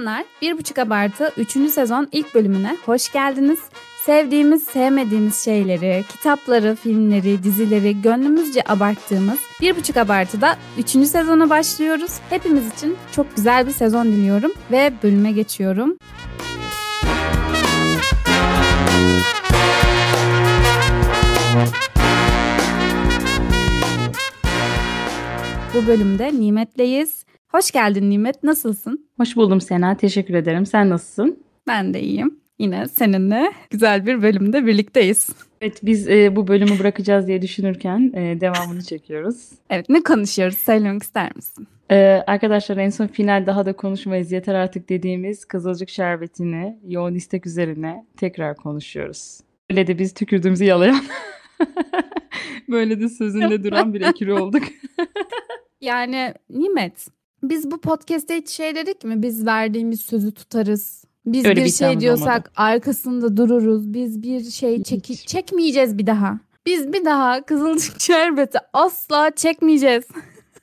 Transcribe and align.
Selamlar. 0.00 0.24
Bir 0.42 0.58
Buçuk 0.58 0.78
Abartı 0.78 1.32
3. 1.36 1.50
sezon 1.70 2.08
ilk 2.12 2.34
bölümüne 2.34 2.76
hoş 2.86 3.12
geldiniz. 3.12 3.58
Sevdiğimiz, 4.06 4.62
sevmediğimiz 4.62 5.44
şeyleri, 5.44 6.04
kitapları, 6.08 6.76
filmleri, 6.76 7.42
dizileri 7.42 8.02
gönlümüzce 8.02 8.62
abarttığımız 8.68 9.38
Bir 9.60 9.76
Buçuk 9.76 9.96
Abartı'da 9.96 10.56
3. 10.78 10.90
sezona 10.90 11.50
başlıyoruz. 11.50 12.12
Hepimiz 12.30 12.72
için 12.72 12.96
çok 13.12 13.36
güzel 13.36 13.66
bir 13.66 13.72
sezon 13.72 14.06
diliyorum 14.06 14.52
ve 14.70 14.92
bölüme 15.02 15.32
geçiyorum. 15.32 15.96
Bu 25.74 25.86
bölümde 25.86 26.32
Nimet'leyiz. 26.40 27.19
Hoş 27.52 27.70
geldin 27.70 28.10
Nimet, 28.10 28.42
nasılsın? 28.42 29.06
Hoş 29.16 29.36
buldum 29.36 29.60
Sena, 29.60 29.96
teşekkür 29.96 30.34
ederim. 30.34 30.66
Sen 30.66 30.90
nasılsın? 30.90 31.42
Ben 31.66 31.94
de 31.94 32.00
iyiyim. 32.00 32.40
Yine 32.58 32.88
seninle 32.88 33.52
güzel 33.70 34.06
bir 34.06 34.22
bölümde 34.22 34.66
birlikteyiz. 34.66 35.30
Evet, 35.60 35.80
biz 35.82 36.08
e, 36.08 36.36
bu 36.36 36.48
bölümü 36.48 36.78
bırakacağız 36.78 37.26
diye 37.26 37.42
düşünürken 37.42 38.12
e, 38.14 38.40
devamını 38.40 38.82
çekiyoruz. 38.82 39.50
Evet, 39.70 39.88
ne 39.88 40.02
konuşuyoruz? 40.02 40.58
Söylemek 40.58 41.02
ister 41.02 41.36
misin? 41.36 41.68
Ee, 41.90 42.22
arkadaşlar 42.26 42.76
en 42.76 42.90
son 42.90 43.06
final 43.06 43.46
daha 43.46 43.66
da 43.66 43.72
konuşmayız 43.72 44.32
yeter 44.32 44.54
artık 44.54 44.88
dediğimiz 44.88 45.44
Kızılcık 45.44 45.88
Şerbeti'ni 45.88 46.78
yoğun 46.86 47.14
istek 47.14 47.46
üzerine 47.46 48.06
tekrar 48.16 48.56
konuşuyoruz. 48.56 49.40
Böyle 49.70 49.86
de 49.86 49.98
biz 49.98 50.14
tükürdüğümüzü 50.14 50.64
yalayan 50.64 51.04
böyle 52.68 53.00
de 53.00 53.08
sözünde 53.08 53.64
duran 53.64 53.94
bir 53.94 54.00
ekürü 54.00 54.32
olduk. 54.32 54.62
yani 55.80 56.34
Nimet 56.50 57.19
biz 57.42 57.70
bu 57.70 57.80
podcast'te 57.80 58.36
hiç 58.36 58.48
şey 58.48 58.74
dedik 58.74 59.04
mi? 59.04 59.22
Biz 59.22 59.46
verdiğimiz 59.46 60.00
sözü 60.00 60.32
tutarız. 60.32 61.04
Biz 61.26 61.44
Öyle 61.44 61.60
bir 61.60 61.66
bir 61.66 61.70
şey 61.70 61.92
iddiamız 61.92 62.00
diyorsak 62.00 62.52
arkasında 62.56 63.36
dururuz. 63.36 63.94
Biz 63.94 64.22
bir 64.22 64.50
şey 64.50 64.78
Hiç. 64.78 65.26
çekmeyeceğiz 65.26 65.98
bir 65.98 66.06
daha. 66.06 66.38
Biz 66.66 66.92
bir 66.92 67.04
daha 67.04 67.42
Kızılcık 67.42 68.00
Şerbeti 68.00 68.58
asla 68.72 69.30
çekmeyeceğiz. 69.30 70.04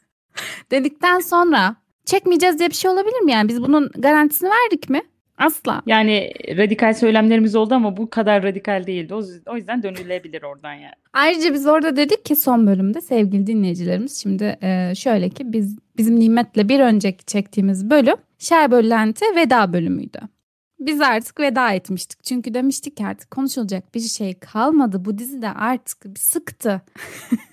Dedikten 0.72 1.20
sonra 1.20 1.76
çekmeyeceğiz 2.06 2.60
diye 2.60 2.70
bir 2.70 2.76
şey 2.76 2.92
olabilir 2.92 3.20
mi 3.22 3.32
yani? 3.32 3.50
Biz 3.50 3.62
bunun 3.62 3.92
garantisini 3.98 4.50
verdik 4.50 4.90
mi? 4.90 5.02
Asla. 5.38 5.82
Yani 5.86 6.34
radikal 6.58 6.94
söylemlerimiz 6.94 7.56
oldu 7.56 7.74
ama 7.76 7.98
bu 7.98 8.10
kadar 8.10 8.44
radikal 8.44 8.88
değildi. 8.88 9.14
O, 9.48 9.56
yüzden 9.56 9.84
dönülebilir 9.84 10.44
oradan 10.44 10.74
yani. 10.74 10.94
Ayrıca 11.14 11.54
biz 11.54 11.68
orada 11.68 11.96
dedik 11.96 12.26
ki 12.26 12.36
son 12.36 12.68
bölümde 12.68 13.02
sevgili 13.02 13.48
dinleyicilerimiz 13.48 14.22
şimdi 14.22 14.58
e, 14.62 14.96
şöyle 14.96 15.30
ki 15.30 15.54
biz 15.54 15.78
bizim 15.98 16.20
Nimet'le 16.20 16.70
bir 16.70 16.80
önceki 16.80 17.26
çektiğimiz 17.26 17.90
bölüm 17.90 18.16
Şerböllenti 18.40 19.26
veda 19.36 19.74
bölümüydü. 19.74 20.20
Biz 20.80 21.02
artık 21.02 21.40
veda 21.40 21.72
etmiştik. 21.72 22.24
Çünkü 22.24 22.54
demiştik 22.54 22.98
ki 22.98 23.06
artık 23.06 23.32
konuşulacak 23.32 23.96
bir 23.96 24.00
şey 24.00 24.40
kalmadı. 24.40 25.06
Bu 25.06 25.18
dizide 25.18 25.50
artık 25.50 26.06
bir 26.06 26.20
sıktı. 26.20 26.82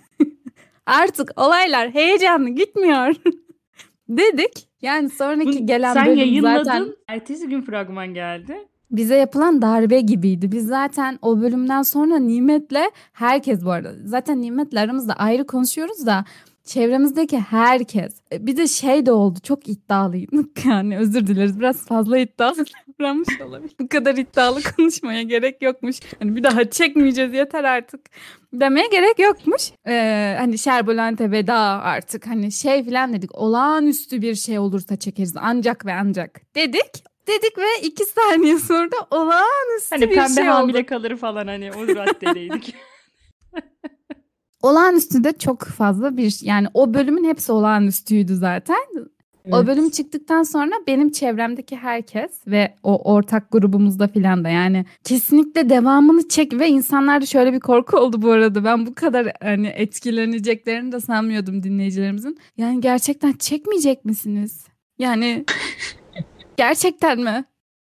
artık 0.86 1.30
olaylar 1.36 1.90
heyecanlı 1.90 2.48
gitmiyor. 2.50 3.14
dedik. 4.08 4.68
Yani 4.84 5.10
sonraki 5.10 5.62
Bu- 5.62 5.66
gelen 5.66 5.92
Sen 5.94 6.06
bölüm 6.06 6.18
yayınladın, 6.18 6.64
zaten 6.64 6.86
ertesi 7.08 7.48
gün 7.48 7.62
fragman 7.62 8.14
geldi. 8.14 8.56
bize 8.90 9.14
yapılan 9.16 9.62
darbe 9.62 10.00
gibiydi. 10.00 10.52
Biz 10.52 10.66
zaten 10.66 11.18
o 11.22 11.40
bölümden 11.40 11.82
sonra 11.82 12.16
Nimet'le 12.18 12.82
herkes 13.12 13.64
bu 13.64 13.70
arada 13.70 13.92
zaten 14.04 14.42
Nimet'le 14.42 14.76
aramızda 14.76 15.12
ayrı 15.14 15.46
konuşuyoruz 15.46 16.06
da 16.06 16.24
çevremizdeki 16.64 17.38
herkes 17.38 18.14
E, 18.32 18.46
bir 18.46 18.56
de 18.56 18.66
şey 18.68 19.06
de 19.06 19.12
oldu 19.12 19.38
çok 19.42 19.68
iddialıydık 19.68 20.64
yani 20.66 20.98
özür 20.98 21.26
dileriz 21.26 21.60
biraz 21.60 21.86
fazla 21.86 22.18
iddialı 22.18 22.64
davranmış 23.00 23.40
olabilir. 23.40 23.72
Bu 23.80 23.88
kadar 23.88 24.14
iddialı 24.14 24.60
konuşmaya 24.76 25.22
gerek 25.22 25.62
yokmuş. 25.62 25.96
Hani 26.18 26.36
bir 26.36 26.42
daha 26.42 26.70
çekmeyeceğiz 26.70 27.34
yeter 27.34 27.64
artık 27.64 28.00
demeye 28.52 28.86
gerek 28.86 29.18
yokmuş. 29.18 29.62
Ee, 29.86 30.36
hani 30.38 30.58
Şerbolante 30.58 31.30
veda 31.30 31.58
artık 31.82 32.26
hani 32.26 32.52
şey 32.52 32.84
falan 32.84 33.12
dedik 33.12 33.34
olağanüstü 33.38 34.22
bir 34.22 34.34
şey 34.34 34.58
olursa 34.58 34.96
çekeriz 34.96 35.34
ancak 35.40 35.86
ve 35.86 35.92
ancak 35.94 36.54
dedik. 36.54 37.04
Dedik 37.28 37.58
ve 37.58 37.86
iki 37.86 38.04
saniye 38.04 38.58
sonra 38.58 38.92
da 38.92 38.96
olağanüstü 39.10 39.90
Hani 39.90 40.10
bir 40.10 40.14
pembe 40.14 40.34
şey 40.34 40.44
hamile 40.44 40.78
oldu. 40.78 40.86
kalır 40.86 41.16
falan 41.16 41.46
hani 41.46 41.72
o 41.72 41.88
raddedeydik. 41.88 42.74
Olağanüstü 44.64 45.24
de 45.24 45.32
çok 45.32 45.64
fazla 45.64 46.16
bir 46.16 46.38
yani 46.42 46.66
o 46.74 46.94
bölümün 46.94 47.24
hepsi 47.24 47.52
olağanüstüydü 47.52 48.34
zaten. 48.34 48.76
O 49.50 49.56
Evet. 49.56 49.66
bölüm 49.66 49.90
çıktıktan 49.90 50.42
sonra 50.42 50.70
benim 50.86 51.10
çevremdeki 51.10 51.76
herkes 51.76 52.30
ve 52.46 52.74
o 52.82 53.12
ortak 53.14 53.50
grubumuzda 53.52 54.08
filan 54.08 54.44
da 54.44 54.48
yani 54.48 54.84
kesinlikle 55.04 55.68
devamını 55.68 56.28
çek 56.28 56.52
ve 56.58 56.68
insanlarda 56.68 57.26
şöyle 57.26 57.52
bir 57.52 57.60
korku 57.60 57.96
oldu 57.96 58.22
bu 58.22 58.30
arada. 58.30 58.64
Ben 58.64 58.86
bu 58.86 58.94
kadar 58.94 59.32
hani 59.42 59.66
etkileneceklerini 59.66 60.92
de 60.92 61.00
sanmıyordum 61.00 61.62
dinleyicilerimizin. 61.62 62.38
Yani 62.56 62.80
gerçekten 62.80 63.32
çekmeyecek 63.32 64.04
misiniz? 64.04 64.66
Yani 64.98 65.44
gerçekten 66.56 67.20
mi? 67.20 67.44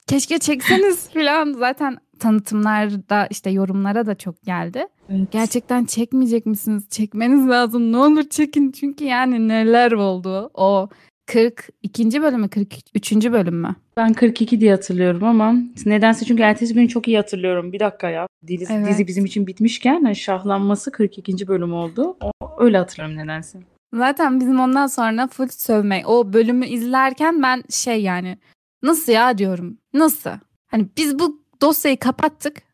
Keşke 0.07 0.39
çekseniz 0.39 1.09
filan 1.09 1.53
zaten 1.53 1.97
tanıtımlarda 2.19 3.27
işte 3.29 3.49
yorumlara 3.49 4.05
da 4.05 4.15
çok 4.15 4.43
geldi. 4.43 4.87
Evet. 5.09 5.31
Gerçekten 5.31 5.85
çekmeyecek 5.85 6.45
misiniz? 6.45 6.83
Çekmeniz 6.89 7.47
lazım. 7.49 7.91
Ne 7.91 7.97
olur 7.97 8.23
çekin. 8.29 8.71
Çünkü 8.71 9.05
yani 9.05 9.47
neler 9.47 9.91
oldu? 9.91 10.51
O 10.53 10.89
42. 11.25 12.21
bölüm 12.21 12.39
mü? 12.41 12.49
43. 12.49 13.11
bölüm 13.31 13.55
mü? 13.61 13.75
Ben 13.97 14.13
42 14.13 14.59
diye 14.61 14.71
hatırlıyorum 14.71 15.23
ama 15.23 15.55
nedense 15.85 16.25
çünkü 16.25 16.43
ertesi 16.43 16.73
günü 16.73 16.87
çok 16.87 17.07
iyi 17.07 17.17
hatırlıyorum. 17.17 17.73
Bir 17.73 17.79
dakika 17.79 18.09
ya. 18.09 18.27
Dizi, 18.47 18.65
Evet. 18.73 18.87
dizi 18.89 19.07
bizim 19.07 19.25
için 19.25 19.47
bitmişken 19.47 20.03
hani 20.03 20.15
şahlanması 20.15 20.91
42. 20.91 21.47
bölüm 21.47 21.73
oldu. 21.73 22.17
O, 22.21 22.31
öyle 22.59 22.77
hatırlıyorum 22.77 23.17
nedense. 23.17 23.59
Zaten 23.93 24.39
bizim 24.39 24.59
ondan 24.59 24.87
sonra 24.87 25.27
full 25.27 25.47
sövmek. 25.47 26.09
O 26.09 26.33
bölümü 26.33 26.65
izlerken 26.67 27.43
ben 27.43 27.63
şey 27.69 28.01
yani 28.01 28.37
nasıl 28.83 29.11
ya 29.11 29.37
diyorum. 29.37 29.77
Nasıl? 29.93 30.29
Hani 30.67 30.87
biz 30.97 31.19
bu 31.19 31.41
dosyayı 31.61 31.97
kapattık. 31.99 32.64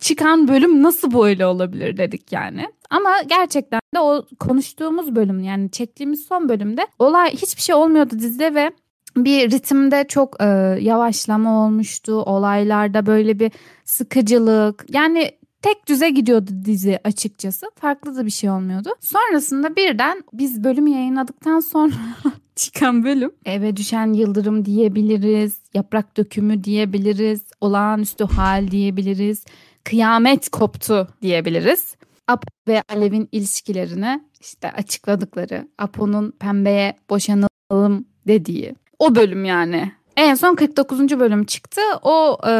Çıkan 0.00 0.48
bölüm 0.48 0.82
nasıl 0.82 1.14
böyle 1.14 1.46
olabilir 1.46 1.96
dedik 1.96 2.32
yani. 2.32 2.66
Ama 2.90 3.10
gerçekten 3.26 3.80
de 3.94 4.00
o 4.00 4.26
konuştuğumuz 4.38 5.14
bölüm 5.14 5.40
yani 5.40 5.70
çektiğimiz 5.70 6.24
son 6.24 6.48
bölümde 6.48 6.86
olay 6.98 7.30
hiçbir 7.30 7.62
şey 7.62 7.74
olmuyordu 7.74 8.18
dizide 8.18 8.54
ve 8.54 8.70
bir 9.16 9.50
ritimde 9.50 10.04
çok 10.08 10.42
e, 10.42 10.44
yavaşlama 10.80 11.66
olmuştu. 11.66 12.12
Olaylarda 12.12 13.06
böyle 13.06 13.38
bir 13.38 13.52
sıkıcılık. 13.84 14.84
Yani 14.88 15.30
tek 15.62 15.88
düze 15.88 16.10
gidiyordu 16.10 16.50
dizi 16.64 16.98
açıkçası. 17.04 17.66
Farklı 17.74 18.16
da 18.16 18.26
bir 18.26 18.30
şey 18.30 18.50
olmuyordu. 18.50 18.90
Sonrasında 19.00 19.76
birden 19.76 20.22
biz 20.32 20.64
bölümü 20.64 20.90
yayınladıktan 20.90 21.60
sonra 21.60 21.92
çıkan 22.56 23.04
bölüm 23.04 23.30
eve 23.44 23.76
düşen 23.76 24.12
yıldırım 24.12 24.64
diyebiliriz. 24.64 25.58
Yaprak 25.74 26.16
dökümü 26.16 26.64
diyebiliriz. 26.64 27.40
Olağanüstü 27.60 28.24
hal 28.24 28.70
diyebiliriz. 28.70 29.44
Kıyamet 29.88 30.48
koptu 30.48 31.08
diyebiliriz. 31.22 31.96
Apo 32.26 32.46
ve 32.68 32.82
Alev'in 32.88 33.28
ilişkilerini 33.32 34.24
işte 34.40 34.72
açıkladıkları. 34.72 35.68
Apo'nun 35.78 36.30
pembeye 36.30 36.98
boşanalım 37.10 38.06
dediği. 38.26 38.74
O 38.98 39.14
bölüm 39.14 39.44
yani. 39.44 39.92
En 40.16 40.34
son 40.34 40.54
49. 40.54 41.20
bölüm 41.20 41.44
çıktı. 41.44 41.80
O 42.02 42.38
e, 42.46 42.50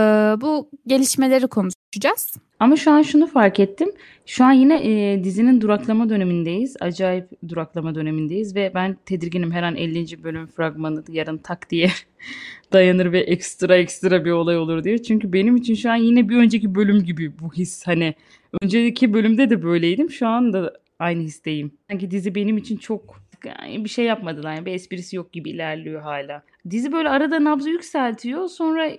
bu 0.41 0.71
gelişmeleri 0.87 1.47
konuşacağız. 1.47 2.37
Ama 2.61 2.77
şu 2.77 2.91
an 2.91 3.03
şunu 3.03 3.27
fark 3.27 3.61
ettim. 3.61 3.89
Şu 4.27 4.45
an 4.45 4.53
yine 4.53 4.81
e, 4.85 5.25
dizinin 5.25 5.61
duraklama 5.61 6.09
dönemindeyiz. 6.09 6.77
Acayip 6.81 7.29
duraklama 7.49 7.95
dönemindeyiz 7.95 8.57
ve 8.57 8.73
ben 8.75 8.97
tedirginim 9.07 9.53
her 9.53 9.63
an 9.63 9.77
50. 9.77 10.25
bölüm 10.25 10.47
fragmanı 10.47 11.05
yarın 11.09 11.39
tak 11.39 11.71
diye 11.71 11.91
dayanır 12.73 13.13
ve 13.13 13.21
ekstra 13.21 13.77
ekstra 13.77 14.25
bir 14.25 14.31
olay 14.31 14.59
olur 14.59 14.85
diye. 14.85 15.03
Çünkü 15.03 15.33
benim 15.33 15.57
için 15.57 15.75
şu 15.75 15.91
an 15.91 15.97
yine 15.97 16.29
bir 16.29 16.37
önceki 16.37 16.75
bölüm 16.75 17.05
gibi 17.05 17.39
bu 17.39 17.53
his 17.53 17.87
hani 17.87 18.15
önceki 18.63 19.13
bölümde 19.13 19.51
de 19.51 19.63
böyleydim. 19.63 20.11
Şu 20.11 20.27
anda 20.27 20.75
aynı 20.99 21.23
histeyim. 21.23 21.73
Sanki 21.91 22.11
dizi 22.11 22.35
benim 22.35 22.57
için 22.59 22.77
çok 22.77 23.28
yani 23.45 23.85
bir 23.85 23.89
şey 23.89 24.05
yapmadılar. 24.05 24.55
Yani 24.55 24.67
bir 24.67 24.73
esprisi 24.73 25.17
yok 25.17 25.33
gibi 25.33 25.51
ilerliyor 25.51 26.03
hala. 26.03 26.43
Dizi 26.71 26.93
böyle 26.93 27.09
arada 27.09 27.45
nabzı 27.45 27.71
yükseltiyor. 27.71 28.49
Sonra 28.49 28.91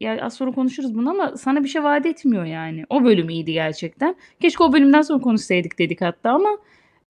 yani 0.00 0.22
az 0.22 0.34
sonra 0.34 0.52
konuşuruz 0.52 0.94
bunu 0.94 1.10
ama 1.10 1.36
sana 1.36 1.64
bir 1.64 1.68
şey 1.68 1.84
vaat 1.84 2.06
etmiyor 2.06 2.44
yani. 2.44 2.84
O 2.90 3.04
bölüm 3.04 3.28
iyiydi 3.28 3.52
gerçekten. 3.52 4.16
Keşke 4.42 4.64
o 4.64 4.72
bölümden 4.72 5.02
sonra 5.02 5.20
konuşsaydık 5.20 5.78
dedik 5.78 6.00
hatta 6.00 6.30
ama 6.30 6.50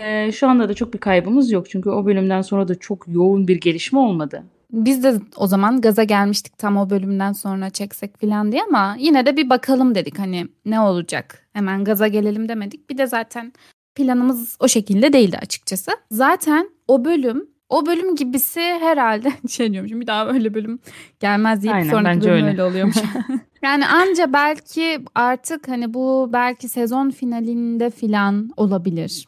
e, 0.00 0.32
şu 0.32 0.48
anda 0.48 0.68
da 0.68 0.74
çok 0.74 0.94
bir 0.94 0.98
kaybımız 0.98 1.52
yok. 1.52 1.70
Çünkü 1.70 1.90
o 1.90 2.06
bölümden 2.06 2.42
sonra 2.42 2.68
da 2.68 2.74
çok 2.74 3.08
yoğun 3.08 3.48
bir 3.48 3.56
gelişme 3.56 3.98
olmadı. 3.98 4.44
Biz 4.72 5.04
de 5.04 5.14
o 5.36 5.46
zaman 5.46 5.80
gaza 5.80 6.04
gelmiştik 6.04 6.58
tam 6.58 6.76
o 6.76 6.90
bölümden 6.90 7.32
sonra 7.32 7.70
çeksek 7.70 8.20
falan 8.20 8.52
diye 8.52 8.62
ama 8.62 8.96
yine 8.98 9.26
de 9.26 9.36
bir 9.36 9.50
bakalım 9.50 9.94
dedik 9.94 10.18
hani 10.18 10.46
ne 10.66 10.80
olacak. 10.80 11.46
Hemen 11.52 11.84
gaza 11.84 12.08
gelelim 12.08 12.48
demedik. 12.48 12.90
Bir 12.90 12.98
de 12.98 13.06
zaten 13.06 13.52
planımız 13.94 14.56
o 14.60 14.68
şekilde 14.68 15.12
değildi 15.12 15.38
açıkçası. 15.42 15.90
Zaten 16.10 16.70
o 16.88 17.04
bölüm 17.04 17.48
O 17.68 17.86
bölüm 17.86 18.16
gibisi 18.16 18.60
herhalde 18.60 19.32
şey 19.48 19.72
diyorum 19.72 20.00
bir 20.00 20.06
daha 20.06 20.28
öyle 20.28 20.54
bölüm 20.54 20.78
gelmez 21.20 21.62
deyip 21.62 21.74
Aynen, 21.74 21.90
sonraki 21.90 22.20
bölüm 22.20 22.32
öyle. 22.34 22.46
öyle 22.46 22.62
oluyormuş. 22.64 22.96
yani 23.62 23.86
anca 23.86 24.32
belki 24.32 24.98
artık 25.14 25.68
hani 25.68 25.94
bu 25.94 26.30
belki 26.32 26.68
sezon 26.68 27.10
finalinde 27.10 27.90
filan 27.90 28.50
olabilir. 28.56 29.26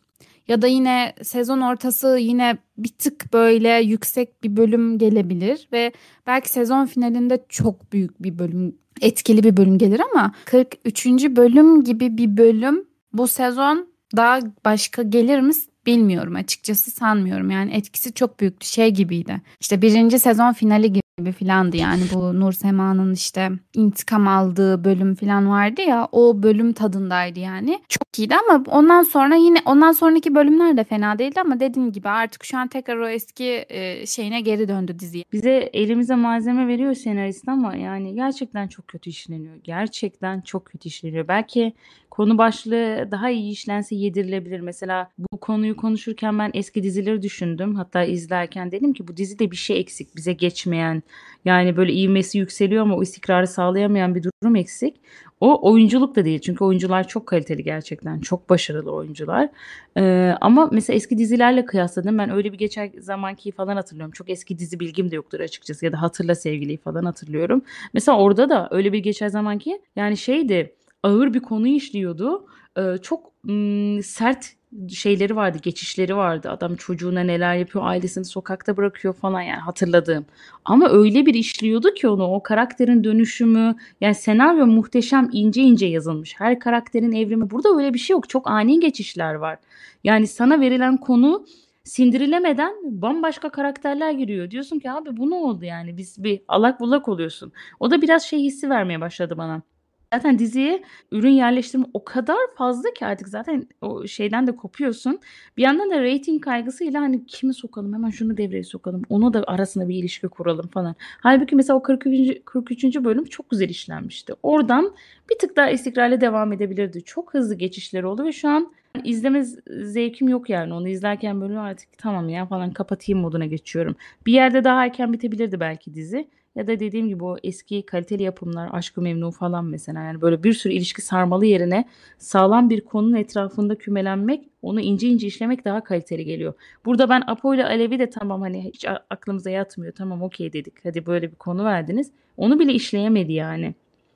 Ya 0.49 0.63
da 0.63 0.67
yine 0.67 1.13
sezon 1.23 1.61
ortası 1.61 2.19
yine 2.21 2.59
bir 2.79 2.89
tık 2.89 3.33
böyle 3.33 3.69
yüksek 3.69 4.43
bir 4.45 4.57
bölüm 4.57 4.99
gelebilir 4.99 5.69
ve 5.73 5.93
belki 6.27 6.51
sezon 6.51 6.87
finalinde 6.87 7.45
çok 7.49 7.93
büyük 7.93 8.23
bir 8.23 8.39
bölüm, 8.39 8.77
etkili 9.01 9.43
bir 9.43 9.57
bölüm 9.57 9.79
gelir 9.79 10.01
ama 10.13 10.33
43. 10.45 11.07
bölüm 11.07 11.85
gibi 11.85 12.19
bir 12.19 12.37
bölüm 12.37 12.85
bu 13.13 13.29
sezon 13.29 13.92
daha 14.17 14.41
başka 14.65 15.03
gelir 15.03 15.41
mi 15.41 15.53
bilmiyorum 15.87 16.35
açıkçası 16.37 16.91
sanmıyorum. 16.91 17.51
Yani 17.51 17.75
etkisi 17.75 18.15
çok 18.15 18.41
büyüktü 18.41 18.67
şey 18.67 18.91
gibiydi. 18.91 19.41
İşte 19.61 19.83
birinci 19.83 20.19
sezon 20.19 20.53
finali 20.53 20.93
gibi 20.93 21.02
filandı 21.31 21.77
yani 21.77 22.03
bu 22.15 22.41
Nur 22.41 22.53
Sema'nın 22.53 23.13
işte 23.13 23.51
intikam 23.75 24.29
aldığı 24.29 24.85
bölüm 24.85 25.15
filan 25.15 25.49
vardı 25.49 25.83
ya 25.83 26.09
o 26.13 26.43
bölüm 26.43 26.73
tadındaydı 26.73 27.41
yani. 27.41 27.81
Çok 27.89 28.19
iyiydi 28.19 28.35
ama 28.35 28.65
ondan 28.67 29.03
sonra 29.03 29.35
yine 29.35 29.59
ondan 29.65 29.93
sonraki 29.93 30.35
bölümler 30.35 30.77
de 30.77 30.85
fena 30.85 31.19
değildi 31.19 31.41
ama 31.41 31.61
dediğim 31.61 31.93
gibi 31.93 32.09
artık 32.09 32.45
şu 32.45 32.59
an 32.59 32.69
tekrar 32.69 32.97
o 32.97 33.09
eski 33.09 33.65
e, 33.69 34.07
şeyine 34.07 34.41
geri 34.41 34.69
döndü 34.69 34.99
diziye. 34.99 35.25
Bize 35.33 35.71
elimize 35.73 36.15
malzeme 36.15 36.69
veriyor 36.69 36.95
senarist 36.95 37.49
ama 37.49 37.77
yani 37.77 38.15
gerçekten 38.15 38.69
çok 38.69 38.89
kötü 38.89 39.11
işleniyor. 39.11 39.57
Gerçekten 39.65 40.41
çok 40.41 40.67
kötü 40.67 40.89
işleniyor. 40.89 41.29
Belki 41.29 41.73
konu 42.13 42.39
başlığı 42.39 43.09
daha 43.11 43.31
iyi 43.31 43.53
işlense 43.53 43.95
yedirilebilir. 43.95 44.61
Mesela 44.61 45.11
bu 45.19 45.41
konuyu 45.41 45.77
konuşurken 45.77 46.39
ben 46.39 46.51
eski 46.55 46.83
dizileri 46.83 47.23
düşündüm. 47.23 47.75
Hatta 47.75 48.05
izlerken 48.05 48.73
dedim 48.73 48.93
ki 48.93 49.09
bu 49.09 49.17
dizide 49.17 49.51
bir 49.51 49.57
şey 49.57 49.81
eksik. 49.81 50.17
Bize 50.17 50.33
geçmeyen 50.33 51.03
yani 51.45 51.77
böyle 51.77 51.93
ivmesi 51.93 52.39
yükseliyor 52.39 52.83
ama 52.83 52.97
o 52.97 53.03
istikrarı 53.03 53.47
sağlayamayan 53.47 54.15
bir 54.15 54.23
durum 54.23 54.57
eksik. 54.57 54.97
O 55.41 55.71
oyunculuk 55.73 56.17
da 56.17 56.25
değil 56.25 56.41
çünkü 56.41 56.65
oyuncular 56.65 57.09
çok 57.09 57.27
kaliteli 57.27 57.65
gerçekten. 57.65 58.21
Çok 58.21 58.51
başarılı 58.51 58.93
oyuncular. 58.93 59.49
Ee, 59.97 60.35
ama 60.41 60.69
mesela 60.73 60.97
eski 60.97 61.19
dizilerle 61.19 61.65
kıyasladım. 61.65 62.19
Ben 62.19 62.31
öyle 62.31 62.53
bir 62.53 62.59
geçen 62.59 62.93
zamanki 62.99 63.53
falan 63.53 63.77
hatırlıyorum. 63.77 64.13
Çok 64.13 64.31
eski 64.31 64.59
dizi 64.59 64.81
bilgim 64.81 65.11
de 65.11 65.17
yoktur 65.17 65.41
açıkçası 65.41 65.85
ya 65.85 65.93
da 65.93 66.03
Hatırla 66.03 66.35
Sevgili'yi 66.35 66.79
falan 66.79 67.05
hatırlıyorum. 67.05 67.63
Mesela 67.95 68.19
orada 68.19 68.49
da 68.49 68.69
öyle 68.71 68.93
bir 68.93 68.99
geçen 68.99 69.29
zamanki 69.29 69.81
yani 69.97 70.17
şeydi 70.17 70.75
ağır 71.03 71.35
bir 71.35 71.41
konu 71.41 71.69
işliyordu. 71.69 72.47
Ee, 72.79 72.99
çok 73.03 73.33
ım, 73.49 74.03
sert 74.03 74.53
şeyleri 74.89 75.37
vardı, 75.37 75.59
geçişleri 75.63 76.17
vardı. 76.17 76.51
Adam 76.51 76.77
çocuğuna 76.77 77.21
neler 77.21 77.55
yapıyor, 77.55 77.85
ailesini 77.87 78.25
sokakta 78.25 78.77
bırakıyor 78.77 79.15
falan 79.15 79.41
yani 79.41 79.61
hatırladığım. 79.61 80.27
Ama 80.65 80.89
öyle 80.89 81.27
bir 81.27 81.35
işliyordu 81.35 81.95
ki 81.95 82.09
onu, 82.09 82.25
o 82.25 82.43
karakterin 82.43 83.05
dönüşümü, 83.05 83.75
yani 84.01 84.15
senaryo 84.15 84.67
muhteşem 84.67 85.29
ince 85.33 85.63
ince 85.63 85.87
yazılmış. 85.87 86.35
Her 86.41 86.59
karakterin 86.59 87.13
evrimi. 87.13 87.51
Burada 87.51 87.69
öyle 87.77 87.95
bir 87.95 87.99
şey 87.99 88.15
yok. 88.15 88.29
Çok 88.29 88.51
ani 88.51 88.81
geçişler 88.81 89.35
var. 89.35 89.59
Yani 90.05 90.27
sana 90.27 90.61
verilen 90.61 90.97
konu 90.97 91.47
sindirilemeden 91.85 92.75
bambaşka 92.85 93.49
karakterler 93.49 94.11
giriyor. 94.11 94.51
Diyorsun 94.51 94.79
ki 94.79 94.91
abi 94.91 95.17
bu 95.17 95.31
ne 95.31 95.35
oldu 95.35 95.65
yani? 95.65 95.97
Biz 95.97 96.25
bir 96.25 96.43
alak 96.49 96.81
bulak 96.81 97.09
oluyorsun. 97.09 97.53
O 97.81 97.91
da 97.91 98.03
biraz 98.03 98.23
şey 98.23 98.41
hissi 98.41 98.71
vermeye 98.71 99.01
başladı 99.01 99.39
bana. 99.39 99.63
Zaten 100.13 100.39
diziye 100.39 100.83
ürün 101.13 101.31
yerleştirme 101.31 101.85
o 101.95 102.05
kadar 102.05 102.37
fazla 102.57 102.91
ki 102.95 103.07
artık 103.07 103.29
zaten 103.29 103.69
o 103.81 104.07
şeyden 104.07 104.47
de 104.47 104.57
kopuyorsun. 104.57 105.21
Bir 105.57 105.63
yandan 105.63 105.91
da 105.91 106.03
rating 106.03 106.45
kaygısıyla 106.45 107.01
hani 107.01 107.27
kimi 107.27 107.55
sokalım 107.55 107.95
hemen 107.95 108.11
şunu 108.11 108.37
devreye 108.37 108.63
sokalım. 108.63 109.03
Onu 109.09 109.35
da 109.35 109.45
arasında 109.47 109.89
bir 109.89 109.95
ilişki 109.97 110.29
kuralım 110.29 110.69
falan. 110.69 110.95
Halbuki 111.21 111.57
mesela 111.57 111.77
o 111.77 111.83
43. 111.83 112.45
43. 112.45 112.85
bölüm 112.85 113.25
çok 113.25 113.51
güzel 113.51 113.69
işlenmişti. 113.69 114.35
Oradan 114.43 114.95
bir 115.31 115.39
tık 115.39 115.57
daha 115.57 115.71
istikrarlı 115.71 116.21
devam 116.21 116.53
edebilirdi. 116.53 117.05
Çok 117.05 117.35
hızlı 117.35 117.55
geçişleri 117.55 118.07
oldu 118.07 118.25
ve 118.25 118.33
şu 118.33 118.49
an 118.49 118.73
izleme 119.05 119.45
zevkim 119.67 120.29
yok 120.29 120.51
yani. 120.51 120.75
Onu 120.75 120.89
izlerken 120.89 121.41
böyle 121.41 121.59
artık 121.59 121.89
tamam 121.99 122.29
ya 122.29 122.47
falan 122.47 122.73
kapatayım 122.73 123.21
moduna 123.21 123.47
geçiyorum. 123.47 123.97
Bir 124.27 124.33
yerde 124.33 124.65
daha 124.65 124.85
erken 124.85 125.13
bitebilirdi 125.13 125.61
belki 125.61 125.95
dizi. 125.95 126.29
Ya 126.57 126.67
da 126.67 126.81
dediğim 126.81 127.09
gibi 127.09 127.25
o 127.25 127.37
eski 127.43 127.87
kaliteli 127.87 128.23
yapımlar, 128.23 128.69
Aşk-ı 128.73 129.03
Memnu 129.03 129.31
falan 129.31 129.65
mesela 129.65 130.03
yani 130.03 130.21
böyle 130.21 130.43
bir 130.43 130.53
sürü 130.53 130.73
ilişki 130.73 131.03
sarmalı 131.03 131.47
yerine 131.47 131.85
sağlam 132.19 132.71
bir 132.71 132.81
konunun 132.81 133.17
etrafında 133.17 133.75
kümelenmek, 133.75 134.49
onu 134.63 134.81
ince 134.81 135.09
ince 135.09 135.27
işlemek 135.27 135.65
daha 135.65 135.85
kaliteli 135.85 136.25
geliyor. 136.25 136.55
Burada 136.85 137.09
ben 137.09 137.23
Apo 137.27 137.55
ile 137.55 137.67
Alevi 137.67 137.99
de 137.99 138.11
tamam 138.11 138.41
hani 138.41 138.65
hiç 138.65 138.85
aklımıza 139.11 139.51
yatmıyor. 139.51 139.93
Tamam 139.93 140.23
okey 140.23 140.53
dedik. 140.53 140.75
Hadi 140.85 141.07
böyle 141.07 141.31
bir 141.31 141.37
konu 141.37 141.65
verdiniz. 141.65 142.11
Onu 142.37 142.59
bile 142.59 142.73
işleyemedi 142.73 143.33
yani. 143.33 143.75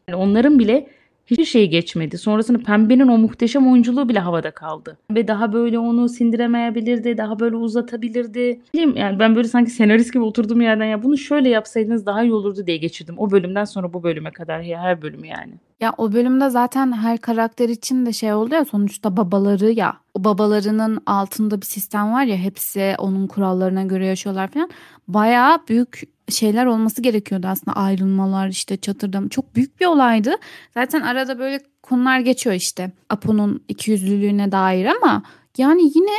yani 0.08 0.16
onların 0.16 0.58
bile 0.58 0.88
hiçbir 1.26 1.44
şey 1.44 1.70
geçmedi. 1.70 2.18
Sonrasında 2.18 2.58
Pembe'nin 2.58 3.08
o 3.08 3.18
muhteşem 3.18 3.72
oyunculuğu 3.72 4.08
bile 4.08 4.18
havada 4.18 4.50
kaldı. 4.50 4.98
Ve 5.10 5.28
daha 5.28 5.52
böyle 5.52 5.78
onu 5.78 6.08
sindiremeyebilirdi, 6.08 7.18
daha 7.18 7.38
böyle 7.38 7.56
uzatabilirdi. 7.56 8.60
Bileyim 8.74 8.96
yani 8.96 9.18
ben 9.18 9.36
böyle 9.36 9.48
sanki 9.48 9.70
senarist 9.70 10.12
gibi 10.12 10.22
oturduğum 10.22 10.60
yerden 10.60 10.84
ya 10.84 11.02
bunu 11.02 11.18
şöyle 11.18 11.48
yapsaydınız 11.48 12.06
daha 12.06 12.22
iyi 12.22 12.32
olurdu 12.32 12.66
diye 12.66 12.76
geçirdim. 12.76 13.14
O 13.18 13.30
bölümden 13.30 13.64
sonra 13.64 13.92
bu 13.92 14.02
bölüme 14.02 14.30
kadar 14.30 14.60
ya 14.60 14.80
her 14.80 15.02
bölümü 15.02 15.26
yani. 15.26 15.52
Ya 15.80 15.94
o 15.98 16.12
bölümde 16.12 16.50
zaten 16.50 16.92
her 16.92 17.18
karakter 17.18 17.68
için 17.68 18.06
de 18.06 18.12
şey 18.12 18.32
oldu 18.32 18.54
ya 18.54 18.64
sonuçta 18.64 19.16
babaları 19.16 19.70
ya. 19.72 19.96
O 20.14 20.24
babalarının 20.24 21.02
altında 21.06 21.60
bir 21.60 21.66
sistem 21.66 22.12
var 22.12 22.24
ya 22.24 22.36
hepsi 22.36 22.94
onun 22.98 23.26
kurallarına 23.26 23.82
göre 23.82 24.06
yaşıyorlar 24.06 24.48
falan. 24.48 24.70
Bayağı 25.08 25.58
büyük 25.68 26.02
şeyler 26.28 26.66
olması 26.66 27.02
gerekiyordu 27.02 27.46
aslında. 27.46 27.76
Ayrılmalar 27.76 28.48
işte 28.48 28.76
çatırdım 28.76 29.28
çok 29.28 29.54
büyük 29.56 29.80
bir 29.80 29.86
olaydı. 29.86 30.34
Zaten 30.74 31.00
arada 31.00 31.38
böyle 31.38 31.60
konular 31.82 32.20
geçiyor 32.20 32.56
işte. 32.56 32.92
Apo'nun 33.10 33.64
ikiyüzlülüğüne 33.68 34.52
dair 34.52 34.86
ama 34.86 35.22
yani 35.58 35.82
yine 35.94 36.16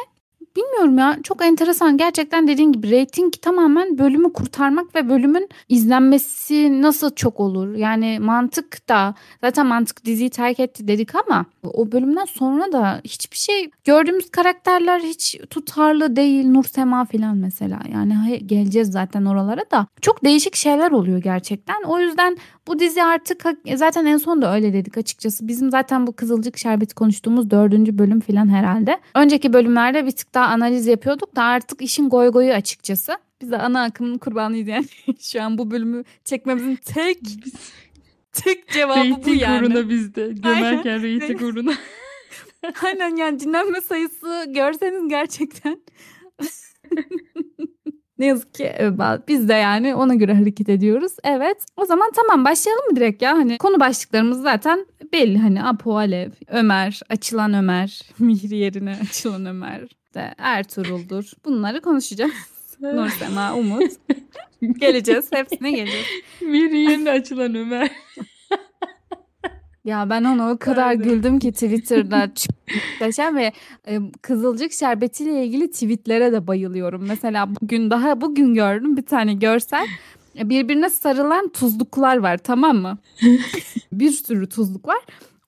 bilmiyorum 0.57 0.97
ya 0.97 1.17
çok 1.23 1.45
enteresan. 1.45 1.97
Gerçekten 1.97 2.47
dediğin 2.47 2.71
gibi 2.71 3.01
rating 3.01 3.33
tamamen 3.41 3.97
bölümü 3.97 4.33
kurtarmak 4.33 4.95
ve 4.95 5.09
bölümün 5.09 5.49
izlenmesi 5.69 6.81
nasıl 6.81 7.15
çok 7.15 7.39
olur? 7.39 7.75
Yani 7.75 8.19
mantık 8.21 8.89
da 8.89 9.15
zaten 9.41 9.65
mantık 9.65 10.05
diziyi 10.05 10.29
terk 10.29 10.59
etti 10.59 10.87
dedik 10.87 11.15
ama 11.15 11.45
o 11.63 11.91
bölümden 11.91 12.25
sonra 12.25 12.71
da 12.71 13.01
hiçbir 13.03 13.37
şey 13.37 13.69
gördüğümüz 13.83 14.31
karakterler 14.31 14.99
hiç 14.99 15.39
tutarlı 15.49 16.15
değil 16.15 16.47
Nur 16.47 16.63
Sema 16.63 17.05
falan 17.05 17.37
mesela. 17.37 17.79
Yani 17.93 18.47
geleceğiz 18.47 18.91
zaten 18.91 19.25
oralara 19.25 19.71
da. 19.71 19.87
Çok 20.01 20.23
değişik 20.23 20.55
şeyler 20.55 20.91
oluyor 20.91 21.21
gerçekten. 21.21 21.83
O 21.83 21.99
yüzden 21.99 22.37
bu 22.67 22.79
dizi 22.79 23.03
artık 23.03 23.45
zaten 23.75 24.05
en 24.05 24.17
son 24.17 24.41
da 24.41 24.55
öyle 24.55 24.73
dedik 24.73 24.97
açıkçası 24.97 25.47
bizim 25.47 25.71
zaten 25.71 26.07
bu 26.07 26.15
Kızılcık 26.15 26.57
Şerbeti 26.57 26.95
konuştuğumuz 26.95 27.51
dördüncü 27.51 27.97
bölüm 27.97 28.19
falan 28.19 28.47
herhalde 28.47 28.99
önceki 29.15 29.53
bölümlerde 29.53 30.05
bir 30.05 30.11
tık 30.11 30.33
daha 30.33 30.45
analiz 30.45 30.87
yapıyorduk 30.87 31.35
da 31.35 31.43
artık 31.43 31.81
işin 31.81 32.09
goy 32.09 32.29
goyu 32.29 32.53
açıkçası. 32.53 33.17
Biz 33.41 33.51
de 33.51 33.57
ana 33.57 33.83
akımın 33.83 34.17
kurbanıyız 34.17 34.67
yani. 34.67 34.85
Şu 35.19 35.43
an 35.43 35.57
bu 35.57 35.71
bölümü 35.71 36.03
çekmemizin 36.23 36.75
tek 36.75 37.19
tek 38.31 38.69
cevabı 38.69 39.25
bu 39.25 39.29
yani. 39.29 39.67
uğruna 39.67 39.89
bizde. 39.89 40.33
Gömerken 40.33 41.01
reyting 41.01 41.41
uğruna. 41.41 41.73
Aynen 42.83 43.15
yani 43.15 43.39
dinlenme 43.39 43.81
sayısı 43.81 44.45
görseniz 44.47 45.09
gerçekten. 45.09 45.81
ne 48.19 48.25
yazık 48.25 48.53
ki 48.53 48.73
biz 49.27 49.49
de 49.49 49.53
yani 49.53 49.95
ona 49.95 50.15
göre 50.15 50.33
hareket 50.33 50.69
ediyoruz. 50.69 51.11
Evet 51.23 51.57
o 51.77 51.85
zaman 51.85 52.11
tamam 52.15 52.45
başlayalım 52.45 52.85
mı 52.89 52.95
direkt 52.95 53.21
ya? 53.21 53.31
Hani 53.37 53.57
konu 53.57 53.79
başlıklarımız 53.79 54.41
zaten 54.41 54.85
belli. 55.13 55.37
Hani 55.37 55.63
Apo 55.63 55.97
Alev, 55.97 56.29
Ömer, 56.47 56.99
açılan 57.09 57.53
Ömer, 57.53 58.01
Mihri 58.19 58.55
yerine 58.55 58.97
açılan 59.09 59.45
Ömer 59.45 59.81
de 60.13 60.33
Ertuğrul'dur. 60.37 61.31
Bunları 61.45 61.81
konuşacağız. 61.81 62.31
Nur 62.81 63.09
Sema, 63.09 63.53
Umut. 63.53 63.91
geleceğiz. 64.79 65.31
Hepsine 65.31 65.71
geleceğiz. 65.71 66.05
Mihri 66.41 66.77
yerine 66.79 67.11
açılan 67.11 67.55
Ömer. 67.55 67.91
Ya 69.87 70.09
ben 70.09 70.23
ona 70.23 70.51
o 70.51 70.57
kadar 70.57 70.87
Aynen. 70.87 71.03
güldüm 71.03 71.39
ki 71.39 71.51
Twitter'da 71.51 72.31
muhteşem 72.75 73.35
ve 73.35 73.51
e, 73.87 73.99
Kızılcık 74.21 74.73
şerbetiyle 74.73 75.45
ilgili 75.45 75.71
tweetlere 75.71 76.31
de 76.31 76.47
bayılıyorum. 76.47 77.05
Mesela 77.07 77.55
bugün 77.61 77.89
daha 77.89 78.21
bugün 78.21 78.53
gördüm 78.53 78.97
bir 78.97 79.05
tane 79.05 79.33
görsel 79.33 79.87
birbirine 80.35 80.89
sarılan 80.89 81.47
tuzluklar 81.49 82.17
var 82.17 82.37
tamam 82.37 82.77
mı? 82.77 82.97
bir 83.91 84.11
sürü 84.11 84.49
tuzluk 84.49 84.87
var. 84.87 84.99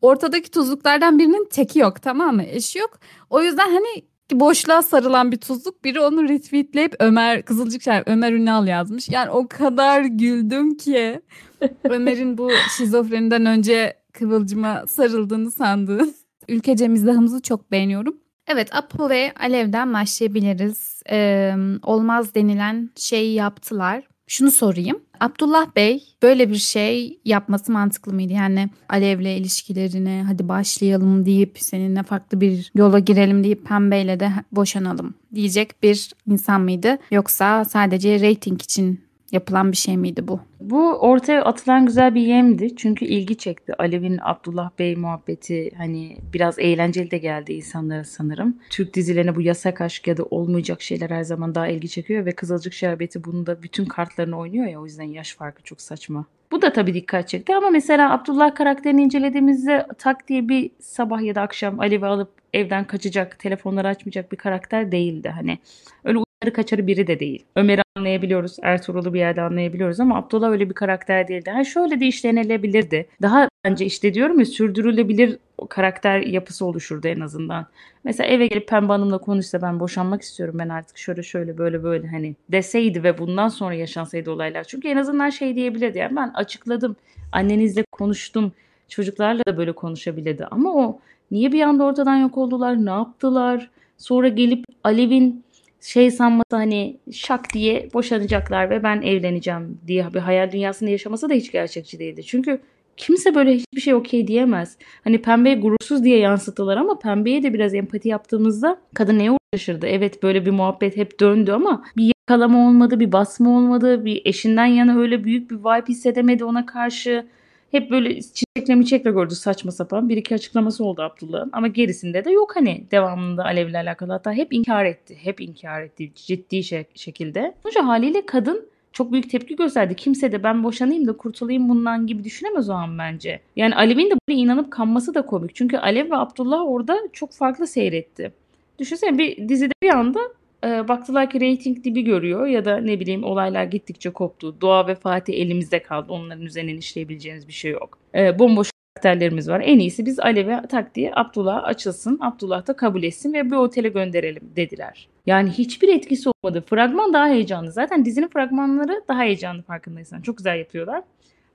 Ortadaki 0.02 0.52
tuzluklardan 0.52 1.20
birinin 1.20 1.48
teki 1.52 1.80
yok 1.80 2.02
tamam 2.02 2.36
mı? 2.36 2.44
Eşi 2.44 2.80
yok. 2.80 3.00
O 3.30 3.42
yüzden 3.42 3.70
hani 3.70 4.04
boşluğa 4.32 4.82
sarılan 4.82 5.32
bir 5.32 5.38
tuzluk. 5.38 5.84
Biri 5.84 6.00
onu 6.00 6.30
retweetleyip 6.30 6.96
Ömer 7.00 7.42
Kızılcık 7.42 7.82
Şerbeti 7.82 8.12
Ömer 8.12 8.34
Ünal 8.34 8.68
yazmış. 8.68 9.10
Yani 9.10 9.30
o 9.30 9.48
kadar 9.48 10.02
güldüm 10.02 10.78
ki. 10.78 11.22
Ömer'in 11.84 12.38
bu 12.38 12.52
şizofreniden 12.78 13.46
önce 13.46 13.99
Kıvılcım'a 14.14 14.88
sarıldığını 14.88 15.52
sandığı 15.52 16.06
ülkece 16.48 16.88
mizahımızı 16.88 17.42
çok 17.42 17.72
beğeniyorum. 17.72 18.18
Evet 18.48 18.76
Apo 18.76 19.10
ve 19.10 19.34
Alev'den 19.40 19.94
başlayabiliriz. 19.94 21.02
Ee, 21.10 21.56
olmaz 21.84 22.36
denilen 22.36 22.90
şeyi 22.96 23.34
yaptılar. 23.34 24.04
Şunu 24.28 24.52
sorayım. 24.52 25.00
Abdullah 25.20 25.76
Bey 25.76 26.04
böyle 26.24 26.50
bir 26.50 26.56
şey 26.56 27.20
yapması 27.26 27.72
mantıklı 27.72 28.14
mıydı? 28.14 28.34
Yani 28.34 28.70
Alev'le 28.90 29.38
ilişkilerine 29.38 30.24
hadi 30.28 30.50
başlayalım 30.50 31.26
deyip 31.26 31.58
seninle 31.60 32.04
farklı 32.04 32.42
bir 32.42 32.72
yola 32.76 33.00
girelim 33.00 33.44
deyip 33.44 33.66
Pembe'yle 33.66 34.20
de 34.20 34.32
boşanalım 34.52 35.14
diyecek 35.36 35.84
bir 35.84 36.12
insan 36.28 36.62
mıydı? 36.62 36.98
Yoksa 37.12 37.66
sadece 37.66 38.20
reyting 38.20 38.62
için 38.62 39.09
yapılan 39.32 39.72
bir 39.72 39.78
şey 39.78 39.98
miydi 39.98 40.28
bu? 40.28 40.40
Bu 40.60 40.94
ortaya 40.94 41.44
atılan 41.44 41.86
güzel 41.86 42.16
bir 42.16 42.22
yemdi. 42.22 42.76
Çünkü 42.76 43.06
ilgi 43.06 43.38
çekti. 43.38 43.74
Alev'in 43.78 44.20
Abdullah 44.22 44.70
Bey 44.80 44.96
muhabbeti 44.96 45.72
hani 45.78 46.18
biraz 46.34 46.60
eğlenceli 46.60 47.12
de 47.12 47.18
geldi 47.18 47.54
insanlara 47.54 48.04
sanırım. 48.04 48.58
Türk 48.70 48.94
dizilerine 48.94 49.36
bu 49.36 49.42
yasak 49.42 49.82
aşk 49.82 50.08
ya 50.08 50.18
da 50.18 50.24
olmayacak 50.24 50.82
şeyler 50.82 51.10
her 51.10 51.24
zaman 51.24 51.56
daha 51.56 51.68
ilgi 51.68 51.90
çekiyor 51.90 52.26
ve 52.26 52.32
Kızılcık 52.32 52.74
Şerbeti 52.74 53.24
bunu 53.24 53.46
da 53.46 53.64
bütün 53.64 53.86
kartlarını 53.86 54.38
oynuyor 54.38 54.68
ya 54.68 54.82
o 54.82 54.86
yüzden 54.86 55.04
yaş 55.04 55.36
farkı 55.36 55.64
çok 55.64 55.82
saçma. 55.82 56.26
Bu 56.52 56.62
da 56.62 56.74
tabii 56.74 56.94
dikkat 56.94 57.28
çekti 57.28 57.56
ama 57.56 57.70
mesela 57.70 58.14
Abdullah 58.14 58.56
karakterini 58.56 59.04
incelediğimizde 59.04 59.88
tak 59.98 60.28
diye 60.28 60.50
bir 60.50 60.72
sabah 60.80 61.22
ya 61.22 61.36
da 61.36 61.42
akşam 61.42 61.80
Alev'i 61.80 62.06
alıp 62.06 62.32
evden 62.54 62.88
kaçacak, 62.88 63.40
telefonları 63.40 63.88
açmayacak 63.88 64.32
bir 64.32 64.38
karakter 64.38 64.92
değildi. 64.92 65.30
Hani 65.30 65.58
öyle 66.04 66.20
kaçarı 66.40 66.88
biri 66.88 67.08
de 67.08 67.20
değil. 67.20 67.46
Ömer'i 67.56 67.82
anlayabiliyoruz, 67.96 68.58
Ertuğrul'u 68.62 69.14
bir 69.14 69.20
yerde 69.20 69.42
anlayabiliyoruz 69.42 70.00
ama 70.00 70.18
Abdullah 70.18 70.50
öyle 70.50 70.70
bir 70.70 70.74
karakter 70.74 71.28
değildi. 71.28 71.52
Ha 71.52 71.64
şöyle 71.64 72.00
de 72.00 72.06
işlenilebilirdi. 72.06 73.08
Daha 73.22 73.50
bence 73.66 73.86
işte 73.86 74.14
diyorum 74.14 74.40
ya 74.40 74.46
sürdürülebilir 74.46 75.38
karakter 75.70 76.20
yapısı 76.20 76.66
oluşurdu 76.66 77.08
en 77.08 77.20
azından. 77.20 77.66
Mesela 78.04 78.28
eve 78.28 78.48
gelip 78.48 78.68
Pembe 78.68 78.94
Hanım'la 78.94 79.18
konuşsa 79.18 79.62
ben 79.62 79.80
boşanmak 79.80 80.22
istiyorum 80.22 80.56
ben 80.60 80.70
artık 80.70 80.98
şöyle 80.98 81.24
şöyle 81.24 81.58
böyle 81.58 81.84
böyle 81.84 82.08
hani 82.08 82.36
deseydi 82.52 83.04
ve 83.04 83.18
bundan 83.18 83.48
sonra 83.48 83.74
yaşansaydı 83.74 84.32
olaylar. 84.32 84.64
Çünkü 84.64 84.88
en 84.88 84.98
azından 84.98 85.30
şey 85.30 85.56
diyebilirdi 85.56 85.98
yani 85.98 86.16
ben 86.16 86.32
açıkladım 86.34 86.96
annenizle 87.32 87.84
konuştum 87.92 88.52
çocuklarla 88.90 89.46
da 89.46 89.58
böyle 89.58 89.72
konuşabilirdi 89.72 90.46
ama 90.52 90.74
o 90.74 91.00
niye 91.32 91.52
bir 91.52 91.62
anda 91.62 91.84
ortadan 91.84 92.18
yok 92.18 92.38
oldular 92.38 92.86
ne 92.86 92.90
yaptılar 92.90 93.70
sonra 94.00 94.28
gelip 94.28 94.66
Alev'in 94.84 95.44
şey 95.82 96.12
sanması 96.12 96.56
hani 96.56 96.98
şak 97.12 97.54
diye 97.54 97.90
boşanacaklar 97.94 98.70
ve 98.70 98.84
ben 98.84 99.02
evleneceğim 99.02 99.78
diye 99.88 100.14
bir 100.14 100.20
hayal 100.20 100.52
dünyasında 100.52 100.90
yaşaması 100.90 101.30
da 101.30 101.34
hiç 101.34 101.52
gerçekçi 101.52 102.00
değildi. 102.00 102.24
Çünkü 102.24 102.62
kimse 102.98 103.36
böyle 103.36 103.56
hiçbir 103.56 103.82
şey 103.82 103.94
okey 103.94 104.28
diyemez. 104.28 104.78
Hani 105.04 105.22
pembeye 105.22 105.56
gurursuz 105.56 106.04
diye 106.04 106.18
yansıttılar 106.18 106.78
ama 106.78 107.00
pembeye 107.00 107.44
de 107.44 107.54
biraz 107.54 107.74
empati 107.74 108.10
yaptığımızda 108.10 108.78
kadın 108.94 109.20
neye 109.20 109.32
uğraşırdı? 109.32 109.88
Evet 109.88 110.24
böyle 110.24 110.46
bir 110.46 110.52
muhabbet 110.52 110.98
hep 110.98 111.20
döndü 111.20 111.52
ama 111.52 111.84
bir 111.98 112.12
yakalama 112.30 112.68
olmadı, 112.68 113.00
bir 113.00 113.12
basma 113.12 113.58
olmadı, 113.58 114.06
bir 114.06 114.22
eşinden 114.26 114.66
yana 114.66 115.00
öyle 115.00 115.24
büyük 115.24 115.52
bir 115.52 115.56
vibe 115.56 115.90
hissedemedi 115.90 116.44
ona 116.44 116.66
karşı. 116.66 117.26
Hep 117.72 117.92
böyle 117.92 118.22
çiçekle 118.22 118.76
miçekle 118.76 119.12
gördü 119.12 119.36
saçma 119.36 119.72
sapan. 119.72 120.10
Bir 120.10 120.18
iki 120.18 120.36
açıklaması 120.36 120.86
oldu 120.86 121.02
Abdullah'ın. 121.02 121.50
Ama 121.54 121.68
gerisinde 121.68 122.26
de 122.26 122.32
yok 122.32 122.56
hani 122.56 122.84
devamında 122.92 123.44
Alev'le 123.46 123.76
alakalı. 123.76 124.12
Hatta 124.12 124.34
hep 124.34 124.54
inkar 124.54 124.86
etti. 124.86 125.18
Hep 125.22 125.42
inkar 125.42 125.82
etti 125.82 126.12
ciddi 126.16 126.64
şekilde. 126.96 127.56
Sonuçta 127.64 127.88
haliyle 127.88 128.26
kadın 128.26 128.70
çok 128.94 129.12
büyük 129.12 129.30
tepki 129.30 129.56
gösterdi. 129.56 129.96
Kimse 129.96 130.32
de 130.32 130.44
ben 130.44 130.64
boşanayım 130.64 131.08
da 131.08 131.18
kurtulayım 131.18 131.70
bundan 131.70 132.08
gibi 132.08 132.24
düşünemez 132.24 132.70
o 132.70 132.74
an 132.74 132.98
bence. 132.98 133.40
Yani 133.56 133.76
Alev'in 133.76 134.10
de 134.10 134.14
buraya 134.14 134.40
inanıp 134.40 134.72
kanması 134.72 135.14
da 135.14 135.22
komik. 135.26 135.56
Çünkü 135.56 135.78
Alev 135.78 136.12
ve 136.12 136.16
Abdullah 136.16 136.62
orada 136.66 137.00
çok 137.14 137.32
farklı 137.32 137.68
seyretti. 137.68 138.32
Düşünsene 138.80 139.18
bir 139.18 139.50
dizide 139.50 139.74
bir 139.84 139.90
anda 139.90 140.20
e, 140.64 140.88
baktılar 140.88 141.30
ki 141.30 141.42
reyting 141.42 141.84
dibi 141.84 142.02
görüyor 142.02 142.48
ya 142.48 142.66
da 142.66 142.78
ne 142.78 143.00
bileyim 143.00 143.24
olaylar 143.24 143.64
gittikçe 143.64 144.10
koptu. 144.10 144.62
Doğa 144.62 144.88
ve 144.88 144.96
Fatih 144.96 145.34
elimizde 145.34 145.84
kaldı. 145.84 146.14
Onların 146.14 146.46
üzerinden 146.46 146.78
işleyebileceğimiz 146.78 147.48
bir 147.48 147.54
şey 147.54 147.72
yok. 147.72 147.98
E, 148.16 148.40
bomboş 148.40 148.72
karakterlerimiz 148.96 149.50
var. 149.50 149.62
En 149.66 149.80
iyisi 149.80 150.06
biz 150.06 150.20
Alev'e 150.20 150.62
tak 150.70 150.96
diye 150.96 151.12
Abdullah 151.16 151.64
açılsın. 151.64 152.18
Abdullah 152.22 152.68
da 152.68 152.76
kabul 152.76 153.04
etsin 153.04 153.34
ve 153.34 153.46
bir 153.46 153.56
otele 153.56 153.90
gönderelim 153.90 154.52
dediler. 154.56 155.08
Yani 155.26 155.50
hiçbir 155.50 155.88
etkisi 155.88 156.30
olmadı. 156.30 156.64
Fragman 156.70 157.14
daha 157.14 157.28
heyecanlı. 157.28 157.72
Zaten 157.72 158.06
dizinin 158.06 158.28
fragmanları 158.28 159.04
daha 159.08 159.20
heyecanlı 159.20 159.62
farkındaysan. 159.62 160.22
Çok 160.22 160.38
güzel 160.38 160.60
yapıyorlar. 160.60 161.04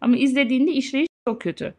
Ama 0.00 0.16
izlediğinde 0.16 0.70
işleyiş 0.70 1.08
çok 1.28 1.40
kötü. 1.40 1.74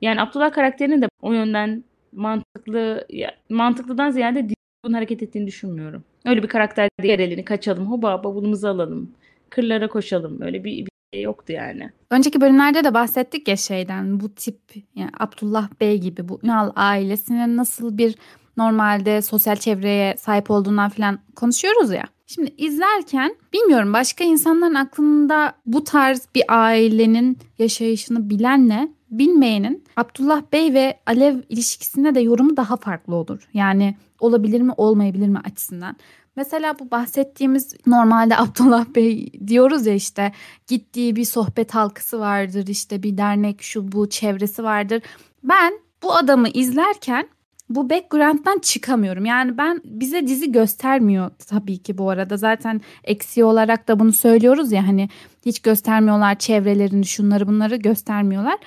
Yani 0.00 0.20
Abdullah 0.20 0.52
karakterinin 0.52 1.02
de 1.02 1.08
o 1.22 1.32
yönden 1.32 1.84
mantıklı 2.12 3.06
mantıklıdan 3.48 4.10
ziyade 4.10 4.48
bunun 4.84 4.94
hareket 4.94 5.22
ettiğini 5.22 5.46
düşünmüyorum. 5.46 6.04
Öyle 6.26 6.42
bir 6.42 6.48
karakter 6.48 6.88
değil. 7.02 7.18
Elini 7.18 7.44
kaçalım. 7.44 7.86
Hoba 7.86 8.24
bavulumuzu 8.24 8.68
alalım. 8.68 9.10
Kırlara 9.50 9.88
koşalım. 9.88 10.42
Öyle 10.42 10.64
bir, 10.64 10.76
bir 10.76 10.90
şey 11.14 11.22
yoktu 11.22 11.52
yani. 11.52 11.90
Önceki 12.10 12.40
bölümlerde 12.40 12.84
de 12.84 12.94
bahsettik 12.94 13.48
ya 13.48 13.56
şeyden 13.56 14.20
bu 14.20 14.34
tip 14.34 14.60
yani 14.94 15.10
Abdullah 15.20 15.68
Bey 15.80 15.98
gibi 15.98 16.28
bu 16.28 16.40
Ünal 16.42 16.72
ailesinin 16.76 17.56
nasıl 17.56 17.98
bir 17.98 18.14
normalde 18.56 19.22
sosyal 19.22 19.56
çevreye 19.56 20.16
sahip 20.16 20.50
olduğundan 20.50 20.90
falan 20.90 21.18
konuşuyoruz 21.36 21.90
ya. 21.90 22.04
Şimdi 22.26 22.54
izlerken 22.58 23.36
bilmiyorum 23.52 23.92
başka 23.92 24.24
insanların 24.24 24.74
aklında 24.74 25.52
bu 25.66 25.84
tarz 25.84 26.28
bir 26.34 26.42
ailenin 26.48 27.38
yaşayışını 27.58 28.30
bilenle 28.30 28.88
bilmeyenin 29.10 29.84
Abdullah 29.96 30.42
Bey 30.52 30.74
ve 30.74 31.00
Alev 31.06 31.36
ilişkisinde 31.48 32.14
de 32.14 32.20
yorumu 32.20 32.56
daha 32.56 32.76
farklı 32.76 33.14
olur. 33.14 33.48
Yani 33.54 33.96
olabilir 34.20 34.60
mi 34.60 34.72
olmayabilir 34.76 35.28
mi 35.28 35.38
açısından. 35.44 35.96
Mesela 36.36 36.78
bu 36.78 36.90
bahsettiğimiz 36.90 37.74
normalde 37.86 38.36
Abdullah 38.36 38.86
Bey 38.94 39.32
diyoruz 39.46 39.86
ya 39.86 39.94
işte 39.94 40.32
gittiği 40.66 41.16
bir 41.16 41.24
sohbet 41.24 41.74
halkası 41.74 42.20
vardır 42.20 42.66
işte 42.66 43.02
bir 43.02 43.18
dernek 43.18 43.62
şu 43.62 43.92
bu 43.92 44.08
çevresi 44.08 44.64
vardır. 44.64 45.02
Ben 45.42 45.72
bu 46.02 46.14
adamı 46.14 46.48
izlerken 46.48 47.28
bu 47.70 47.90
background'dan 47.90 48.58
çıkamıyorum. 48.58 49.24
Yani 49.24 49.58
ben 49.58 49.80
bize 49.84 50.26
dizi 50.26 50.52
göstermiyor 50.52 51.30
tabii 51.48 51.78
ki 51.78 51.98
bu 51.98 52.10
arada. 52.10 52.36
Zaten 52.36 52.80
eksi 53.04 53.44
olarak 53.44 53.88
da 53.88 54.00
bunu 54.00 54.12
söylüyoruz 54.12 54.72
ya 54.72 54.86
hani 54.88 55.08
hiç 55.46 55.60
göstermiyorlar 55.60 56.38
çevrelerini 56.38 57.06
şunları 57.06 57.48
bunları 57.48 57.76
göstermiyorlar. 57.76 58.58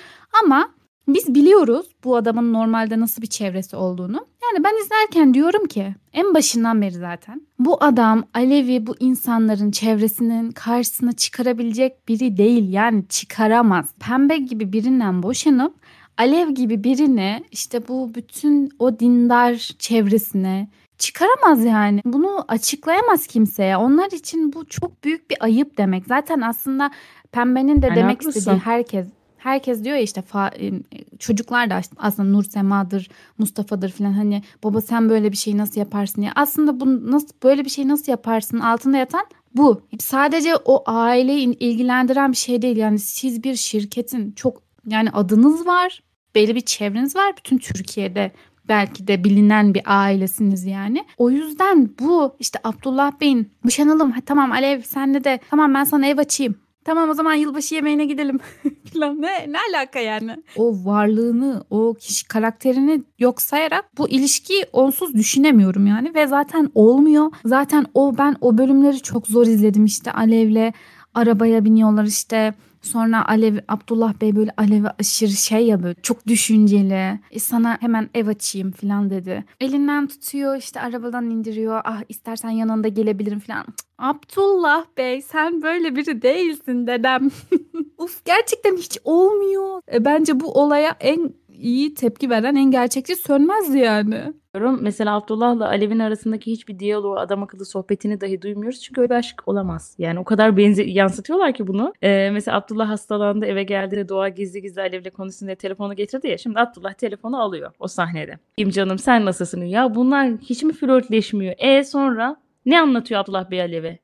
Ama 0.43 0.69
biz 1.07 1.35
biliyoruz 1.35 1.85
bu 2.03 2.15
adamın 2.15 2.53
normalde 2.53 2.99
nasıl 2.99 3.21
bir 3.21 3.27
çevresi 3.27 3.75
olduğunu. 3.75 4.27
Yani 4.43 4.63
ben 4.63 4.83
izlerken 4.83 5.33
diyorum 5.33 5.65
ki 5.65 5.95
en 6.13 6.33
başından 6.33 6.81
beri 6.81 6.91
zaten 6.91 7.41
bu 7.59 7.83
adam 7.83 8.23
Alevi 8.33 8.87
bu 8.87 8.95
insanların 8.99 9.71
çevresinin 9.71 10.51
karşısına 10.51 11.11
çıkarabilecek 11.11 12.07
biri 12.07 12.37
değil. 12.37 12.73
Yani 12.73 13.07
çıkaramaz. 13.07 13.93
Pembe 13.99 14.37
gibi 14.37 14.73
birinden 14.73 15.23
boşanıp 15.23 15.75
Alev 16.17 16.49
gibi 16.49 16.83
birini 16.83 17.43
işte 17.51 17.87
bu 17.87 18.11
bütün 18.15 18.69
o 18.79 18.99
dindar 18.99 19.55
çevresine 19.79 20.67
çıkaramaz 20.97 21.65
yani. 21.65 22.01
Bunu 22.05 22.45
açıklayamaz 22.47 23.27
kimseye. 23.27 23.77
Onlar 23.77 24.11
için 24.11 24.53
bu 24.53 24.65
çok 24.65 25.03
büyük 25.03 25.29
bir 25.29 25.37
ayıp 25.39 25.77
demek. 25.77 26.05
Zaten 26.07 26.41
aslında 26.41 26.91
Pembe'nin 27.31 27.81
de 27.81 27.85
yani 27.85 27.95
demek 27.95 28.15
haklısın. 28.15 28.39
istediği 28.39 28.59
herkes 28.59 29.07
herkes 29.37 29.83
diyor 29.83 29.95
ya 29.95 30.01
işte 30.01 30.21
fa- 30.21 30.67
e, 30.67 30.81
çocuklar 31.19 31.69
da 31.69 31.81
aslında 31.97 32.29
Nur 32.29 32.43
Sema'dır, 32.43 33.09
Mustafa'dır 33.37 33.89
falan 33.89 34.13
hani 34.13 34.43
baba 34.63 34.81
sen 34.81 35.09
böyle 35.09 35.31
bir 35.31 35.37
şey 35.37 35.57
nasıl 35.57 35.79
yaparsın 35.79 36.21
diye. 36.21 36.31
Aslında 36.35 36.79
bu 36.79 37.11
nasıl 37.11 37.29
böyle 37.43 37.65
bir 37.65 37.69
şey 37.69 37.87
nasıl 37.87 38.11
yaparsın 38.11 38.59
altında 38.59 38.97
yatan 38.97 39.25
bu. 39.55 39.81
Sadece 39.99 40.55
o 40.65 40.83
aileyi 40.85 41.57
ilgilendiren 41.59 42.31
bir 42.31 42.37
şey 42.37 42.61
değil. 42.61 42.77
Yani 42.77 42.99
siz 42.99 43.43
bir 43.43 43.55
şirketin 43.55 44.31
çok 44.31 44.61
yani 44.87 45.09
adınız 45.09 45.67
var, 45.67 46.03
belli 46.35 46.55
bir 46.55 46.61
çevreniz 46.61 47.15
var 47.15 47.33
bütün 47.37 47.57
Türkiye'de 47.57 48.31
belki 48.67 49.07
de 49.07 49.23
bilinen 49.23 49.73
bir 49.73 49.81
ailesiniz 49.85 50.65
yani. 50.65 51.05
O 51.17 51.29
yüzden 51.29 51.89
bu 51.99 52.35
işte 52.39 52.59
Abdullah 52.63 53.11
Bey'in 53.21 53.51
boşanalım 53.65 54.13
tamam 54.25 54.51
Alev 54.51 54.81
senle 54.81 55.23
de 55.23 55.39
tamam 55.49 55.73
ben 55.73 55.83
sana 55.83 56.07
ev 56.07 56.17
açayım 56.17 56.55
Tamam 56.85 57.09
o 57.09 57.13
zaman 57.13 57.33
yılbaşı 57.33 57.75
yemeğine 57.75 58.05
gidelim. 58.05 58.39
Ne, 58.95 59.51
ne 59.51 59.57
alaka 59.69 59.99
yani? 59.99 60.35
O 60.55 60.85
varlığını, 60.85 61.63
o 61.69 61.93
kişi 61.93 62.27
karakterini 62.27 63.03
yok 63.19 63.41
sayarak 63.41 63.97
bu 63.97 64.09
ilişkiyi 64.09 64.65
onsuz 64.73 65.13
düşünemiyorum 65.13 65.87
yani. 65.87 66.15
Ve 66.15 66.27
zaten 66.27 66.71
olmuyor. 66.75 67.31
Zaten 67.45 67.85
o 67.93 68.17
ben 68.17 68.35
o 68.41 68.57
bölümleri 68.57 69.01
çok 69.01 69.27
zor 69.27 69.47
izledim 69.47 69.85
işte 69.85 70.11
Alev'le 70.11 70.73
arabaya 71.13 71.65
biniyorlar 71.65 72.03
işte 72.03 72.53
Sonra 72.83 73.27
Alev 73.27 73.57
Abdullah 73.67 74.13
Bey 74.21 74.35
böyle 74.35 74.51
Alev'e 74.57 74.89
aşırı 74.99 75.31
şey 75.31 75.67
ya 75.67 75.83
böyle 75.83 75.95
çok 76.03 76.27
düşünceli. 76.27 77.19
E 77.31 77.39
sana 77.39 77.77
hemen 77.81 78.09
ev 78.13 78.27
açayım 78.27 78.71
falan 78.71 79.09
dedi. 79.09 79.43
Elinden 79.59 80.07
tutuyor 80.07 80.57
işte 80.57 80.81
arabadan 80.81 81.29
indiriyor. 81.29 81.81
Ah 81.85 82.01
istersen 82.09 82.49
yanında 82.49 82.87
gelebilirim 82.87 83.39
falan. 83.39 83.65
Abdullah 83.97 84.85
Bey 84.97 85.21
sen 85.21 85.61
böyle 85.61 85.95
biri 85.95 86.21
değilsin 86.21 86.87
dedem. 86.87 87.29
Uf 87.97 88.25
gerçekten 88.25 88.77
hiç 88.77 88.97
olmuyor. 89.03 89.81
E, 89.93 90.05
bence 90.05 90.39
bu 90.39 90.51
olaya 90.61 90.95
en 90.99 91.33
iyi 91.63 91.93
tepki 91.93 92.29
veren 92.29 92.55
en 92.55 92.71
gerçekçi 92.71 93.15
sönmezdi 93.15 93.77
yani. 93.77 94.33
Mesela 94.81 95.15
Abdullah'la 95.15 95.67
Alev'in 95.67 95.99
arasındaki 95.99 96.51
hiçbir 96.51 96.79
diyaloğu, 96.79 97.17
adam 97.17 97.43
akıllı 97.43 97.65
sohbetini 97.65 98.21
dahi 98.21 98.41
duymuyoruz. 98.41 98.81
Çünkü 98.81 99.01
öyle 99.01 99.15
aşk 99.15 99.43
olamaz. 99.45 99.95
Yani 99.97 100.19
o 100.19 100.23
kadar 100.23 100.57
benze 100.57 100.83
yansıtıyorlar 100.83 101.53
ki 101.53 101.67
bunu. 101.67 101.93
Ee, 102.01 102.29
mesela 102.33 102.57
Abdullah 102.57 102.89
hastalandı 102.89 103.45
eve 103.45 103.63
geldi 103.63 103.95
de 103.95 104.09
Doğa 104.09 104.29
gizli 104.29 104.61
gizli 104.61 104.81
Alev'le 104.81 105.09
konuşsun 105.13 105.47
diye 105.47 105.55
telefonu 105.55 105.95
getirdi 105.95 106.27
ya. 106.27 106.37
Şimdi 106.37 106.59
Abdullah 106.59 106.93
telefonu 106.93 107.41
alıyor 107.41 107.71
o 107.79 107.87
sahnede. 107.87 108.39
Kim 108.57 108.69
canım 108.69 108.99
sen 108.99 109.25
nasılsın? 109.25 109.61
Ya 109.61 109.95
bunlar 109.95 110.29
hiç 110.37 110.63
mi 110.63 110.73
flörtleşmiyor? 110.73 111.53
E 111.57 111.83
sonra 111.83 112.35
ne 112.65 112.81
anlatıyor 112.81 113.21
Abdullah 113.21 113.51
Bey 113.51 113.61
Alev'e? 113.61 114.02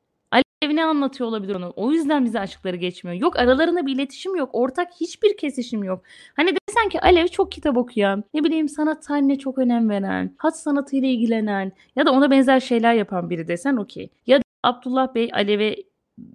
Alev 0.63 0.75
ne 0.75 0.85
anlatıyor 0.85 1.29
olabilir 1.29 1.55
onu? 1.55 1.73
O 1.75 1.91
yüzden 1.91 2.25
bize 2.25 2.39
aşkları 2.39 2.75
geçmiyor. 2.75 3.17
Yok 3.21 3.39
aralarında 3.39 3.85
bir 3.85 3.95
iletişim 3.95 4.35
yok. 4.35 4.49
Ortak 4.53 4.87
hiçbir 5.01 5.37
kesişim 5.37 5.83
yok. 5.83 6.03
Hani 6.35 6.49
desen 6.69 6.89
ki 6.89 7.01
Alev 7.01 7.27
çok 7.27 7.51
kitap 7.51 7.77
okuyan, 7.77 8.23
ne 8.33 8.43
bileyim 8.43 8.69
sanat 8.69 9.03
tarihine 9.03 9.37
çok 9.39 9.57
önem 9.57 9.89
veren, 9.89 10.35
hat 10.37 10.59
sanatıyla 10.59 11.07
ilgilenen 11.07 11.71
ya 11.95 12.05
da 12.05 12.11
ona 12.11 12.31
benzer 12.31 12.59
şeyler 12.59 12.93
yapan 12.93 13.29
biri 13.29 13.47
desen 13.47 13.75
okey. 13.75 14.09
Ya 14.27 14.39
da 14.39 14.43
Abdullah 14.63 15.15
Bey 15.15 15.29
Alev'e 15.33 15.75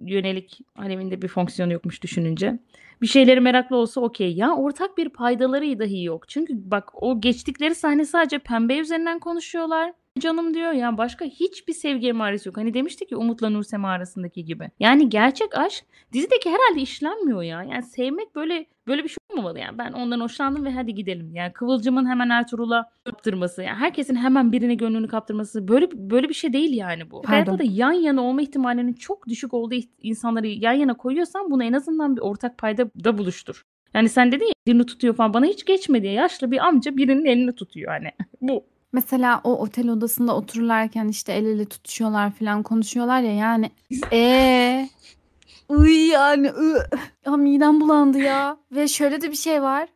yönelik 0.05 0.59
Alev'in 0.75 1.11
de 1.11 1.21
bir 1.21 1.27
fonksiyonu 1.27 1.73
yokmuş 1.73 2.03
düşününce. 2.03 2.59
Bir 3.01 3.07
şeyleri 3.07 3.41
meraklı 3.41 3.75
olsa 3.75 4.01
okey. 4.01 4.33
Ya 4.33 4.55
ortak 4.55 4.97
bir 4.97 5.09
paydaları 5.09 5.79
dahi 5.79 6.03
yok. 6.03 6.29
Çünkü 6.29 6.53
bak 6.71 7.03
o 7.03 7.21
geçtikleri 7.21 7.75
sahne 7.75 8.05
sadece 8.05 8.39
pembe 8.39 8.77
üzerinden 8.77 9.19
konuşuyorlar 9.19 9.93
canım 10.19 10.53
diyor. 10.53 10.71
Yani 10.71 10.97
başka 10.97 11.25
hiçbir 11.25 11.73
sevgi 11.73 12.07
emaresi 12.07 12.49
yok. 12.49 12.57
Hani 12.57 12.73
demiştik 12.73 13.09
ki 13.09 13.15
Umut'la 13.15 13.49
Nursema 13.49 13.89
arasındaki 13.89 14.45
gibi. 14.45 14.71
Yani 14.79 15.09
gerçek 15.09 15.57
aşk 15.57 15.85
dizideki 16.13 16.49
herhalde 16.49 16.81
işlenmiyor 16.81 17.41
ya. 17.41 17.63
Yani 17.63 17.83
sevmek 17.83 18.35
böyle 18.35 18.65
böyle 18.87 19.03
bir 19.03 19.09
şey 19.09 19.17
olmamalı 19.31 19.59
yani. 19.59 19.77
Ben 19.77 19.91
ondan 19.91 20.19
hoşlandım 20.19 20.65
ve 20.65 20.71
hadi 20.71 20.95
gidelim. 20.95 21.35
Yani 21.35 21.53
Kıvılcım'ın 21.53 22.09
hemen 22.09 22.29
Ertuğrul'a 22.29 22.89
kaptırması, 23.03 23.63
yani 23.63 23.77
herkesin 23.77 24.15
hemen 24.15 24.51
birine 24.51 24.75
gönlünü 24.75 25.07
kaptırması 25.07 25.67
böyle 25.67 25.87
böyle 25.93 26.29
bir 26.29 26.33
şey 26.33 26.53
değil 26.53 26.77
yani 26.77 27.11
bu. 27.11 27.21
Pardon. 27.21 27.27
Hayatta 27.27 27.59
da 27.59 27.63
yan 27.63 27.91
yana 27.91 28.23
olma 28.23 28.41
ihtimalinin 28.41 28.93
çok 28.93 29.27
düşük 29.27 29.53
olduğu 29.53 29.75
insanları 30.01 30.47
yan 30.47 30.73
yana 30.73 30.93
koyuyorsan 30.93 31.51
bunu 31.51 31.63
en 31.63 31.73
azından 31.73 32.15
bir 32.15 32.21
ortak 32.21 32.57
payda 32.57 32.89
da 33.03 33.17
buluştur. 33.17 33.65
Yani 33.93 34.09
sen 34.09 34.31
dedin 34.31 34.45
ya 34.45 34.53
elini 34.67 34.85
tutuyor 34.85 35.15
falan 35.15 35.33
bana 35.33 35.45
hiç 35.45 35.65
geçmedi 35.65 36.07
ya. 36.07 36.13
Yaşlı 36.13 36.51
bir 36.51 36.67
amca 36.67 36.97
birinin 36.97 37.25
elini 37.25 37.55
tutuyor 37.55 37.91
hani. 37.91 38.11
bu. 38.41 38.65
Mesela 38.95 39.41
o 39.43 39.57
otel 39.57 39.89
odasında 39.89 40.35
otururlarken 40.35 41.07
işte 41.07 41.33
el 41.33 41.45
ele 41.45 41.65
tutuşuyorlar 41.65 42.31
falan 42.31 42.63
konuşuyorlar 42.63 43.21
ya 43.21 43.33
yani 43.33 43.71
ee 44.11 44.89
Uy 45.69 46.07
yani 46.07 46.49
ı. 46.49 46.85
Ya 47.25 47.37
midem 47.37 47.81
bulandı 47.81 48.17
ya. 48.17 48.57
Ve 48.71 48.87
şöyle 48.87 49.21
de 49.21 49.31
bir 49.31 49.35
şey 49.35 49.61
var. 49.61 49.87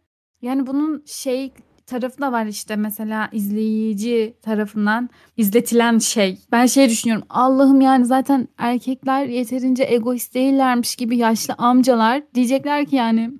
Yani 0.41 0.67
bunun 0.67 1.03
şey 1.05 1.53
tarafı 1.85 2.21
da 2.21 2.31
var 2.31 2.45
işte 2.45 2.75
mesela 2.75 3.29
izleyici 3.31 4.33
tarafından 4.41 5.09
izletilen 5.37 5.97
şey. 5.97 6.39
Ben 6.51 6.65
şey 6.65 6.89
düşünüyorum. 6.89 7.25
Allah'ım 7.29 7.81
yani 7.81 8.05
zaten 8.05 8.47
erkekler 8.57 9.25
yeterince 9.25 9.83
egoist 9.83 10.33
değillermiş 10.33 10.95
gibi 10.95 11.17
yaşlı 11.17 11.53
amcalar 11.57 12.23
diyecekler 12.35 12.85
ki 12.85 12.95
yani 12.95 13.31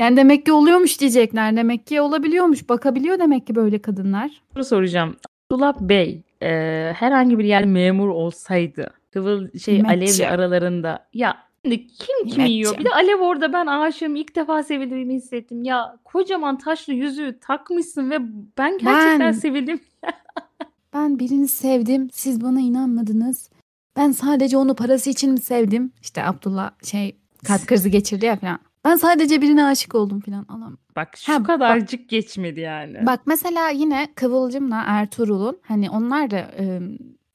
Yani 0.00 0.16
demek 0.16 0.46
ki 0.46 0.52
oluyormuş 0.52 1.00
diyecekler. 1.00 1.56
Demek 1.56 1.86
ki 1.86 2.00
olabiliyormuş. 2.00 2.68
Bakabiliyor 2.68 3.18
demek 3.18 3.46
ki 3.46 3.54
böyle 3.54 3.82
kadınlar. 3.82 4.42
Soru 4.54 4.64
soracağım. 4.64 5.16
Abdullah 5.50 5.80
Bey 5.80 6.22
e, 6.42 6.48
herhangi 6.96 7.38
bir 7.38 7.44
yer 7.44 7.64
memur 7.64 8.08
olsaydı 8.08 8.90
Kıvıl 9.12 9.58
şey 9.58 9.82
Alev'le 9.88 10.30
aralarında 10.30 11.06
ya 11.14 11.36
Şimdi 11.64 11.86
kim 11.86 12.28
kimi 12.28 12.50
yiyor? 12.50 12.78
Bir 12.78 12.84
de 12.84 12.90
Alev 12.90 13.20
orada 13.20 13.52
ben 13.52 13.66
aşığım 13.66 14.16
ilk 14.16 14.36
defa 14.36 14.62
sevildiğimi 14.62 15.14
hissettim. 15.14 15.64
Ya 15.64 15.98
kocaman 16.04 16.58
taşlı 16.58 16.92
yüzüğü 16.92 17.38
takmışsın 17.40 18.10
ve 18.10 18.18
ben 18.58 18.78
gerçekten 18.78 19.20
ben, 19.20 19.32
sevildim. 19.32 19.80
ben 20.94 21.18
birini 21.18 21.48
sevdim. 21.48 22.08
Siz 22.12 22.42
bana 22.42 22.60
inanmadınız. 22.60 23.50
Ben 23.96 24.10
sadece 24.10 24.56
onu 24.56 24.74
parası 24.74 25.10
için 25.10 25.32
mi 25.32 25.40
sevdim? 25.40 25.92
İşte 26.02 26.24
Abdullah 26.24 26.70
şey 26.84 27.16
kalp 27.44 27.66
krizi 27.66 27.90
geçirdi 27.90 28.26
ya 28.26 28.36
falan. 28.36 28.69
Ben 28.84 28.96
sadece 28.96 29.42
birine 29.42 29.64
aşık 29.64 29.94
oldum 29.94 30.20
falan. 30.20 30.46
Allah'ım. 30.48 30.78
Bak 30.96 31.16
şu 31.16 31.32
ha, 31.32 31.42
kadarcık 31.42 32.00
bak, 32.00 32.08
geçmedi 32.08 32.60
yani. 32.60 33.06
Bak 33.06 33.20
mesela 33.26 33.68
yine 33.68 34.08
Kıvılcım'la 34.14 34.82
Ertuğrul'un 34.86 35.58
hani 35.62 35.90
onlar 35.90 36.30
da 36.30 36.38
e, 36.38 36.80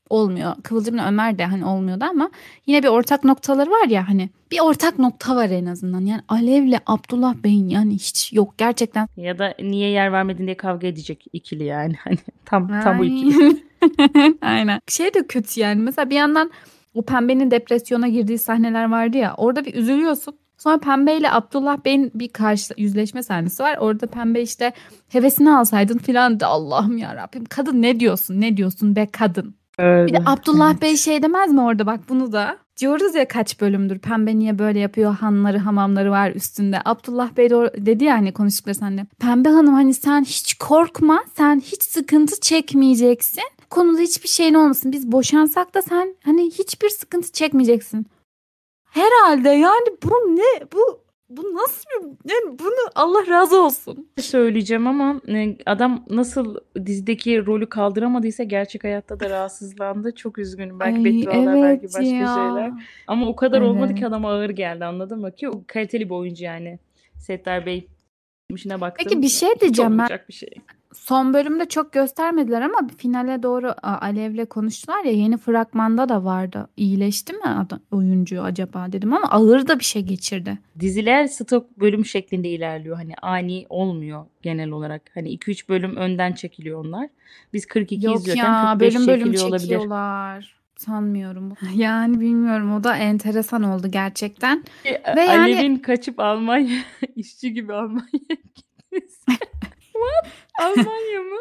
olmuyor. 0.10 0.56
Kıvılcım'la 0.64 1.08
Ömer 1.08 1.38
de 1.38 1.46
hani 1.46 1.66
olmuyordu 1.66 2.06
ama 2.10 2.30
yine 2.66 2.84
bir 2.84 2.88
ortak 2.88 3.24
noktaları 3.24 3.72
var 3.72 3.88
ya 3.88 4.10
hani 4.10 4.30
bir 4.52 4.60
ortak 4.60 5.00
nokta 5.00 5.36
var 5.36 5.50
en 5.50 5.66
azından. 5.66 6.02
Yani 6.02 6.22
Alev'le 6.28 6.80
Abdullah 6.86 7.36
Bey'in 7.36 7.70
yani 7.70 7.94
hiç 7.94 8.34
yok 8.34 8.54
gerçekten. 8.58 9.08
Ya 9.18 9.40
da 9.40 9.56
niye 9.60 9.90
yer 9.90 10.12
vermedin 10.12 10.46
diye 10.46 10.58
kavga 10.58 10.88
edecek 10.88 11.26
ikili 11.34 11.64
yani. 11.64 11.96
Hani 12.04 12.18
tam 12.46 12.68
tam 12.68 13.00
bu 13.00 13.06
ikili. 13.06 13.64
Aynen. 14.42 14.80
Şey 14.88 15.14
de 15.14 15.28
kötü 15.28 15.60
yani. 15.60 15.82
Mesela 15.82 16.10
bir 16.10 16.16
yandan 16.16 16.52
o 16.94 17.02
pembenin 17.02 17.52
depresyona 17.52 18.08
girdiği 18.08 18.38
sahneler 18.38 18.90
vardı 18.92 19.18
ya. 19.18 19.34
Orada 19.38 19.66
bir 19.66 19.74
üzülüyorsun. 19.74 20.36
Sonra 20.58 20.78
Pembe 20.78 21.18
ile 21.18 21.32
Abdullah 21.32 21.78
Bey'in 21.86 22.12
bir 22.16 22.30
karşı 22.30 22.74
yüzleşme 22.78 23.24
sahnesi 23.24 23.64
var. 23.64 23.78
Orada 23.78 24.08
Pembe 24.08 24.42
işte 24.42 24.74
hevesini 25.10 25.56
alsaydın 25.56 25.98
filan 25.98 26.40
da 26.40 26.48
Allah'ım 26.48 26.98
ya 26.98 27.16
Rabbim. 27.16 27.46
Kadın 27.46 27.82
ne 27.82 28.00
diyorsun? 28.00 28.42
Ne 28.42 28.58
diyorsun 28.58 28.96
be 28.96 29.08
kadın? 29.12 29.56
Öyle. 29.78 30.08
Bir 30.08 30.14
de 30.14 30.24
Abdullah 30.26 30.82
Bey 30.82 30.98
şey 30.98 31.24
demez 31.24 31.54
mi 31.54 31.62
orada 31.62 31.86
bak 31.86 32.00
bunu 32.10 32.32
da. 32.32 32.58
Diyoruz 32.80 33.16
ya 33.16 33.28
kaç 33.28 33.62
bölümdür 33.62 34.00
pembe 34.00 34.40
niye 34.40 34.60
böyle 34.60 34.80
yapıyor 34.80 35.16
hanları 35.16 35.58
hamamları 35.58 36.12
var 36.12 36.32
üstünde. 36.32 36.82
Abdullah 36.86 37.38
Bey 37.38 37.50
de 37.50 37.86
dedi 37.86 38.04
ya 38.04 38.14
hani 38.14 38.34
konuştukları 38.34 38.76
sende. 38.76 39.06
Pembe 39.20 39.50
hanım 39.50 39.74
hani 39.74 39.94
sen 39.94 40.24
hiç 40.24 40.54
korkma 40.54 41.24
sen 41.38 41.60
hiç 41.60 41.84
sıkıntı 41.84 42.40
çekmeyeceksin. 42.40 43.44
Konuda 43.70 44.02
hiçbir 44.02 44.30
şeyin 44.30 44.54
olmasın. 44.54 44.92
Biz 44.92 45.12
boşansak 45.12 45.76
da 45.76 45.82
sen 45.82 46.16
hani 46.24 46.52
hiçbir 46.52 46.90
sıkıntı 46.90 47.32
çekmeyeceksin. 47.32 48.06
Herhalde 48.96 49.50
yani 49.50 49.88
bu 50.04 50.10
ne? 50.10 50.66
Bu 50.74 51.06
bu 51.30 51.56
nasıl 51.56 51.84
bir 51.90 52.32
yani 52.32 52.60
bunu 52.60 52.92
Allah 52.96 53.28
razı 53.28 53.62
olsun. 53.62 54.10
Söyleyeceğim 54.18 54.88
ama 54.88 55.22
e, 55.28 55.58
adam 55.66 56.06
nasıl 56.10 56.56
dizideki 56.86 57.46
rolü 57.46 57.70
kaldıramadıysa 57.70 58.44
gerçek 58.44 58.84
hayatta 58.84 59.20
da 59.20 59.30
rahatsızlandı. 59.30 60.16
Çok 60.16 60.38
üzgünüm. 60.38 60.80
Belki 60.80 60.98
Ay, 60.98 61.04
beddualar 61.06 61.58
evet 61.58 61.82
belki 61.82 61.86
başka 61.86 62.16
ya. 62.16 62.36
şeyler. 62.36 62.72
Ama 63.08 63.28
o 63.28 63.36
kadar 63.36 63.62
evet. 63.62 63.70
olmadı 63.70 63.96
ki 63.96 64.08
adama 64.08 64.32
ağır 64.32 64.50
geldi 64.50 64.86
anladın 64.86 65.22
mı? 65.22 65.32
Ki 65.32 65.50
o 65.50 65.64
kaliteli 65.68 66.06
bir 66.10 66.16
oyuncu 66.16 66.44
yani. 66.44 66.80
Settar 67.18 67.66
Bey 67.66 67.88
işine 68.50 68.82
baktım. 68.82 69.06
Peki 69.10 69.22
bir 69.22 69.30
şey 69.30 69.60
diyeceğim 69.60 69.98
ben. 69.98 70.08
Bir 70.30 70.34
şey 70.34 70.50
son 70.98 71.34
bölümde 71.34 71.66
çok 71.66 71.94
göstermediler 71.94 72.62
ama 72.62 72.88
finale 72.98 73.44
doğru 73.44 73.74
Alev'le 73.84 74.46
konuştular 74.46 75.04
ya 75.04 75.12
yeni 75.12 75.38
fragmanda 75.38 76.10
da 76.10 76.24
vardı. 76.24 76.68
İyileşti 76.78 77.34
mi 77.34 77.44
adam, 77.44 77.80
oyuncu 77.92 78.42
acaba 78.42 78.92
dedim 78.92 79.14
ama 79.14 79.28
ağır 79.28 79.68
da 79.68 79.80
bir 79.80 79.84
şey 79.84 80.02
geçirdi. 80.02 80.58
Diziler 80.80 81.28
stok 81.28 81.80
bölüm 81.80 82.06
şeklinde 82.06 82.50
ilerliyor. 82.50 82.96
Hani 82.96 83.14
ani 83.22 83.66
olmuyor 83.70 84.26
genel 84.42 84.70
olarak. 84.70 85.02
Hani 85.14 85.38
2-3 85.38 85.70
bölüm 85.70 85.96
önden 85.96 86.34
çekiliyor 86.34 86.86
onlar. 86.86 87.10
Biz 87.54 87.66
42 87.66 88.06
Yok 88.06 88.16
izliyorken 88.16 88.44
ya, 88.44 88.78
45 88.80 88.96
bölüm 88.96 89.08
bölüm 89.08 89.34
çekiliyor 89.34 89.50
olabilir. 89.50 90.56
Sanmıyorum. 90.78 91.54
Yani 91.76 92.20
bilmiyorum 92.20 92.74
o 92.74 92.84
da 92.84 92.98
enteresan 92.98 93.64
oldu 93.64 93.88
gerçekten. 93.92 94.64
Ve 94.86 95.30
Alev'in 95.30 95.64
yani... 95.64 95.82
kaçıp 95.82 96.20
Almanya 96.20 96.82
işçi 97.16 97.54
gibi 97.54 97.74
Almanya 97.74 98.36
gitmesi. 98.56 99.26
What? 99.96 100.32
Almanya 100.62 101.20
mı? 101.22 101.38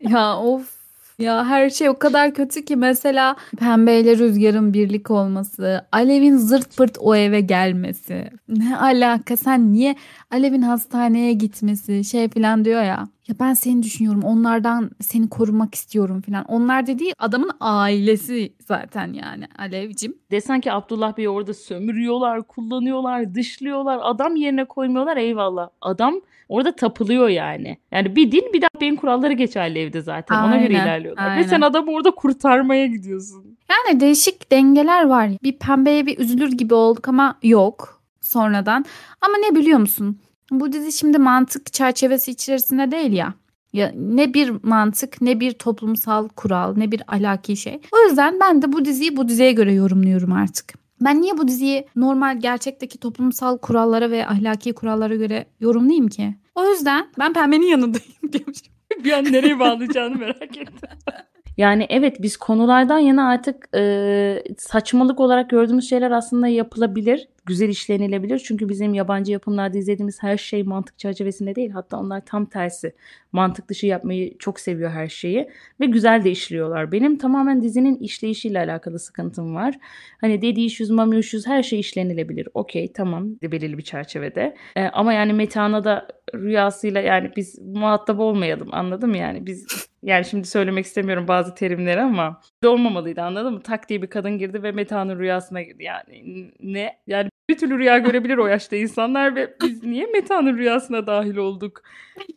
ya 0.00 0.38
of 0.38 0.76
ya 1.18 1.44
her 1.44 1.70
şey 1.70 1.88
o 1.88 1.98
kadar 1.98 2.34
kötü 2.34 2.64
ki 2.64 2.76
mesela 2.76 3.36
Pembe 3.58 4.00
ile 4.00 4.18
Rüzgar'ın 4.18 4.74
birlik 4.74 5.10
olması, 5.10 5.86
Alev'in 5.92 6.36
zırt 6.36 6.76
pırt 6.76 6.98
o 7.00 7.16
eve 7.16 7.40
gelmesi. 7.40 8.30
Ne 8.48 8.76
alaka 8.78 9.36
sen 9.36 9.72
niye 9.72 9.96
Alev'in 10.30 10.62
hastaneye 10.62 11.32
gitmesi 11.32 12.04
şey 12.04 12.28
falan 12.28 12.64
diyor 12.64 12.82
ya. 12.82 13.08
Ya 13.28 13.34
ben 13.40 13.54
seni 13.54 13.82
düşünüyorum 13.82 14.22
onlardan 14.22 14.90
seni 15.00 15.28
korumak 15.28 15.74
istiyorum 15.74 16.20
falan. 16.20 16.44
Onlar 16.44 16.86
dediği 16.86 17.12
adamın 17.18 17.50
ailesi 17.60 18.52
zaten 18.60 19.12
yani 19.12 19.44
Alevcim. 19.58 20.14
Desen 20.30 20.60
ki 20.60 20.72
Abdullah 20.72 21.16
Bey 21.16 21.28
orada 21.28 21.54
sömürüyorlar, 21.54 22.42
kullanıyorlar, 22.42 23.34
dışlıyorlar. 23.34 23.98
Adam 24.02 24.36
yerine 24.36 24.64
koymuyorlar 24.64 25.16
eyvallah. 25.16 25.68
Adam 25.80 26.20
Orada 26.48 26.76
tapılıyor 26.76 27.28
yani. 27.28 27.78
Yani 27.92 28.16
bir 28.16 28.32
din 28.32 28.52
bir 28.52 28.62
de 28.62 28.66
beyin 28.80 28.96
kuralları 28.96 29.32
geçerli 29.32 29.78
evde 29.78 30.00
zaten. 30.00 30.34
Aynen, 30.36 30.48
Ona 30.48 30.56
göre 30.56 30.72
ilerliyorlar. 30.72 31.30
Aynen. 31.30 31.44
Ve 31.44 31.48
sen 31.48 31.60
adamı 31.60 31.90
orada 31.92 32.10
kurtarmaya 32.10 32.86
gidiyorsun. 32.86 33.58
Yani 33.70 34.00
değişik 34.00 34.52
dengeler 34.52 35.06
var. 35.06 35.30
Bir 35.42 35.58
pembeye 35.58 36.06
bir 36.06 36.18
üzülür 36.18 36.52
gibi 36.52 36.74
olduk 36.74 37.08
ama 37.08 37.38
yok 37.42 38.02
sonradan. 38.20 38.84
Ama 39.20 39.34
ne 39.38 39.56
biliyor 39.56 39.78
musun? 39.78 40.18
Bu 40.50 40.72
dizi 40.72 40.92
şimdi 40.92 41.18
mantık 41.18 41.72
çerçevesi 41.72 42.30
içerisinde 42.30 42.90
değil 42.90 43.12
ya. 43.12 43.34
Ya 43.72 43.92
ne 43.94 44.34
bir 44.34 44.52
mantık, 44.62 45.20
ne 45.20 45.40
bir 45.40 45.52
toplumsal 45.52 46.28
kural, 46.28 46.74
ne 46.76 46.92
bir 46.92 47.02
alaki 47.08 47.56
şey. 47.56 47.80
O 47.92 48.08
yüzden 48.08 48.40
ben 48.40 48.62
de 48.62 48.72
bu 48.72 48.84
diziyi 48.84 49.16
bu 49.16 49.28
diziye 49.28 49.52
göre 49.52 49.74
yorumluyorum 49.74 50.32
artık. 50.32 50.74
Ben 51.00 51.20
niye 51.22 51.38
bu 51.38 51.48
diziyi 51.48 51.86
normal 51.96 52.40
gerçekteki 52.40 52.98
toplumsal 52.98 53.58
kurallara 53.58 54.10
ve 54.10 54.26
ahlaki 54.26 54.72
kurallara 54.72 55.14
göre 55.14 55.46
yorumlayayım 55.60 56.08
ki? 56.08 56.34
O 56.54 56.66
yüzden 56.66 57.06
ben 57.18 57.32
pembenin 57.32 57.66
yanındayım 57.66 58.12
diyormuşum. 58.32 58.72
bir 59.04 59.12
an 59.12 59.24
nereye 59.24 59.58
bağlayacağını 59.58 60.16
merak 60.16 60.56
ettim. 60.58 60.88
Yani 61.56 61.86
evet 61.88 62.22
biz 62.22 62.36
konulardan 62.36 62.98
yana 62.98 63.28
artık 63.28 63.68
e, 63.74 64.44
saçmalık 64.58 65.20
olarak 65.20 65.50
gördüğümüz 65.50 65.88
şeyler 65.88 66.10
aslında 66.10 66.48
yapılabilir. 66.48 67.28
Güzel 67.46 67.68
işlenilebilir. 67.68 68.38
Çünkü 68.38 68.68
bizim 68.68 68.94
yabancı 68.94 69.32
yapımlarda 69.32 69.78
izlediğimiz 69.78 70.22
her 70.22 70.36
şey 70.36 70.62
mantık 70.62 70.98
çerçevesinde 70.98 71.54
değil. 71.54 71.70
Hatta 71.70 71.98
onlar 71.98 72.26
tam 72.26 72.46
tersi. 72.46 72.94
Mantık 73.32 73.68
dışı 73.68 73.86
yapmayı 73.86 74.38
çok 74.38 74.60
seviyor 74.60 74.90
her 74.90 75.08
şeyi. 75.08 75.48
Ve 75.80 75.86
güzel 75.86 76.24
de 76.24 76.30
işliyorlar. 76.30 76.92
Benim 76.92 77.18
tamamen 77.18 77.62
dizinin 77.62 77.96
işleyişiyle 77.98 78.58
alakalı 78.58 78.98
sıkıntım 78.98 79.54
var. 79.54 79.78
Hani 80.20 80.40
issues, 80.64 80.90
mami 80.90 81.18
issues 81.18 81.46
her 81.46 81.62
şey 81.62 81.80
işlenilebilir. 81.80 82.48
Okey 82.54 82.92
tamam 82.92 83.28
belirli 83.42 83.78
bir 83.78 83.82
çerçevede. 83.82 84.56
E, 84.76 84.84
ama 84.84 85.12
yani 85.12 85.32
Metana 85.32 85.84
da 85.84 86.08
rüyasıyla 86.34 87.00
yani 87.00 87.30
biz 87.36 87.58
muhatap 87.58 88.20
olmayalım 88.20 88.68
anladım 88.72 89.14
yani 89.14 89.46
biz 89.46 89.88
yani 90.02 90.24
şimdi 90.24 90.48
söylemek 90.48 90.86
istemiyorum 90.86 91.28
bazı 91.28 91.54
terimleri 91.54 92.00
ama 92.00 92.40
olmamalıydı 92.64 93.22
anladın 93.22 93.52
mı? 93.52 93.62
Tak 93.62 93.88
diye 93.88 94.02
bir 94.02 94.06
kadın 94.06 94.38
girdi 94.38 94.62
ve 94.62 94.72
Meta'nın 94.72 95.18
rüyasına 95.18 95.62
girdi. 95.62 95.82
Yani 95.82 96.52
ne? 96.60 96.98
Yani 97.06 97.30
bir 97.48 97.58
türlü 97.58 97.78
rüya 97.78 97.98
görebilir 97.98 98.36
o 98.36 98.46
yaşta 98.46 98.76
insanlar 98.76 99.36
ve 99.36 99.56
biz 99.62 99.84
niye 99.84 100.06
Meta'nın 100.06 100.58
rüyasına 100.58 101.06
dahil 101.06 101.36
olduk? 101.36 101.82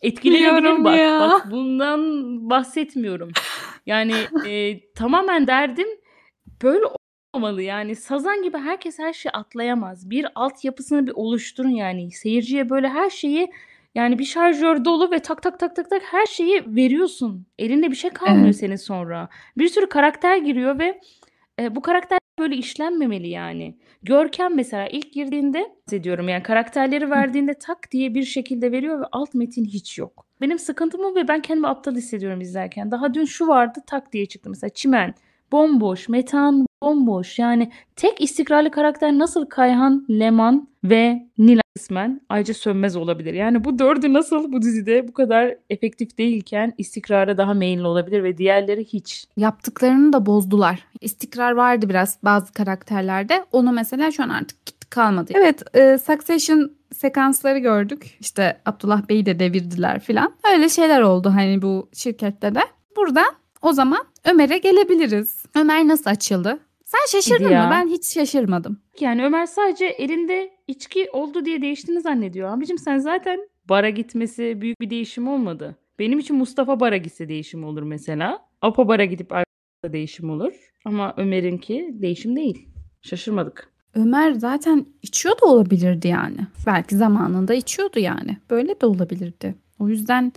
Etkileniyorum 0.01 0.83
bak. 0.83 0.97
Ya. 0.97 1.19
Bak 1.19 1.51
bundan 1.51 1.99
bahsetmiyorum. 2.49 3.31
Yani 3.85 4.13
e, 4.47 4.79
tamamen 4.93 5.47
derdim 5.47 5.87
böyle 6.63 6.85
olmamalı 7.33 7.61
yani 7.61 7.95
sazan 7.95 8.43
gibi 8.43 8.57
herkes 8.57 8.99
her 8.99 9.13
şeyi 9.13 9.31
atlayamaz. 9.31 10.09
Bir 10.09 10.27
altyapısını 10.35 11.07
bir 11.07 11.11
oluşturun 11.15 11.69
yani 11.69 12.11
seyirciye 12.11 12.69
böyle 12.69 12.89
her 12.89 13.09
şeyi 13.09 13.51
yani 13.95 14.19
bir 14.19 14.25
şarjör 14.25 14.85
dolu 14.85 15.11
ve 15.11 15.19
tak 15.19 15.41
tak 15.41 15.59
tak 15.59 15.75
tak 15.75 15.89
tak 15.89 16.01
her 16.03 16.25
şeyi 16.25 16.63
veriyorsun. 16.67 17.45
Elinde 17.59 17.91
bir 17.91 17.95
şey 17.95 18.09
kalmıyor 18.09 18.45
Evet. 18.45 18.55
senin 18.55 18.75
sonra. 18.75 19.29
Bir 19.57 19.67
sürü 19.67 19.89
karakter 19.89 20.37
giriyor 20.37 20.79
ve 20.79 21.01
e, 21.59 21.75
bu 21.75 21.81
karakter 21.81 22.19
böyle 22.39 22.55
işlenmemeli 22.55 23.27
yani. 23.27 23.77
Görkem 24.03 24.55
mesela 24.55 24.87
ilk 24.87 25.13
girdiğinde 25.13 25.75
ediyorum 25.91 26.29
yani 26.29 26.43
karakterleri 26.43 27.09
verdiğinde 27.09 27.53
tak 27.53 27.91
diye 27.91 28.13
bir 28.13 28.23
şekilde 28.23 28.71
veriyor 28.71 29.01
ve 29.01 29.05
alt 29.11 29.33
metin 29.33 29.65
hiç 29.65 29.97
yok. 29.97 30.25
Benim 30.41 30.59
sıkıntım 30.59 31.01
o 31.01 31.15
ve 31.15 31.27
ben 31.27 31.41
kendimi 31.41 31.67
aptal 31.67 31.95
hissediyorum 31.95 32.41
izlerken. 32.41 32.91
Daha 32.91 33.13
dün 33.13 33.25
şu 33.25 33.47
vardı 33.47 33.79
tak 33.87 34.13
diye 34.13 34.25
çıktı 34.25 34.49
mesela 34.49 34.69
Çimen 34.69 35.13
bomboş, 35.51 36.09
Metan 36.09 36.65
bomboş. 36.83 37.39
Yani 37.39 37.71
tek 37.95 38.21
istikrarlı 38.21 38.71
karakter 38.71 39.11
nasıl 39.11 39.45
Kayhan, 39.45 40.05
Leman 40.09 40.67
ve 40.83 41.27
Nila 41.37 41.61
kısmen 41.75 42.21
ayrıca 42.29 42.53
sönmez 42.53 42.95
olabilir. 42.95 43.33
Yani 43.33 43.63
bu 43.63 43.79
dördü 43.79 44.13
nasıl 44.13 44.51
bu 44.51 44.61
dizide 44.61 45.07
bu 45.07 45.13
kadar 45.13 45.55
efektif 45.69 46.17
değilken 46.17 46.73
istikrara 46.77 47.37
daha 47.37 47.53
meyilli 47.53 47.87
olabilir 47.87 48.23
ve 48.23 48.37
diğerleri 48.37 48.85
hiç. 48.85 49.25
Yaptıklarını 49.37 50.13
da 50.13 50.25
bozdular. 50.25 50.85
İstikrar 51.01 51.51
vardı 51.51 51.89
biraz 51.89 52.17
bazı 52.23 52.53
karakterlerde. 52.53 53.45
Onu 53.51 53.71
mesela 53.71 54.11
şu 54.11 54.23
an 54.23 54.29
artık 54.29 54.57
kalmadı. 54.89 55.31
Evet 55.35 55.75
e, 55.75 55.97
Succession 55.97 56.71
sekansları 56.95 57.59
gördük. 57.59 58.17
İşte 58.19 58.61
Abdullah 58.65 59.09
Bey'i 59.09 59.25
de 59.25 59.39
devirdiler 59.39 59.99
filan. 59.99 60.33
Öyle 60.53 60.69
şeyler 60.69 61.01
oldu 61.01 61.29
hani 61.35 61.61
bu 61.61 61.89
şirkette 61.93 62.55
de. 62.55 62.61
Burada 62.97 63.23
o 63.61 63.73
zaman 63.73 64.05
Ömer'e 64.25 64.57
gelebiliriz. 64.57 65.45
Ömer 65.55 65.87
nasıl 65.87 66.09
açıldı? 66.09 66.59
Sen 66.89 67.19
şaşırdın 67.19 67.49
ya. 67.49 67.63
mı? 67.65 67.71
Ben 67.71 67.87
hiç 67.87 68.05
şaşırmadım. 68.13 68.79
Yani 68.99 69.25
Ömer 69.25 69.45
sadece 69.45 69.85
elinde 69.85 70.51
içki 70.67 71.09
oldu 71.13 71.45
diye 71.45 71.61
değiştiğini 71.61 72.01
zannediyor. 72.01 72.57
Abicim 72.57 72.77
sen 72.77 72.97
zaten 72.97 73.39
bara 73.69 73.89
gitmesi 73.89 74.61
büyük 74.61 74.81
bir 74.81 74.89
değişim 74.89 75.27
olmadı. 75.27 75.75
Benim 75.99 76.19
için 76.19 76.35
Mustafa 76.35 76.79
bara 76.79 76.97
gitse 76.97 77.29
değişim 77.29 77.63
olur 77.63 77.83
mesela. 77.83 78.45
Apo 78.61 78.87
bara 78.87 79.05
gidip 79.05 79.31
arkada 79.31 79.93
değişim 79.93 80.29
olur. 80.29 80.53
Ama 80.85 81.13
Ömer'inki 81.17 81.89
değişim 81.93 82.35
değil. 82.35 82.67
Şaşırmadık. 83.01 83.69
Ömer 83.95 84.31
zaten 84.31 84.85
içiyor 85.01 85.35
da 85.41 85.45
olabilirdi 85.45 86.07
yani. 86.07 86.37
Belki 86.67 86.95
zamanında 86.95 87.53
içiyordu 87.53 87.99
yani. 87.99 88.37
Böyle 88.49 88.81
de 88.81 88.85
olabilirdi. 88.85 89.55
O 89.79 89.89
yüzden 89.89 90.33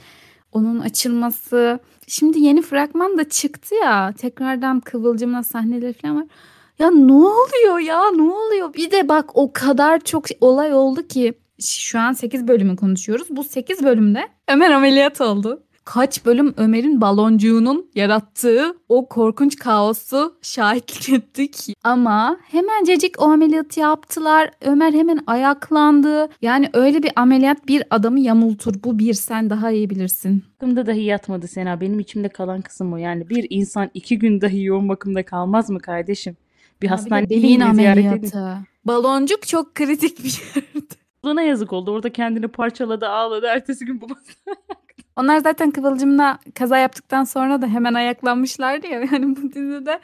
onun 0.53 0.81
açılması. 0.81 1.79
Şimdi 2.07 2.41
yeni 2.41 2.63
fragman 2.63 3.19
da 3.19 3.29
çıktı 3.29 3.75
ya. 3.75 4.13
Tekrardan 4.19 4.81
Kıvılcım'la 4.81 5.43
sahneleri 5.43 5.93
falan 5.93 6.17
var. 6.17 6.27
Ya 6.79 6.91
ne 6.91 7.13
oluyor 7.13 7.79
ya 7.79 8.11
ne 8.11 8.23
oluyor? 8.23 8.75
Bir 8.75 8.91
de 8.91 9.09
bak 9.09 9.37
o 9.37 9.53
kadar 9.53 10.01
çok 10.01 10.25
olay 10.41 10.75
oldu 10.75 11.09
ki 11.09 11.35
şu 11.61 11.99
an 11.99 12.13
8 12.13 12.49
bölümü 12.49 12.77
konuşuyoruz. 12.77 13.27
Bu 13.31 13.45
8 13.45 13.85
bölümde 13.85 14.29
Ömer 14.49 14.71
ameliyat 14.71 15.21
oldu 15.21 15.63
kaç 15.85 16.25
bölüm 16.27 16.55
Ömer'in 16.57 17.01
baloncuğunun 17.01 17.91
yarattığı 17.95 18.77
o 18.89 19.09
korkunç 19.09 19.57
kaosu 19.57 20.35
şahitlik 20.43 21.09
ettik. 21.19 21.75
Ama 21.85 22.37
hemencecik 22.43 23.23
o 23.23 23.25
ameliyatı 23.25 23.81
yaptılar. 23.81 24.51
Ömer 24.61 24.93
hemen 24.93 25.19
ayaklandı. 25.27 26.29
Yani 26.43 26.71
öyle 26.73 27.03
bir 27.03 27.13
ameliyat 27.17 27.69
bir 27.69 27.85
adamı 27.91 28.21
yamultur. 28.21 28.75
Bu 28.85 28.99
bir 28.99 29.15
sen 29.15 29.51
daha 29.51 29.71
iyi 29.71 29.91
bilirsin. 29.91 30.45
Bakımda 30.57 30.87
dahi 30.87 31.03
yatmadı 31.05 31.49
Sena. 31.49 31.81
Benim 31.81 32.01
içimde 32.01 32.29
kalan 32.29 32.61
kısım 32.61 32.93
o. 32.93 32.97
Yani 32.97 33.31
bir 33.31 33.47
insan 33.51 33.91
iki 33.95 34.19
gün 34.19 34.41
dahi 34.41 34.65
yoğun 34.65 34.89
bakımda 34.89 35.25
kalmaz 35.25 35.71
mı 35.71 35.81
kardeşim? 35.81 36.37
Bir 36.83 36.89
hastanede 36.89 37.41
ziyaret 37.41 38.13
edin. 38.13 38.31
Baloncuk 38.85 39.47
çok 39.47 39.75
kritik 39.75 40.25
bir 40.25 40.43
yerdi. 40.55 40.87
Buna 41.25 41.43
yazık 41.43 41.73
oldu. 41.73 41.91
Orada 41.91 42.13
kendini 42.13 42.49
parçaladı, 42.49 43.09
ağladı. 43.09 43.47
Ertesi 43.47 43.85
gün 43.85 44.01
babasına 44.01 44.55
Onlar 45.17 45.39
zaten 45.39 45.71
Kıvılcım'la 45.71 46.39
kaza 46.55 46.79
yaptıktan 46.79 47.25
sonra 47.25 47.63
da 47.63 47.67
hemen 47.67 47.95
ayaklanmışlardı 47.95 48.87
ya. 48.87 49.01
Yani 49.13 49.37
bu 49.37 49.53
dizide 49.53 50.01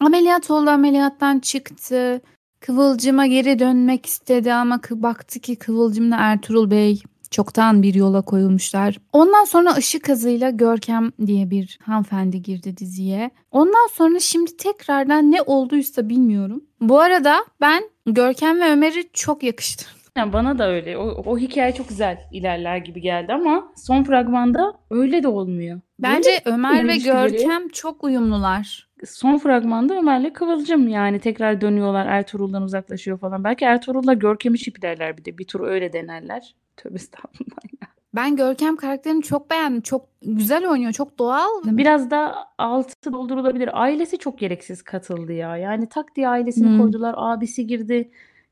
ameliyat 0.00 0.50
oldu 0.50 0.70
ameliyattan 0.70 1.38
çıktı. 1.38 2.20
Kıvılcım'a 2.60 3.26
geri 3.26 3.58
dönmek 3.58 4.06
istedi 4.06 4.52
ama 4.52 4.80
baktı 4.90 5.40
ki 5.40 5.56
Kıvılcım'la 5.56 6.16
Ertuğrul 6.16 6.70
Bey 6.70 7.02
çoktan 7.30 7.82
bir 7.82 7.94
yola 7.94 8.22
koyulmuşlar. 8.22 8.98
Ondan 9.12 9.44
sonra 9.44 9.74
ışık 9.74 10.08
hızıyla 10.08 10.50
Görkem 10.50 11.12
diye 11.26 11.50
bir 11.50 11.78
hanımefendi 11.82 12.42
girdi 12.42 12.76
diziye. 12.76 13.30
Ondan 13.50 13.88
sonra 13.92 14.20
şimdi 14.20 14.56
tekrardan 14.56 15.30
ne 15.30 15.42
olduysa 15.42 16.08
bilmiyorum. 16.08 16.64
Bu 16.80 17.00
arada 17.00 17.44
ben 17.60 17.90
Görkem 18.06 18.60
ve 18.60 18.70
Ömer'i 18.72 19.10
çok 19.12 19.42
yakıştırdım. 19.42 19.99
Yani 20.16 20.32
bana 20.32 20.58
da 20.58 20.68
öyle. 20.70 20.98
O, 20.98 21.02
o 21.02 21.38
hikaye 21.38 21.74
çok 21.74 21.88
güzel 21.88 22.18
ilerler 22.32 22.76
gibi 22.76 23.00
geldi 23.00 23.32
ama 23.32 23.72
son 23.76 24.02
fragmanda 24.02 24.74
öyle 24.90 25.22
de 25.22 25.28
olmuyor. 25.28 25.80
Bence 25.98 26.30
Böyle 26.30 26.54
Ömer 26.56 26.88
ve 26.88 26.96
Görkem 26.96 27.68
çok 27.68 28.04
uyumlular. 28.04 28.90
Son 29.04 29.38
fragmanda 29.38 29.98
Ömer'le 29.98 30.32
Kıvılcım 30.32 30.88
yani 30.88 31.20
tekrar 31.20 31.60
dönüyorlar 31.60 32.06
Ertuğrul'dan 32.06 32.62
uzaklaşıyor 32.62 33.18
falan. 33.18 33.44
Belki 33.44 33.64
Ertuğrul'la 33.64 34.14
Görkem'i 34.14 34.58
şiplerler 34.58 35.18
bir 35.18 35.24
de 35.24 35.38
bir 35.38 35.44
tur 35.44 35.60
öyle 35.60 35.92
denerler. 35.92 36.54
Tövbe 36.76 36.94
estağfurullah 36.94 37.64
ya. 37.82 37.88
Ben 38.14 38.36
Görkem 38.36 38.76
karakterini 38.76 39.22
çok 39.22 39.50
beğendim. 39.50 39.80
Çok 39.80 40.08
güzel 40.22 40.68
oynuyor. 40.68 40.92
Çok 40.92 41.18
doğal. 41.18 41.48
Biraz 41.64 42.10
da 42.10 42.34
altı 42.58 43.12
doldurulabilir. 43.12 43.82
Ailesi 43.82 44.18
çok 44.18 44.38
gereksiz 44.38 44.82
katıldı 44.82 45.32
ya. 45.32 45.56
Yani 45.56 45.88
tak 45.88 46.16
diye 46.16 46.28
ailesini 46.28 46.68
hmm. 46.68 46.78
koydular. 46.78 47.14
Abisi 47.16 47.66
girdi. 47.66 48.10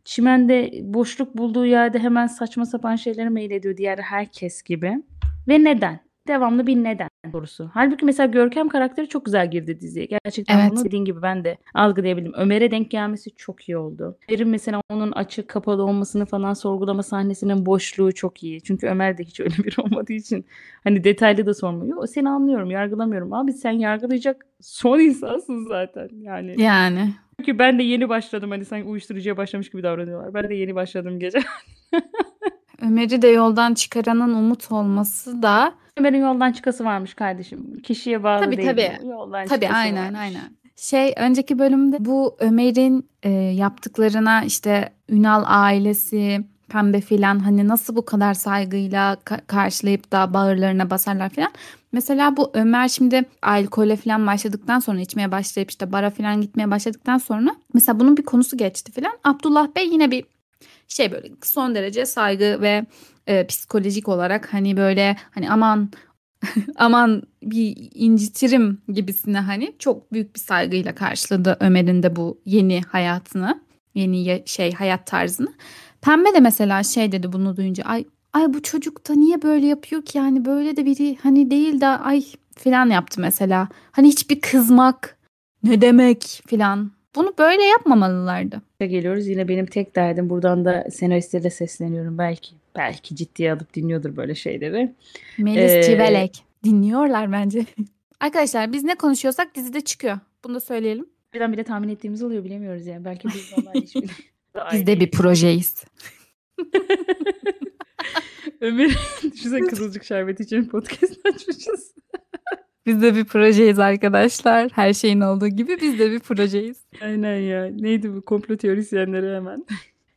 Çimende 0.08 0.70
boşluk 0.82 1.36
bulduğu 1.36 1.66
yerde 1.66 1.98
hemen 1.98 2.26
saçma 2.26 2.66
sapan 2.66 2.96
şeylere 2.96 3.28
meylediyor 3.28 3.76
diğer 3.76 3.98
herkes 3.98 4.62
gibi. 4.62 5.02
Ve 5.48 5.64
neden? 5.64 6.00
Devamlı 6.28 6.66
bir 6.66 6.76
neden 6.76 7.08
doğrusu. 7.32 7.70
Halbuki 7.74 8.04
mesela 8.04 8.26
Görkem 8.26 8.68
karakteri 8.68 9.08
çok 9.08 9.24
güzel 9.24 9.50
girdi 9.50 9.80
diziye. 9.80 10.06
Gerçekten 10.06 10.58
evet. 10.58 10.70
bunu 10.70 10.84
dediğin 10.84 11.04
gibi 11.04 11.22
ben 11.22 11.44
de 11.44 11.56
algılayabildim. 11.74 12.32
Ömer'e 12.36 12.70
denk 12.70 12.90
gelmesi 12.90 13.30
çok 13.30 13.68
iyi 13.68 13.76
oldu. 13.76 14.18
Ömer'in 14.28 14.48
mesela 14.48 14.80
onun 14.90 15.12
açık 15.12 15.48
kapalı 15.48 15.82
olmasını 15.82 16.26
falan 16.26 16.54
sorgulama 16.54 17.02
sahnesinin 17.02 17.66
boşluğu 17.66 18.14
çok 18.14 18.42
iyi. 18.42 18.62
Çünkü 18.62 18.86
Ömer 18.86 19.18
de 19.18 19.24
hiç 19.24 19.40
öyle 19.40 19.54
bir 19.64 19.76
olmadığı 19.78 20.12
için 20.12 20.46
hani 20.84 21.04
detaylı 21.04 21.46
da 21.46 21.54
sormuyor. 21.54 22.06
Seni 22.06 22.28
anlıyorum, 22.28 22.70
yargılamıyorum. 22.70 23.32
Abi 23.32 23.52
sen 23.52 23.72
yargılayacak 23.72 24.46
son 24.60 24.98
insansın 24.98 25.66
zaten. 25.68 26.08
Yani. 26.12 26.62
Yani. 26.62 27.14
Çünkü 27.38 27.58
ben 27.58 27.78
de 27.78 27.82
yeni 27.82 28.08
başladım. 28.08 28.50
Hani 28.50 28.64
sanki 28.64 28.88
uyuşturucuya 28.88 29.36
başlamış 29.36 29.70
gibi 29.70 29.82
davranıyorlar. 29.82 30.34
Ben 30.34 30.48
de 30.48 30.54
yeni 30.54 30.74
başladım 30.74 31.18
gece. 31.18 31.38
Ömer'i 32.82 33.22
de 33.22 33.28
yoldan 33.28 33.74
çıkaranın 33.74 34.34
Umut 34.34 34.72
olması 34.72 35.42
da 35.42 35.74
Ömer'in 35.96 36.20
yoldan 36.20 36.52
çıkası 36.52 36.84
varmış 36.84 37.14
kardeşim. 37.14 37.80
Kişiye 37.82 38.22
bağlı 38.22 38.44
tabii, 38.44 38.56
değil. 38.56 38.68
Tabii 38.68 38.92
tabii. 38.98 39.08
Yoldan 39.08 39.46
tabii 39.46 39.68
aynen 39.68 40.04
varmış. 40.04 40.20
aynen. 40.20 40.58
Şey 40.76 41.14
önceki 41.16 41.58
bölümde 41.58 42.04
bu 42.04 42.36
Ömer'in 42.40 43.10
e, 43.22 43.30
yaptıklarına 43.30 44.44
işte 44.44 44.92
Ünal 45.08 45.42
ailesi 45.46 46.40
pembe 46.68 47.00
filan 47.00 47.38
hani 47.38 47.68
nasıl 47.68 47.96
bu 47.96 48.04
kadar 48.04 48.34
saygıyla 48.34 49.14
ka- 49.14 49.46
karşılayıp 49.46 50.12
da 50.12 50.34
bağırlarına 50.34 50.90
basarlar 50.90 51.28
filan. 51.30 51.52
Mesela 51.92 52.36
bu 52.36 52.50
Ömer 52.54 52.88
şimdi 52.88 53.24
alkole 53.42 53.96
filan 53.96 54.26
başladıktan 54.26 54.78
sonra 54.78 55.00
içmeye 55.00 55.32
başlayıp 55.32 55.70
işte 55.70 55.92
bara 55.92 56.10
filan 56.10 56.40
gitmeye 56.40 56.70
başladıktan 56.70 57.18
sonra 57.18 57.56
mesela 57.74 58.00
bunun 58.00 58.16
bir 58.16 58.22
konusu 58.24 58.56
geçti 58.56 58.92
filan. 58.92 59.12
Abdullah 59.24 59.68
Bey 59.76 59.88
yine 59.88 60.10
bir 60.10 60.24
Şey 60.88 61.12
böyle 61.12 61.28
son 61.42 61.74
derece 61.74 62.06
saygı 62.06 62.58
ve 62.60 62.86
e, 63.26 63.46
psikolojik 63.46 64.08
olarak 64.08 64.54
hani 64.54 64.76
böyle 64.76 65.16
hani 65.30 65.50
aman 65.50 65.90
aman 66.76 67.22
bir 67.42 67.90
incitirim 67.94 68.82
gibisine 68.88 69.40
hani 69.40 69.74
çok 69.78 70.12
büyük 70.12 70.34
bir 70.34 70.40
saygıyla 70.40 70.94
karşıladı 70.94 71.56
Ömer'in 71.60 72.02
de 72.02 72.16
bu 72.16 72.40
yeni 72.44 72.82
hayatını, 72.82 73.60
yeni 73.94 74.42
şey 74.46 74.72
hayat 74.72 75.06
tarzını. 75.06 75.48
Pembe 76.02 76.34
de 76.34 76.40
mesela 76.40 76.82
şey 76.82 77.12
dedi 77.12 77.32
bunu 77.32 77.56
duyunca 77.56 77.84
ay 77.84 78.04
ay 78.32 78.54
bu 78.54 78.62
çocuk 78.62 79.08
da 79.08 79.14
niye 79.14 79.42
böyle 79.42 79.66
yapıyor 79.66 80.02
ki 80.02 80.18
yani 80.18 80.44
böyle 80.44 80.76
de 80.76 80.84
biri 80.84 81.16
hani 81.16 81.50
değil 81.50 81.80
de 81.80 81.86
ay 81.86 82.24
filan 82.56 82.90
yaptı 82.90 83.20
mesela. 83.20 83.68
Hani 83.92 84.08
hiçbir 84.08 84.40
kızmak 84.40 85.18
ne 85.62 85.80
demek 85.80 86.42
filan. 86.46 86.90
Bunu 87.14 87.34
böyle 87.38 87.62
yapmamalılardı. 87.62 88.62
Geliyoruz 88.80 89.26
yine 89.26 89.48
benim 89.48 89.66
tek 89.66 89.96
derdim 89.96 90.30
buradan 90.30 90.64
da 90.64 90.84
senaristlere 90.90 91.50
sesleniyorum 91.50 92.18
belki. 92.18 92.54
Belki 92.76 93.16
ciddiye 93.16 93.52
alıp 93.52 93.74
dinliyordur 93.74 94.16
böyle 94.16 94.34
şeyleri. 94.34 94.94
Melis 95.38 95.72
ee, 95.72 95.82
Civelek. 95.82 96.44
Dinliyorlar 96.64 97.32
bence. 97.32 97.64
Arkadaşlar 98.20 98.72
biz 98.72 98.84
ne 98.84 98.94
konuşuyorsak 98.94 99.54
dizide 99.54 99.80
çıkıyor. 99.80 100.18
Bunu 100.44 100.54
da 100.54 100.60
söyleyelim. 100.60 101.06
Birden 101.34 101.52
bile 101.52 101.64
tahmin 101.64 101.88
ettiğimiz 101.88 102.22
oluyor 102.22 102.44
bilemiyoruz 102.44 102.86
yani. 102.86 103.04
Belki 103.04 103.28
biz 103.28 103.52
normal. 103.56 103.72
Biz 104.72 104.86
de 104.86 105.00
bir 105.00 105.10
projeyiz. 105.10 105.84
Ömür 108.60 108.96
düşünsene 109.32 109.66
Kızılcık 109.66 110.04
Şerbeti 110.04 110.42
için 110.42 110.64
podcast 110.64 111.26
açmışız. 111.26 111.94
Biz 112.86 113.02
de 113.02 113.14
bir 113.14 113.24
projeyiz 113.24 113.78
arkadaşlar. 113.78 114.70
Her 114.72 114.92
şeyin 114.92 115.20
olduğu 115.20 115.48
gibi 115.48 115.80
biz 115.80 115.98
de 115.98 116.10
bir 116.10 116.20
projeyiz. 116.20 116.76
Aynen 117.00 117.36
ya. 117.36 117.64
Neydi 117.64 118.14
bu 118.14 118.22
komplo 118.22 118.56
teorisyenleri 118.56 119.36
hemen. 119.36 119.66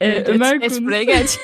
Ee, 0.01 0.23
Ömer 0.23 0.55
geç, 0.55 0.69
konusu... 0.69 0.85
buraya 0.85 1.03
geç. 1.03 1.39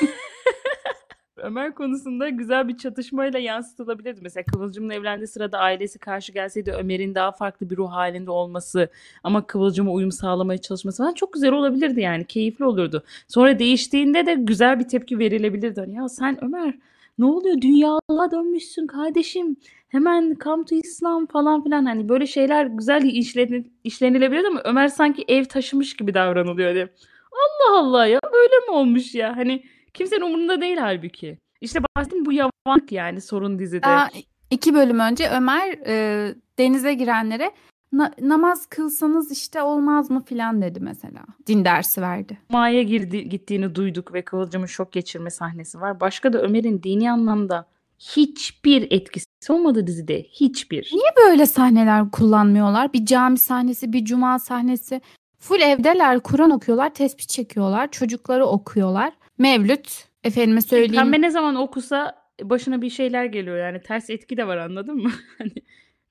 Ömer 1.38 1.76
konusunda 1.76 2.30
güzel 2.30 2.68
bir 2.68 2.78
çatışmayla 2.78 3.40
yansıtılabilirdi. 3.40 4.20
Mesela 4.24 4.44
Kıvılcım'la 4.44 4.94
evlendiği 4.94 5.28
sırada 5.28 5.60
ailesi 5.60 6.00
karşı 6.00 6.32
gelseydi 6.32 6.72
Ömer'in 6.72 7.16
daha 7.16 7.32
farklı 7.32 7.70
bir 7.70 7.78
ruh 7.78 7.92
halinde 7.92 8.32
olması 8.32 8.90
ama 9.24 9.48
Kıvılcım'a 9.48 9.92
uyum 9.92 10.12
sağlamaya 10.12 10.58
çalışması 10.58 11.04
falan 11.04 11.14
çok 11.14 11.34
güzel 11.34 11.52
olabilirdi 11.52 12.02
yani. 12.02 12.26
Keyifli 12.26 12.66
olurdu. 12.66 13.04
Sonra 13.28 13.60
değiştiğinde 13.60 14.26
de 14.26 14.34
güzel 14.34 14.80
bir 14.80 14.88
tepki 14.88 15.20
verilebilirdi. 15.20 15.80
Hani 15.80 15.96
ya 15.96 16.10
sen 16.10 16.46
Ömer 16.46 16.74
ne 17.18 17.26
oluyor 17.26 17.62
dünyaya 17.62 18.32
dönmüşsün 18.32 18.88
kardeşim 18.88 19.58
hemen 19.88 20.38
come 20.44 20.66
to 20.66 20.76
İslam 20.76 21.26
falan 21.26 21.64
filan 21.64 21.86
hani 21.86 22.10
böyle 22.10 22.28
şeyler 22.28 22.66
güzel 22.66 23.04
işlen, 23.04 23.66
işlenilebiliyor 23.84 24.46
ama 24.46 24.62
Ömer 24.64 24.88
sanki 24.88 25.26
ev 25.28 25.46
taşımış 25.46 25.96
gibi 25.96 26.14
davranılıyor 26.14 26.74
diye. 26.74 26.90
Allah 27.32 27.80
Allah 27.80 28.08
ya 28.08 28.20
böyle 28.34 28.56
mi 28.68 28.72
olmuş 28.72 29.16
ya 29.16 29.38
hani 29.38 29.64
kimsenin 29.94 30.22
umurunda 30.22 30.62
değil 30.62 30.78
halbuki. 30.78 31.38
İşte 31.62 31.80
bahsettiğim 31.84 32.26
bu 32.26 32.34
yavanlık 32.34 32.92
yani 32.92 33.22
sorun 33.22 33.60
dizide. 33.60 33.88
Aa, 33.88 34.10
iki 34.52 34.74
bölüm 34.74 35.00
önce 35.00 35.30
Ömer 35.30 35.70
e, 35.88 36.36
denize 36.60 36.94
girenlere 36.94 37.52
Na- 37.92 38.14
namaz 38.22 38.66
kılsanız 38.66 39.32
işte 39.32 39.62
olmaz 39.62 40.10
mı 40.10 40.24
filan 40.26 40.62
dedi 40.62 40.80
mesela. 40.80 41.20
Din 41.48 41.66
dersi 41.66 42.02
verdi. 42.02 42.38
Maya 42.50 42.84
girdi, 42.84 43.30
gittiğini 43.30 43.76
duyduk 43.76 44.14
ve 44.14 44.22
Kıvılcım'ın 44.22 44.66
şok 44.66 44.92
geçirme 44.92 45.30
sahnesi 45.30 45.82
var. 45.82 46.00
Başka 46.00 46.34
da 46.34 46.42
Ömer'in 46.42 46.84
dini 46.84 47.12
anlamda 47.12 47.66
hiçbir 48.00 48.92
etkisi 48.92 49.28
olmadı 49.50 49.88
dizide. 49.88 50.24
Hiçbir. 50.24 50.90
Niye 50.94 51.12
böyle 51.28 51.46
sahneler 51.46 52.12
kullanmıyorlar? 52.12 52.94
Bir 52.94 53.06
cami 53.06 53.38
sahnesi, 53.38 53.94
bir 53.94 54.06
cuma 54.06 54.40
sahnesi. 54.40 55.02
Full 55.40 55.60
evdeler, 55.60 56.20
Kur'an 56.20 56.52
okuyorlar, 56.52 56.94
tespih 56.94 57.24
çekiyorlar, 57.24 57.92
çocukları 57.92 58.46
okuyorlar. 58.46 59.14
Mevlüt, 59.38 60.06
efendime 60.24 60.62
söyleyeyim. 60.62 61.04
Pembe 61.04 61.22
ne 61.22 61.32
zaman 61.32 61.56
okusa 61.56 62.16
başına 62.42 62.82
bir 62.82 62.90
şeyler 62.90 63.26
geliyor 63.26 63.58
yani 63.58 63.82
ters 63.82 64.10
etki 64.10 64.38
de 64.38 64.48
var 64.48 64.58
anladın 64.58 64.96
mı? 64.96 65.12
Hani 65.38 65.54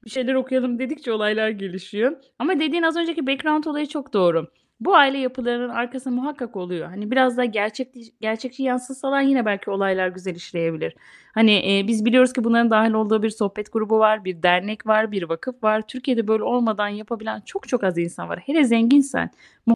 bir 0.05 0.11
şeyler 0.11 0.35
okuyalım 0.35 0.79
dedikçe 0.79 1.13
olaylar 1.13 1.49
gelişiyor. 1.49 2.17
Ama 2.39 2.61
dediğin 2.61 2.83
az 2.83 2.97
önceki 2.97 3.27
background 3.27 3.65
olayı 3.65 3.87
çok 3.87 4.13
doğru. 4.13 4.51
Bu 4.81 4.95
aile 4.97 5.19
yapılarının 5.19 5.69
arkası 5.69 6.11
muhakkak 6.11 6.57
oluyor. 6.57 6.89
Hani 6.89 7.11
biraz 7.11 7.37
daha 7.37 7.45
gerçek 7.45 7.89
gerçekçi 8.21 8.63
yansıtsalar 8.63 9.21
yine 9.23 9.47
belki 9.47 9.71
olaylar 9.71 10.09
güzel 10.09 10.35
işleyebilir. 10.35 10.95
Hani 11.35 11.79
e, 11.79 11.87
biz 11.87 12.05
biliyoruz 12.05 12.33
ki 12.33 12.45
bunların 12.45 12.71
dahil 12.71 12.93
olduğu 12.93 13.23
bir 13.23 13.31
sohbet 13.31 13.73
grubu 13.73 13.99
var, 13.99 14.25
bir 14.25 14.43
dernek 14.43 14.87
var, 14.87 15.13
bir 15.13 15.23
vakıf 15.23 15.63
var. 15.65 15.83
Türkiye'de 15.89 16.29
böyle 16.29 16.43
olmadan 16.43 16.89
yapabilen 16.89 17.41
çok 17.41 17.69
çok 17.69 17.85
az 17.85 17.99
insan 17.99 18.29
var. 18.29 18.39
Hele 18.39 18.65
zenginsen 18.65 19.31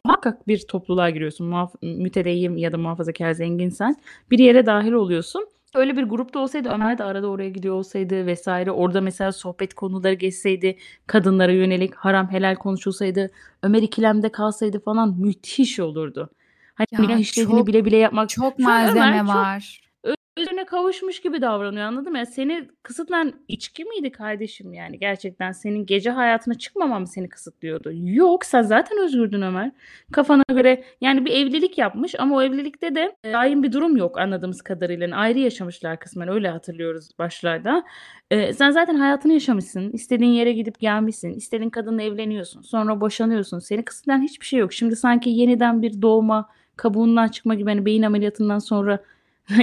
muhakkak 0.05 0.47
bir 0.47 0.67
topluluğa 0.67 1.09
giriyorsun. 1.09 1.51
Muhaf- 1.51 1.97
mütedeyyim 2.01 2.57
ya 2.57 2.71
da 2.71 2.77
muhafazakar 2.77 3.31
zenginsen 3.31 3.95
bir 4.31 4.39
yere 4.39 4.65
dahil 4.65 4.91
oluyorsun 4.91 5.47
öyle 5.75 5.97
bir 5.97 6.03
grupta 6.03 6.39
olsaydı 6.39 6.69
Ömer 6.69 6.97
de 6.97 7.03
arada 7.03 7.27
oraya 7.27 7.49
gidiyor 7.49 7.75
olsaydı 7.75 8.25
vesaire 8.25 8.71
orada 8.71 9.01
mesela 9.01 9.31
sohbet 9.31 9.73
konuları 9.73 10.13
geçseydi 10.13 10.77
kadınlara 11.07 11.51
yönelik 11.51 11.95
haram 11.95 12.31
helal 12.31 12.55
konuşulsaydı 12.55 13.31
Ömer 13.63 13.81
ikilemde 13.81 14.31
kalsaydı 14.31 14.79
falan 14.79 15.19
müthiş 15.19 15.79
olurdu. 15.79 16.29
Hani 16.75 16.87
ya 16.91 16.99
günah 16.99 17.19
işlediğini 17.19 17.67
bile 17.67 17.85
bile 17.85 17.97
yapmak. 17.97 18.29
Çok 18.29 18.59
malzeme 18.59 18.99
Ömer 18.99 19.25
var. 19.25 19.81
Çok 19.83 19.90
özüne 20.37 20.65
kavuşmuş 20.65 21.21
gibi 21.21 21.41
davranıyor 21.41 21.85
anladın 21.85 22.11
mı? 22.11 22.17
Yani 22.17 22.27
seni 22.27 22.67
kısıtlayan 22.83 23.33
içki 23.47 23.85
miydi 23.85 24.11
kardeşim 24.11 24.73
yani 24.73 24.99
gerçekten 24.99 25.51
senin 25.51 25.85
gece 25.85 26.09
hayatına 26.09 26.53
çıkmamam 26.53 27.07
seni 27.07 27.29
kısıtlıyordu. 27.29 27.91
Yok 27.93 28.45
sen 28.45 28.61
zaten 28.61 28.97
özgürdün 28.99 29.41
Ömer. 29.41 29.71
Kafana 30.11 30.43
göre 30.49 30.83
yani 31.01 31.25
bir 31.25 31.31
evlilik 31.31 31.77
yapmış 31.77 32.15
ama 32.19 32.35
o 32.35 32.41
evlilikte 32.41 32.95
de 32.95 33.15
daim 33.25 33.63
bir 33.63 33.71
durum 33.71 33.97
yok 33.97 34.19
anladığımız 34.19 34.61
kadarıyla. 34.61 35.03
Yani 35.03 35.15
ayrı 35.15 35.39
yaşamışlar 35.39 35.99
kısmen 35.99 36.27
öyle 36.27 36.49
hatırlıyoruz 36.49 37.09
başlarda. 37.19 37.83
Ee, 38.31 38.53
sen 38.53 38.71
zaten 38.71 38.95
hayatını 38.95 39.33
yaşamışsın. 39.33 39.91
İstediğin 39.91 40.31
yere 40.31 40.53
gidip 40.53 40.79
gelmişsin. 40.79 41.33
İstediğin 41.33 41.69
kadınla 41.69 42.01
evleniyorsun. 42.01 42.61
Sonra 42.61 43.01
boşanıyorsun. 43.01 43.59
Seni 43.59 43.85
kısıtlayan 43.85 44.21
hiçbir 44.21 44.45
şey 44.45 44.59
yok. 44.59 44.73
Şimdi 44.73 44.95
sanki 44.95 45.29
yeniden 45.29 45.81
bir 45.81 46.01
doğma 46.01 46.49
kabuğundan 46.75 47.27
çıkma 47.27 47.55
gibi 47.55 47.69
hani 47.69 47.85
beyin 47.85 48.03
ameliyatından 48.03 48.59
sonra 48.59 49.03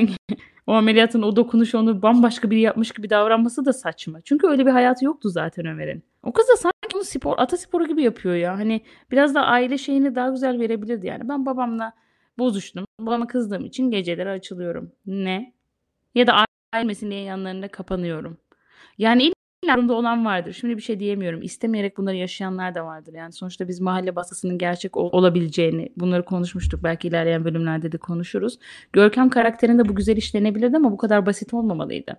o 0.68 0.72
ameliyatın 0.72 1.22
o 1.22 1.37
dokunuşu 1.37 1.78
onu 1.78 2.02
bambaşka 2.02 2.50
biri 2.50 2.61
yapmış 2.61 2.92
gibi 2.92 3.11
davranması 3.11 3.64
da 3.64 3.72
saçma. 3.72 4.20
Çünkü 4.20 4.46
öyle 4.46 4.66
bir 4.66 4.70
hayatı 4.70 5.04
yoktu 5.04 5.28
zaten 5.28 5.66
Ömer'in. 5.66 6.02
O 6.22 6.33
kız 6.33 6.48
da 6.48 6.57
sanki 6.57 6.96
onu 6.96 7.04
spor, 7.04 7.35
ata 7.38 7.57
sporu 7.57 7.87
gibi 7.87 8.02
yapıyor 8.02 8.35
ya. 8.35 8.59
Hani 8.59 8.81
biraz 9.11 9.35
da 9.35 9.46
aile 9.46 9.78
şeyini 9.78 10.14
daha 10.14 10.28
güzel 10.28 10.61
verebilirdi 10.61 11.07
yani. 11.07 11.28
Ben 11.28 11.46
babamla 11.46 11.92
bozuştum. 12.38 12.85
Babama 13.00 13.26
kızdığım 13.26 13.64
için 13.64 13.90
geceleri 13.90 14.31
açılıyorum. 14.31 14.92
Ne? 15.07 15.54
Ya 16.14 16.26
da 16.26 16.44
ailmesin 16.72 17.11
diye 17.11 17.20
yanlarında 17.20 17.68
kapanıyorum. 17.68 18.38
Yani 18.98 19.33
durumda 19.64 19.94
olan 19.94 20.25
vardır. 20.25 20.53
Şimdi 20.53 20.77
bir 20.77 20.83
şey 20.83 21.01
diyemiyorum. 21.01 21.42
İstemeyerek 21.42 21.97
bunları 21.97 22.16
yaşayanlar 22.16 22.75
da 22.75 22.85
vardır. 22.85 23.14
Yani 23.14 23.33
sonuçta 23.33 23.68
biz 23.68 23.81
mahalle 23.81 24.16
baskısının 24.16 24.59
gerçek 24.59 24.97
olabileceğini 24.97 25.88
bunları 25.97 26.25
konuşmuştuk. 26.25 26.85
Belki 26.85 27.09
ilerleyen 27.09 27.44
bölümlerde 27.44 27.92
de 27.92 27.99
konuşuruz. 27.99 28.59
Görkem 28.92 29.31
karakterinde 29.31 29.88
bu 29.88 29.94
güzel 29.94 30.16
işlenebilirdi 30.16 30.77
ama 30.77 30.92
bu 30.92 30.97
kadar 30.97 31.27
basit 31.27 31.55
olmamalıydı. 31.55 32.16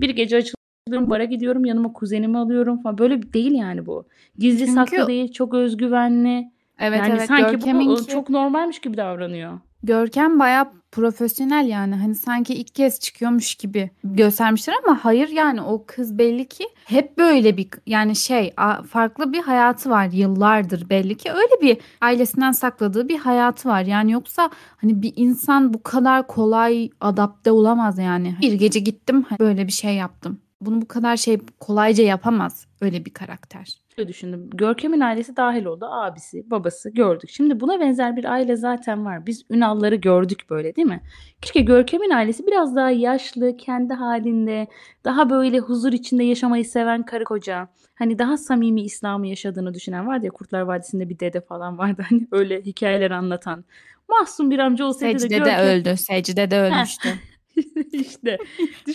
Bir 0.00 0.10
gece 0.10 0.36
açılıyorum, 0.36 1.10
bara 1.10 1.24
gidiyorum, 1.24 1.64
yanıma 1.64 1.92
kuzenimi 1.92 2.38
alıyorum 2.38 2.82
falan. 2.82 2.98
Böyle 2.98 3.32
değil 3.32 3.52
yani 3.52 3.86
bu. 3.86 4.06
Gizli 4.38 4.58
Çünkü... 4.58 4.72
saklı 4.72 5.06
değil, 5.06 5.32
çok 5.32 5.54
özgüvenli. 5.54 6.52
Evet 6.78 6.98
yani 6.98 7.12
evet. 7.16 7.26
sanki 7.28 7.86
bu 7.86 8.06
çok 8.06 8.30
normalmiş 8.30 8.78
gibi 8.78 8.96
davranıyor. 8.96 9.58
Görkem 9.82 10.38
baya 10.38 10.72
profesyonel 10.92 11.68
yani. 11.68 11.94
Hani 11.94 12.14
sanki 12.14 12.54
ilk 12.54 12.74
kez 12.74 13.00
çıkıyormuş 13.00 13.54
gibi 13.54 13.90
göstermişler 14.04 14.74
ama 14.84 15.04
hayır 15.04 15.28
yani. 15.28 15.62
O 15.62 15.84
kız 15.86 16.18
belli 16.18 16.48
ki 16.48 16.64
hep 16.84 17.18
böyle 17.18 17.56
bir 17.56 17.68
yani 17.86 18.16
şey 18.16 18.54
farklı 18.88 19.32
bir 19.32 19.42
hayatı 19.42 19.90
var 19.90 20.08
yıllardır 20.12 20.88
belli 20.88 21.16
ki. 21.16 21.30
Öyle 21.32 21.62
bir 21.62 21.78
ailesinden 22.00 22.52
sakladığı 22.52 23.08
bir 23.08 23.18
hayatı 23.18 23.68
var. 23.68 23.82
Yani 23.82 24.12
yoksa 24.12 24.50
hani 24.76 25.02
bir 25.02 25.12
insan 25.16 25.74
bu 25.74 25.82
kadar 25.82 26.26
kolay 26.26 26.90
adapte 27.00 27.50
olamaz 27.50 27.98
yani. 27.98 28.36
Bir 28.40 28.52
gece 28.52 28.80
gittim 28.80 29.24
böyle 29.40 29.66
bir 29.66 29.72
şey 29.72 29.94
yaptım. 29.94 30.40
Bunu 30.60 30.80
bu 30.80 30.88
kadar 30.88 31.16
şey 31.16 31.40
kolayca 31.60 32.04
yapamaz 32.04 32.66
öyle 32.80 33.04
bir 33.04 33.10
karakter. 33.10 33.81
Öyle 33.98 34.08
düşündüm. 34.08 34.50
Görkem'in 34.50 35.00
ailesi 35.00 35.36
dahil 35.36 35.64
oldu. 35.64 35.86
Abisi, 35.90 36.50
babası 36.50 36.90
gördük. 36.90 37.30
Şimdi 37.30 37.60
buna 37.60 37.80
benzer 37.80 38.16
bir 38.16 38.24
aile 38.24 38.56
zaten 38.56 39.04
var. 39.04 39.26
Biz 39.26 39.44
Ünalları 39.50 39.94
gördük 39.94 40.44
böyle 40.50 40.76
değil 40.76 40.88
mi? 40.88 41.02
Keşke 41.42 41.60
Görkem'in 41.60 42.10
ailesi 42.10 42.46
biraz 42.46 42.76
daha 42.76 42.90
yaşlı, 42.90 43.56
kendi 43.56 43.94
halinde, 43.94 44.66
daha 45.04 45.30
böyle 45.30 45.58
huzur 45.58 45.92
içinde 45.92 46.24
yaşamayı 46.24 46.64
seven 46.64 47.02
karı 47.02 47.24
koca. 47.24 47.68
Hani 47.94 48.18
daha 48.18 48.36
samimi 48.36 48.82
İslam'ı 48.82 49.26
yaşadığını 49.26 49.74
düşünen 49.74 50.06
vardı 50.06 50.26
ya 50.26 50.32
Kurtlar 50.32 50.60
Vadisi'nde 50.60 51.08
bir 51.08 51.18
dede 51.18 51.40
falan 51.40 51.78
vardı. 51.78 52.04
Hani 52.10 52.26
öyle 52.32 52.60
hikayeler 52.62 53.10
anlatan. 53.10 53.64
Mahzun 54.08 54.50
bir 54.50 54.58
amca 54.58 54.84
olsaydı 54.84 55.18
Secde 55.18 55.34
de 55.34 55.38
Görkem... 55.38 55.60
öldü. 55.60 55.96
Secde 55.96 56.50
de 56.50 56.60
ölmüştü. 56.60 57.08
İşte 57.92 58.38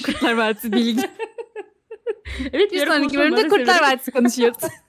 Kurtlar 0.06 0.34
Vadisi 0.34 0.72
bilgi. 0.72 1.02
evet 2.54 2.72
bir 2.72 2.88
sonraki 2.88 3.18
bölümde 3.18 3.48
Kurtlar 3.48 3.82
Vadisi 3.82 4.12
konuşuyoruz. 4.12 4.58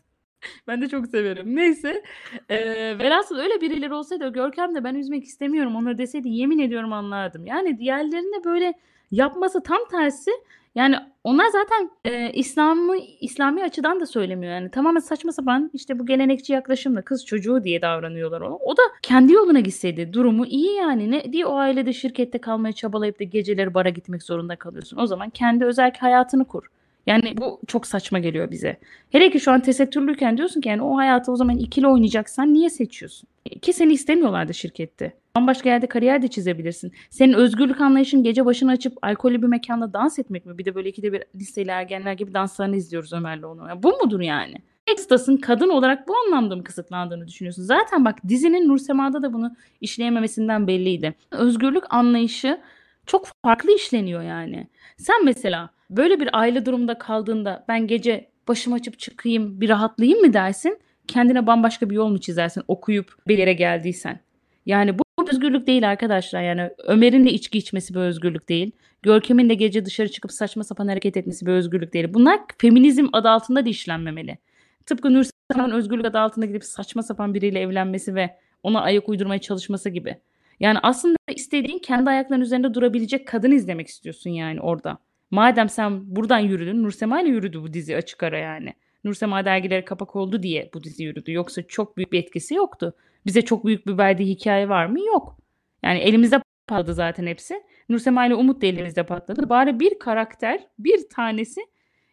Ben 0.67 0.83
de 0.83 0.89
çok 0.89 1.07
severim. 1.07 1.57
Neyse. 1.57 2.03
Ee, 2.49 2.99
velhasıl 2.99 3.39
öyle 3.39 3.61
birileri 3.61 3.95
olsaydı 3.95 4.33
Görkem 4.33 4.75
de 4.75 4.85
ben 4.85 4.95
üzmek 4.95 5.25
istemiyorum 5.25 5.77
onları 5.77 5.99
deseydi 5.99 6.29
yemin 6.29 6.59
ediyorum 6.59 6.93
anlardım. 6.93 7.47
Yani 7.47 7.79
diğerlerine 7.79 8.45
böyle 8.45 8.75
yapması 9.11 9.63
tam 9.63 9.79
tersi. 9.91 10.31
Yani 10.75 10.97
onlar 11.25 11.47
zaten 11.47 11.91
e, 12.05 12.33
İslam'ı 12.33 12.97
İslami 13.21 13.63
açıdan 13.63 14.01
da 14.01 14.07
söylemiyor. 14.07 14.53
Yani 14.53 14.71
tamamen 14.71 15.01
saçma 15.01 15.33
sapan 15.33 15.71
işte 15.75 15.99
bu 15.99 16.07
gelenekçi 16.07 16.53
yaklaşımla 16.53 17.03
kız 17.03 17.27
çocuğu 17.27 17.65
diye 17.65 17.83
davranıyorlar 17.83 18.41
ona. 18.41 18.57
O 18.57 18.77
da 18.77 18.83
kendi 19.03 19.33
yoluna 19.33 19.61
gitseydi 19.61 20.13
durumu 20.13 20.47
iyi 20.47 20.75
yani. 20.75 21.11
Ne 21.11 21.33
diye 21.33 21.47
o 21.47 21.57
ailede 21.57 21.93
şirkette 21.93 22.39
kalmaya 22.39 22.73
çabalayıp 22.73 23.21
da 23.21 23.25
geceleri 23.25 23.75
bara 23.75 23.89
gitmek 23.89 24.23
zorunda 24.23 24.57
kalıyorsun. 24.57 24.97
O 24.97 25.07
zaman 25.07 25.31
kendi 25.31 25.65
özel 25.65 25.93
hayatını 26.01 26.45
kur. 26.45 26.71
Yani 27.09 27.35
bu 27.37 27.61
çok 27.67 27.87
saçma 27.87 28.19
geliyor 28.19 28.51
bize. 28.51 28.77
Hele 29.11 29.31
ki 29.31 29.41
şu 29.41 29.53
an 29.53 29.61
tesettürlüyken 29.61 30.37
diyorsun 30.37 30.61
ki 30.61 30.69
yani 30.69 30.83
o 30.83 30.97
hayatı 30.97 31.33
o 31.33 31.37
zaman 31.37 31.57
ikili 31.57 31.87
oynayacaksan 31.87 32.55
niye 32.55 32.71
seçiyorsun? 32.71 33.29
Ki 33.63 33.73
seni 33.73 33.93
istemiyorlardı 33.93 34.55
şirkette. 34.55 35.13
Bambaşka 35.37 35.69
yerde 35.69 35.87
kariyer 35.87 36.23
de 36.23 36.29
çizebilirsin. 36.29 36.93
Senin 37.11 37.33
özgürlük 37.33 37.81
anlayışın 37.81 38.23
gece 38.23 38.45
başını 38.45 38.71
açıp 38.71 38.99
alkollü 39.03 39.43
bir 39.43 39.47
mekanda 39.47 39.93
dans 39.93 40.19
etmek 40.19 40.47
mi? 40.47 40.59
Bir 40.59 40.65
de 40.65 40.75
böyle 40.75 40.89
ikide 40.89 41.13
bir 41.13 41.23
liseyle 41.35 41.73
ergenler 41.73 42.13
gibi 42.13 42.35
danslarını 42.35 42.77
izliyoruz 42.77 43.13
Ömer'le 43.13 43.45
onu. 43.45 43.69
Yani 43.69 43.83
bu 43.83 43.99
mudur 44.03 44.21
yani? 44.21 44.55
Ekstas'ın 44.87 45.37
kadın 45.37 45.69
olarak 45.69 46.09
bu 46.09 46.17
anlamda 46.17 46.57
mı 46.57 46.65
kısıtlandığını 46.65 47.29
düşünüyorsun? 47.29 47.63
Zaten 47.63 48.05
bak 48.05 48.19
dizinin 48.29 48.69
Nursema'da 48.69 49.23
da 49.23 49.33
bunu 49.33 49.57
işleyememesinden 49.81 50.67
belliydi. 50.67 51.15
Özgürlük 51.31 51.95
anlayışı 51.95 52.61
çok 53.07 53.27
farklı 53.45 53.73
işleniyor 53.73 54.23
yani. 54.23 54.69
Sen 54.97 55.25
mesela 55.25 55.71
böyle 55.91 56.21
bir 56.21 56.29
aile 56.33 56.67
durumunda 56.67 56.99
kaldığında 56.99 57.65
ben 57.69 57.87
gece 57.87 58.31
başım 58.49 58.73
açıp 58.73 58.99
çıkayım 58.99 59.61
bir 59.61 59.69
rahatlayayım 59.69 60.21
mı 60.21 60.33
dersin? 60.33 60.79
Kendine 61.07 61.47
bambaşka 61.47 61.91
bir 61.91 61.95
yol 61.95 62.09
mu 62.09 62.21
çizersin 62.21 62.63
okuyup 62.69 63.15
bir 63.29 63.39
yere 63.39 63.53
geldiysen? 63.53 64.21
Yani 64.67 64.99
bu 64.99 65.03
özgürlük 65.33 65.67
değil 65.67 65.91
arkadaşlar. 65.91 66.43
Yani 66.43 66.71
Ömer'in 66.87 67.27
de 67.27 67.33
içki 67.33 67.59
içmesi 67.59 67.95
bir 67.95 68.01
özgürlük 68.01 68.49
değil. 68.49 68.73
Görkem'in 69.03 69.49
de 69.49 69.55
gece 69.55 69.85
dışarı 69.85 70.09
çıkıp 70.09 70.33
saçma 70.33 70.65
sapan 70.65 70.89
hareket 70.89 71.17
etmesi 71.17 71.47
bir 71.47 71.53
özgürlük 71.53 71.93
değil. 71.93 72.15
Bunlar 72.15 72.41
feminizm 72.59 73.07
adı 73.13 73.29
altında 73.29 73.65
da 73.65 73.69
işlenmemeli. 73.69 74.39
Tıpkı 74.87 75.15
Nursel'in 75.15 75.71
özgürlük 75.71 76.07
adı 76.07 76.19
altında 76.19 76.47
gidip 76.47 76.65
saçma 76.65 77.03
sapan 77.03 77.35
biriyle 77.35 77.61
evlenmesi 77.61 78.15
ve 78.15 78.37
ona 78.63 78.81
ayak 78.81 79.09
uydurmaya 79.09 79.41
çalışması 79.41 79.91
gibi. 79.91 80.17
Yani 80.61 80.79
aslında 80.83 81.17
istediğin 81.35 81.79
kendi 81.79 82.11
ayaklarının 82.11 82.45
üzerinde 82.45 82.75
durabilecek 82.75 83.29
kadın 83.29 83.51
izlemek 83.51 83.89
istiyorsun 83.89 84.31
yani 84.31 84.61
orada. 84.61 84.99
Madem 85.31 85.69
sen 85.69 86.17
buradan 86.17 86.39
yürüdün, 86.39 86.83
Nursema 86.83 87.21
ile 87.21 87.29
yürüdü 87.29 87.63
bu 87.63 87.73
dizi 87.73 87.97
açık 87.97 88.23
ara 88.23 88.39
yani. 88.39 88.75
Nursema 89.05 89.45
dergileri 89.45 89.85
kapak 89.85 90.17
oldu 90.17 90.43
diye 90.43 90.71
bu 90.75 90.85
dizi 90.85 91.05
yürüdü. 91.05 91.33
Yoksa 91.33 91.63
çok 91.63 91.97
büyük 91.97 92.13
bir 92.13 92.19
etkisi 92.19 92.55
yoktu. 92.55 92.95
Bize 93.27 93.43
çok 93.43 93.65
büyük 93.67 93.87
bir 93.87 93.99
verdiği 93.99 94.29
hikaye 94.35 94.69
var 94.69 94.87
mı? 94.87 95.01
Yok. 95.01 95.39
Yani 95.83 95.99
elimizde 95.99 96.41
patladı 96.67 96.95
zaten 96.95 97.27
hepsi. 97.27 97.63
Nursema 97.89 98.27
ile 98.27 98.35
Umut 98.35 98.63
da 98.63 98.67
elimizde 98.67 99.03
patladı. 99.03 99.49
Bari 99.49 99.81
bir 99.81 99.99
karakter, 99.99 100.61
bir 100.79 101.09
tanesi 101.09 101.61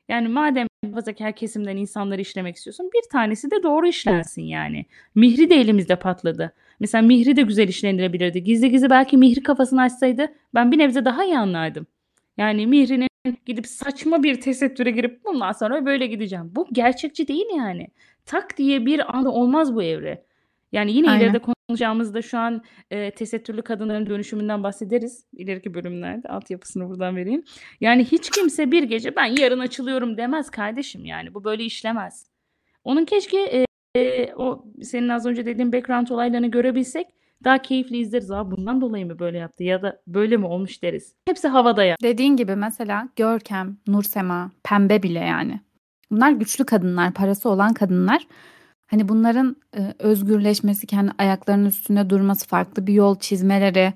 yani 0.10 0.28
madem 0.28 0.68
muhafazakar 0.84 1.36
kesimden 1.36 1.78
insanları 1.78 2.22
işlemek 2.22 2.56
istiyorsun 2.56 2.90
bir 2.94 3.10
tanesi 3.12 3.52
de 3.52 3.64
doğru 3.64 3.88
işlensin 3.88 4.42
yani. 4.42 4.86
Mihri 5.16 5.50
de 5.50 5.56
elimizde 5.56 5.96
patladı. 5.96 6.54
Mesela 6.80 7.02
Mihri 7.02 7.36
de 7.36 7.42
güzel 7.42 7.68
işlenilebilirdi. 7.68 8.44
Gizli 8.44 8.72
gizli 8.72 8.90
belki 8.90 9.18
Mihri 9.18 9.44
kafasını 9.44 9.82
açsaydı 9.82 10.28
ben 10.54 10.72
bir 10.72 10.78
nebze 10.78 11.06
daha 11.06 11.26
iyi 11.26 11.38
anlardım. 11.38 11.88
Yani 12.38 12.68
Mihri'nin 12.68 13.10
gidip 13.46 13.68
saçma 13.68 14.24
bir 14.24 14.42
tesettüre 14.42 14.92
girip 14.92 15.26
bundan 15.26 15.52
sonra 15.52 15.86
böyle 15.86 16.08
gideceğim. 16.08 16.52
Bu 16.56 16.68
gerçekçi 16.72 17.28
değil 17.28 17.46
yani. 17.58 17.88
Tak 18.26 18.58
diye 18.58 18.86
bir 18.86 19.18
anda 19.18 19.32
olmaz 19.32 19.76
bu 19.76 19.84
evre. 19.84 20.26
Yani 20.72 20.92
yine 20.92 21.10
Aynen. 21.10 21.22
ileride 21.22 21.40
konuşacağımızda 21.40 22.22
şu 22.22 22.38
an 22.38 22.64
e, 22.92 23.12
tesettürlü 23.12 23.62
kadınların 23.62 24.10
dönüşümünden 24.10 24.64
bahsederiz. 24.64 25.26
İleriki 25.34 25.74
bölümlerde 25.74 26.28
altyapısını 26.28 26.90
buradan 26.90 27.16
vereyim. 27.16 27.44
Yani 27.82 28.06
hiç 28.06 28.30
kimse 28.30 28.72
bir 28.72 28.84
gece 28.84 29.16
ben 29.16 29.26
yarın 29.26 29.60
açılıyorum 29.60 30.18
demez 30.18 30.50
kardeşim 30.50 31.06
yani. 31.06 31.34
Bu 31.34 31.44
böyle 31.44 31.64
işlemez. 31.64 32.30
Onun 32.84 33.06
keşke 33.06 33.38
e, 33.38 33.66
e, 33.96 34.34
o 34.36 34.66
senin 34.82 35.10
az 35.10 35.26
önce 35.26 35.46
dediğin 35.46 35.74
background 35.74 36.08
olaylarını 36.08 36.52
görebilsek 36.52 37.08
daha 37.44 37.58
keyifli 37.58 37.98
izleriz. 37.98 38.32
Aa 38.32 38.52
bundan 38.52 38.82
dolayı 38.82 39.06
mı 39.06 39.20
böyle 39.20 39.38
yaptı 39.38 39.64
ya 39.64 39.82
da 39.82 40.02
böyle 40.08 40.38
mi 40.38 40.46
olmuş 40.46 40.84
deriz. 40.84 41.16
Hepsi 41.26 41.48
havada 41.48 41.84
ya. 41.84 41.96
Dediğin 42.04 42.38
gibi 42.38 42.56
mesela 42.56 43.10
Görkem, 43.16 43.78
Nursema, 43.88 44.52
Pembe 44.64 45.04
bile 45.04 45.20
yani. 45.20 45.60
Bunlar 46.12 46.32
güçlü 46.32 46.66
kadınlar, 46.66 47.14
parası 47.14 47.50
olan 47.50 47.74
kadınlar. 47.74 48.28
Hani 48.88 49.10
bunların 49.10 49.56
e, 49.78 49.94
özgürleşmesi, 50.00 50.88
kendi 50.88 51.12
ayaklarının 51.18 51.66
üstünde 51.66 52.10
durması, 52.10 52.48
farklı 52.48 52.88
bir 52.88 52.94
yol 52.94 53.20
çizmeleri, 53.20 53.94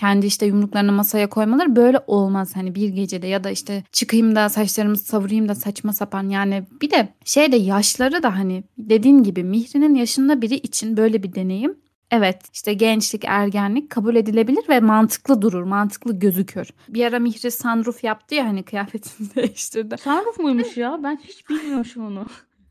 kendi 0.00 0.26
işte 0.26 0.46
yumruklarını 0.46 0.92
masaya 0.92 1.28
koymaları 1.28 1.76
böyle 1.76 2.00
olmaz. 2.06 2.56
Hani 2.56 2.74
bir 2.74 2.88
gecede 2.88 3.26
ya 3.26 3.44
da 3.44 3.50
işte 3.50 3.84
çıkayım 3.92 4.36
da 4.36 4.48
saçlarımı 4.48 4.96
savurayım 4.96 5.48
da 5.48 5.54
saçma 5.54 5.92
sapan 5.92 6.28
yani 6.28 6.64
bir 6.82 6.90
de 6.90 7.08
şey 7.24 7.52
de 7.52 7.56
yaşları 7.56 8.22
da 8.22 8.38
hani 8.38 8.64
dediğin 8.78 9.22
gibi 9.22 9.44
Mihri'nin 9.44 9.94
yaşında 9.94 10.42
biri 10.42 10.54
için 10.54 10.96
böyle 10.96 11.22
bir 11.22 11.34
deneyim 11.34 11.76
Evet 12.10 12.42
işte 12.52 12.74
gençlik, 12.74 13.24
ergenlik 13.24 13.90
kabul 13.90 14.16
edilebilir 14.16 14.68
ve 14.68 14.80
mantıklı 14.80 15.42
durur, 15.42 15.62
mantıklı 15.62 16.18
gözükür. 16.18 16.68
Bir 16.88 17.04
ara 17.06 17.18
Mihri 17.18 17.50
sunroof 17.50 18.04
yaptı 18.04 18.34
ya 18.34 18.44
hani 18.46 18.62
kıyafetini 18.62 19.28
değiştirdi. 19.34 19.96
Sunroof 19.98 20.38
muymuş 20.38 20.76
ya? 20.76 21.00
Ben 21.02 21.20
hiç 21.24 21.48
bilmiyormuşum 21.50 22.06
onu. 22.06 22.26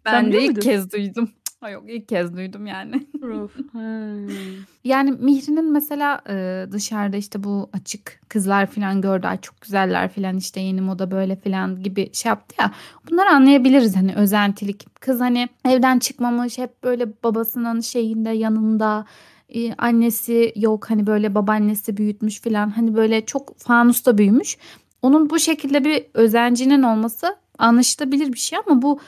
Ben 0.06 0.12
Sen 0.12 0.32
de 0.32 0.38
ilk 0.38 0.46
muydun? 0.46 0.62
kez 0.62 0.92
duydum. 0.92 1.30
Ay 1.62 1.74
yok 1.74 1.84
ilk 1.88 2.08
kez 2.08 2.38
duydum 2.38 2.66
yani. 2.68 3.08
Ha. 3.74 3.80
Yani 4.84 5.12
Mihri'nin 5.12 5.72
mesela 5.72 6.22
e, 6.30 6.66
dışarıda 6.72 7.18
işte 7.18 7.44
bu 7.44 7.70
açık 7.74 8.22
kızlar 8.30 8.66
falan 8.66 9.02
gördü. 9.02 9.28
Ay 9.28 9.42
çok 9.42 9.62
güzeller 9.62 10.10
falan 10.10 10.38
işte 10.38 10.60
yeni 10.60 10.82
moda 10.82 11.12
böyle 11.12 11.36
falan 11.36 11.84
gibi 11.84 12.10
şey 12.14 12.30
yaptı 12.30 12.56
ya. 12.60 12.72
Bunları 13.12 13.30
anlayabiliriz 13.30 13.96
hani 13.96 14.16
özentilik. 14.16 15.02
Kız 15.02 15.20
hani 15.20 15.50
evden 15.66 16.00
çıkmamış 16.00 16.58
hep 16.58 16.84
böyle 16.84 17.24
babasının 17.24 17.82
şeyinde 17.82 18.30
yanında. 18.30 19.06
E, 19.56 19.74
annesi 19.74 20.54
yok 20.56 20.90
hani 20.90 21.08
böyle 21.08 21.36
babaannesi 21.36 21.98
büyütmüş 21.98 22.42
falan. 22.42 22.70
Hani 22.70 22.96
böyle 22.96 23.26
çok 23.26 23.60
fanusta 23.60 24.18
büyümüş. 24.18 24.58
Onun 25.02 25.30
bu 25.30 25.40
şekilde 25.40 25.86
bir 25.86 26.06
özencinin 26.14 26.84
olması 26.84 27.36
anlaşılabilir 27.58 28.34
bir 28.34 28.40
şey 28.40 28.60
ama 28.68 28.82
bu 28.82 29.00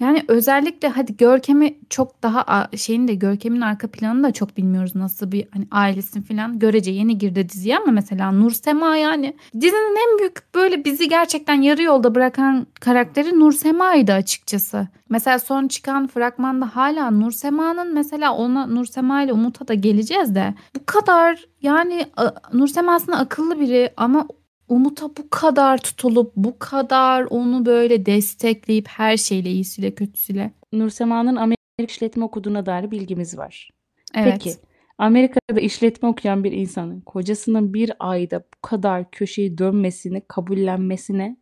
yani 0.00 0.24
özellikle 0.28 0.88
hadi 0.88 1.16
Görkem'i 1.16 1.78
çok 1.90 2.22
daha 2.22 2.68
şeyin 2.76 3.08
de 3.08 3.14
Görkem'in 3.14 3.60
arka 3.60 3.88
planını 3.88 4.22
da 4.22 4.32
çok 4.32 4.56
bilmiyoruz 4.56 4.94
nasıl 4.94 5.32
bir 5.32 5.48
hani 5.52 5.66
ailesini 5.70 6.22
falan 6.22 6.58
görece 6.58 6.90
yeni 6.90 7.18
girdi 7.18 7.48
diziye 7.48 7.78
ama 7.78 7.92
mesela 7.92 8.32
Nur 8.32 8.50
Sema 8.50 8.96
yani 8.96 9.36
dizinin 9.54 10.12
en 10.12 10.18
büyük 10.18 10.54
böyle 10.54 10.84
bizi 10.84 11.08
gerçekten 11.08 11.62
yarı 11.62 11.82
yolda 11.82 12.14
bırakan 12.14 12.66
karakteri 12.80 13.40
Nur 13.40 13.52
Sema'ydı 13.52 14.12
açıkçası. 14.12 14.88
Mesela 15.08 15.38
son 15.38 15.68
çıkan 15.68 16.06
fragmanda 16.06 16.76
hala 16.76 17.10
Nur 17.10 17.32
Sema'nın 17.32 17.94
mesela 17.94 18.34
ona 18.34 18.66
Nur 18.66 18.84
Sema 18.84 19.22
ile 19.22 19.32
Umut'a 19.32 19.68
da 19.68 19.74
geleceğiz 19.74 20.34
de 20.34 20.54
bu 20.76 20.80
kadar 20.86 21.44
yani 21.62 22.06
Nur 22.52 22.68
Sema 22.68 22.94
aslında 22.94 23.18
akıllı 23.18 23.60
biri 23.60 23.92
ama 23.96 24.26
Umut'a 24.70 25.16
bu 25.16 25.30
kadar 25.30 25.78
tutulup 25.78 26.32
bu 26.36 26.58
kadar 26.58 27.22
onu 27.30 27.66
böyle 27.66 28.06
destekleyip 28.06 28.88
her 28.88 29.16
şeyle 29.16 29.50
iyisiyle 29.50 29.94
kötüsüyle. 29.94 30.52
Nursema'nın 30.72 31.36
Amerika 31.36 31.60
işletme 31.78 32.24
okuduğuna 32.24 32.66
dair 32.66 32.90
bilgimiz 32.90 33.38
var. 33.38 33.70
Evet. 34.14 34.32
Peki 34.32 34.56
Amerika'da 34.98 35.60
işletme 35.60 36.08
okuyan 36.08 36.44
bir 36.44 36.52
insanın 36.52 37.00
kocasının 37.00 37.74
bir 37.74 37.92
ayda 37.98 38.40
bu 38.40 38.68
kadar 38.68 39.10
köşeyi 39.10 39.58
dönmesini, 39.58 40.22
kabullenmesine 40.28 41.36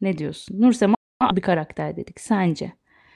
ne 0.00 0.18
diyorsun? 0.18 0.60
Nursema 0.60 0.96
bir 1.32 1.42
karakter 1.42 1.96
dedik 1.96 2.20
sence. 2.20 2.72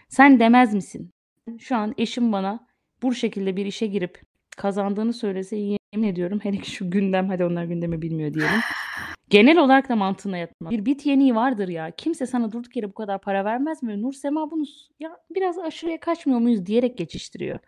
Sen 0.09 0.41
demez 0.41 0.75
misin? 0.75 1.11
Şu 1.59 1.77
an 1.77 1.95
eşim 1.99 2.33
bana 2.33 2.67
bu 3.03 3.15
şekilde 3.15 3.57
bir 3.57 3.67
işe 3.67 3.87
girip 3.87 4.23
kazandığını 4.57 5.13
söylese 5.13 5.57
yemin 5.57 6.09
ediyorum 6.09 6.39
hele 6.43 6.59
ki 6.59 6.71
şu 6.71 6.91
gündem 6.91 7.29
hadi 7.29 7.45
onlar 7.45 7.65
gündemi 7.65 8.03
bilmiyor 8.03 8.35
diyelim. 8.35 8.61
Genel 9.31 9.59
olarak 9.59 9.89
da 9.89 9.97
mantığına 9.97 10.37
yatmaz. 10.37 10.71
Bir 10.71 10.85
bit 10.85 11.07
yeniği 11.07 11.35
vardır 11.35 11.69
ya. 11.69 11.91
Kimse 11.91 12.27
sana 12.27 12.53
durduk 12.53 12.77
yere 12.77 12.89
bu 12.89 12.95
kadar 12.95 13.21
para 13.21 13.45
vermez 13.45 13.83
mi? 13.83 14.03
Nur 14.03 14.13
Sema 14.13 14.51
bunu 14.51 14.65
ya 15.01 15.17
biraz 15.35 15.59
aşırıya 15.59 16.01
kaçmıyor 16.01 16.41
muyuz 16.41 16.67
diyerek 16.67 16.99
geçiştiriyor. 16.99 17.59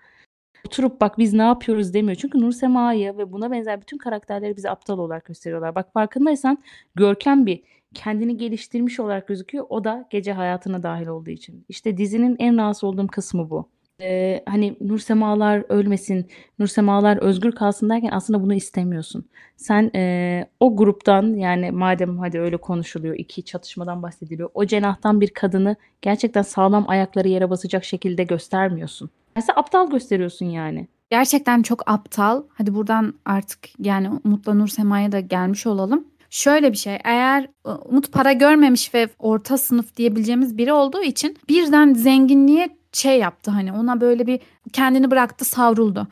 Oturup 0.66 1.00
bak 1.00 1.18
biz 1.18 1.32
ne 1.32 1.42
yapıyoruz 1.42 1.94
demiyor. 1.94 2.16
Çünkü 2.16 2.40
Nur 2.40 2.52
Sema'yı 2.52 3.18
ve 3.18 3.32
buna 3.32 3.50
benzer 3.50 3.80
bütün 3.80 3.98
karakterleri 3.98 4.56
bize 4.56 4.70
aptal 4.70 4.98
olarak 4.98 5.24
gösteriyorlar. 5.24 5.74
Bak 5.74 5.92
farkındaysan 5.92 6.58
Görkem 6.94 7.46
bir 7.46 7.62
kendini 7.94 8.36
geliştirmiş 8.36 9.00
olarak 9.00 9.28
gözüküyor. 9.28 9.66
O 9.68 9.84
da 9.84 10.06
gece 10.10 10.32
hayatına 10.32 10.82
dahil 10.82 11.06
olduğu 11.06 11.30
için. 11.30 11.64
İşte 11.68 11.96
dizinin 11.96 12.36
en 12.38 12.58
rahatsız 12.58 12.84
olduğum 12.84 13.06
kısmı 13.06 13.50
bu. 13.50 13.68
Eee, 14.00 14.42
hani 14.48 14.76
Nursemalar 14.80 15.64
ölmesin, 15.68 16.26
Nursemalar 16.58 17.16
özgür 17.16 17.52
kalsın 17.52 17.88
derken 17.88 18.10
aslında 18.12 18.42
bunu 18.42 18.54
istemiyorsun. 18.54 19.24
Sen 19.56 19.90
eee, 19.94 20.46
o 20.60 20.76
gruptan 20.76 21.34
yani 21.34 21.70
madem 21.70 22.18
hadi 22.18 22.38
öyle 22.40 22.56
konuşuluyor, 22.56 23.14
iki 23.18 23.42
çatışmadan 23.42 24.02
bahsediliyor. 24.02 24.50
O 24.54 24.64
cenahtan 24.64 25.20
bir 25.20 25.28
kadını 25.30 25.76
gerçekten 26.02 26.42
sağlam 26.42 26.84
ayakları 26.88 27.28
yere 27.28 27.50
basacak 27.50 27.84
şekilde 27.84 28.24
göstermiyorsun. 28.24 29.10
Mesela 29.36 29.56
aptal 29.56 29.90
gösteriyorsun 29.90 30.46
yani. 30.46 30.88
Gerçekten 31.10 31.62
çok 31.62 31.90
aptal. 31.90 32.42
Hadi 32.48 32.74
buradan 32.74 33.14
artık 33.24 33.58
yani 33.78 34.10
Umut'la 34.24 34.54
Nur 34.54 34.68
Sema'ya 34.68 35.12
da 35.12 35.20
gelmiş 35.20 35.66
olalım. 35.66 36.04
Şöyle 36.30 36.72
bir 36.72 36.76
şey 36.76 36.98
eğer 37.04 37.48
e, 37.66 37.70
Umut 37.70 38.12
para 38.12 38.32
görmemiş 38.32 38.94
ve 38.94 39.08
orta 39.18 39.58
sınıf 39.58 39.96
diyebileceğimiz 39.96 40.58
biri 40.58 40.72
olduğu 40.72 41.02
için 41.02 41.36
birden 41.48 41.94
zenginliğe 41.94 42.68
şey 42.92 43.18
yaptı 43.18 43.50
hani 43.50 43.72
ona 43.72 44.00
böyle 44.00 44.26
bir 44.26 44.40
kendini 44.72 45.10
bıraktı 45.10 45.44
savruldu. 45.44 46.06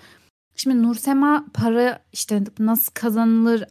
Şimdi 0.57 0.83
Nursema 0.83 1.45
para 1.55 2.03
işte 2.13 2.43
nasıl 2.59 2.93
kazanılır 2.95 3.65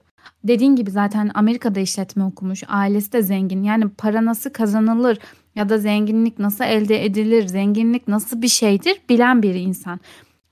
dediğin 0.44 0.76
gibi 0.76 0.92
zaten 0.92 1.32
Amerika'da 1.34 1.80
işletme 1.80 2.24
okumuş 2.24 2.64
ailesi 2.68 3.12
de 3.12 3.22
zengin 3.22 3.64
yani 3.64 3.90
para 3.90 4.26
nasıl 4.26 4.50
kazanılır 4.50 5.18
ya 5.56 5.70
da 5.70 5.78
zenginlik 5.78 6.40
nasıl 6.40 6.64
elde 6.64 7.06
edilir 7.06 7.48
zenginlik 7.48 8.08
nasıl 8.08 8.42
bir 8.42 8.48
şeydir 8.48 9.02
bilen 9.10 9.44
bir 9.44 9.56
insan. 9.56 10.00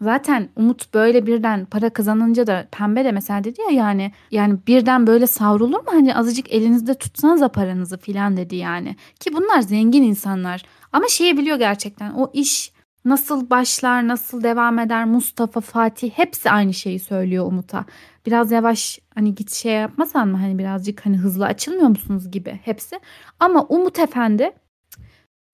Zaten 0.02 0.50
Umut 0.56 0.94
böyle 0.94 1.28
birden 1.28 1.66
para 1.66 1.90
kazanınca 1.90 2.48
da 2.48 2.68
pembe 2.72 3.06
de 3.06 3.12
mesela 3.12 3.44
dedi 3.44 3.62
ya 3.62 3.78
yani 3.78 4.12
yani 4.32 4.58
birden 4.68 5.08
böyle 5.08 5.28
savrulur 5.28 5.80
mu 5.80 5.86
hani 5.86 6.16
azıcık 6.16 6.54
elinizde 6.54 6.94
tutsanıza 6.94 7.50
paranızı 7.50 7.98
filan 7.98 8.38
dedi 8.38 8.56
yani. 8.56 8.96
Ki 9.20 9.34
bunlar 9.34 9.62
zengin 9.62 10.04
insanlar 10.04 10.66
ama 10.96 11.08
şeyi 11.08 11.38
biliyor 11.38 11.58
gerçekten 11.58 12.12
o 12.14 12.32
iş 12.34 12.72
nasıl 13.06 13.50
başlar 13.50 14.08
nasıl 14.08 14.44
devam 14.44 14.80
eder 14.80 15.06
Mustafa 15.06 15.62
Fatih 15.62 16.12
hepsi 16.12 16.52
aynı 16.52 16.74
şeyi 16.74 17.00
söylüyor 17.00 17.46
Umut'a. 17.48 17.86
Biraz 18.26 18.52
yavaş 18.52 19.00
hani 19.16 19.36
git 19.36 19.52
şey 19.52 19.74
yapmasan 19.74 20.28
mı 20.28 20.38
hani 20.38 20.58
birazcık 20.58 21.06
hani 21.06 21.18
hızlı 21.18 21.46
açılmıyor 21.46 21.88
musunuz 21.88 22.32
gibi 22.32 22.60
hepsi. 22.64 23.00
Ama 23.40 23.64
Umut 23.64 24.00
Efendi 24.00 24.52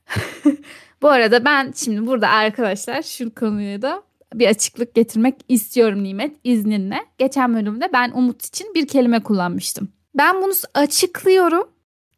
bu 1.02 1.10
arada 1.10 1.46
ben 1.46 1.74
şimdi 1.76 2.08
burada 2.08 2.30
arkadaşlar 2.30 3.02
şu 3.02 3.36
konuya 3.36 3.82
da 3.82 4.04
bir 4.34 4.48
açıklık 4.48 4.96
getirmek 4.96 5.36
istiyorum 5.50 6.04
Nimet 6.04 6.36
izninle. 6.44 7.06
Geçen 7.18 7.56
bölümde 7.56 7.90
ben 7.94 8.12
Umut 8.12 8.46
için 8.46 8.74
bir 8.76 8.88
kelime 8.88 9.24
kullanmıştım. 9.24 9.90
Ben 10.16 10.42
bunu 10.42 10.54
açıklıyorum 10.74 11.68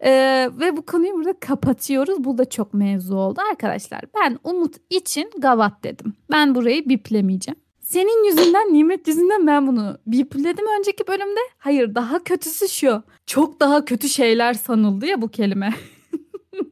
ee, 0.06 0.50
ve 0.60 0.78
bu 0.78 0.82
konuyu 0.86 1.14
burada 1.14 1.40
kapatıyoruz. 1.40 2.24
Bu 2.24 2.38
da 2.38 2.50
çok 2.50 2.74
mevzu 2.74 3.16
oldu 3.16 3.40
arkadaşlar. 3.52 4.02
Ben 4.16 4.40
Umut 4.44 4.76
için 4.90 5.30
gavat 5.38 5.84
dedim. 5.84 6.14
Ben 6.32 6.56
burayı 6.56 6.90
biplemeyeceğim. 6.90 7.60
Senin 7.80 8.26
yüzünden, 8.26 8.74
Nimet 8.74 9.08
yüzünden 9.08 9.48
ben 9.48 9.68
bunu 9.68 9.98
bipledim 10.08 10.66
önceki 10.80 11.08
bölümde. 11.08 11.40
Hayır 11.58 11.96
daha 11.96 12.24
kötüsü 12.24 12.70
şu. 12.70 13.04
Çok 13.26 13.60
daha 13.60 13.86
kötü 13.86 14.10
şeyler 14.10 14.54
sanıldı 14.54 15.06
ya 15.06 15.22
bu 15.22 15.28
kelime. 15.28 15.74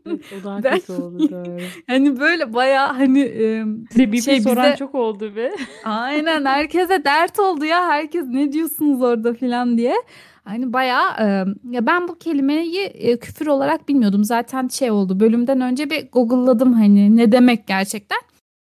o 0.08 0.44
daha 0.44 0.64
ben, 0.64 0.80
kötü 0.80 0.94
oldu. 0.94 1.44
Hani 1.88 2.20
böyle 2.20 2.54
baya 2.54 2.98
hani 2.98 3.20
e, 3.20 4.22
şey 4.22 4.42
soran 4.42 4.66
bize, 4.66 4.76
çok 4.76 4.96
oldu 4.96 5.36
be. 5.36 5.52
aynen 5.84 6.46
herkese 6.46 7.06
dert 7.06 7.40
oldu 7.40 7.66
ya 7.66 7.88
herkes 7.88 8.26
ne 8.28 8.52
diyorsunuz 8.52 9.02
orada 9.02 9.34
filan 9.34 9.78
diye. 9.78 9.96
Hani 10.44 10.74
baya 10.74 11.18
e, 11.20 11.26
ya 11.72 11.86
ben 11.86 12.08
bu 12.08 12.18
kelimeyi 12.18 12.82
e, 12.82 13.20
küfür 13.20 13.48
olarak 13.48 13.90
bilmiyordum. 13.90 14.24
Zaten 14.24 14.68
şey 14.68 14.92
oldu 14.92 15.20
bölümden 15.20 15.62
önce 15.62 15.90
bir 15.90 16.12
google'ladım 16.12 16.74
hani 16.74 17.18
ne 17.18 17.32
demek 17.32 17.68
gerçekten. 17.68 18.20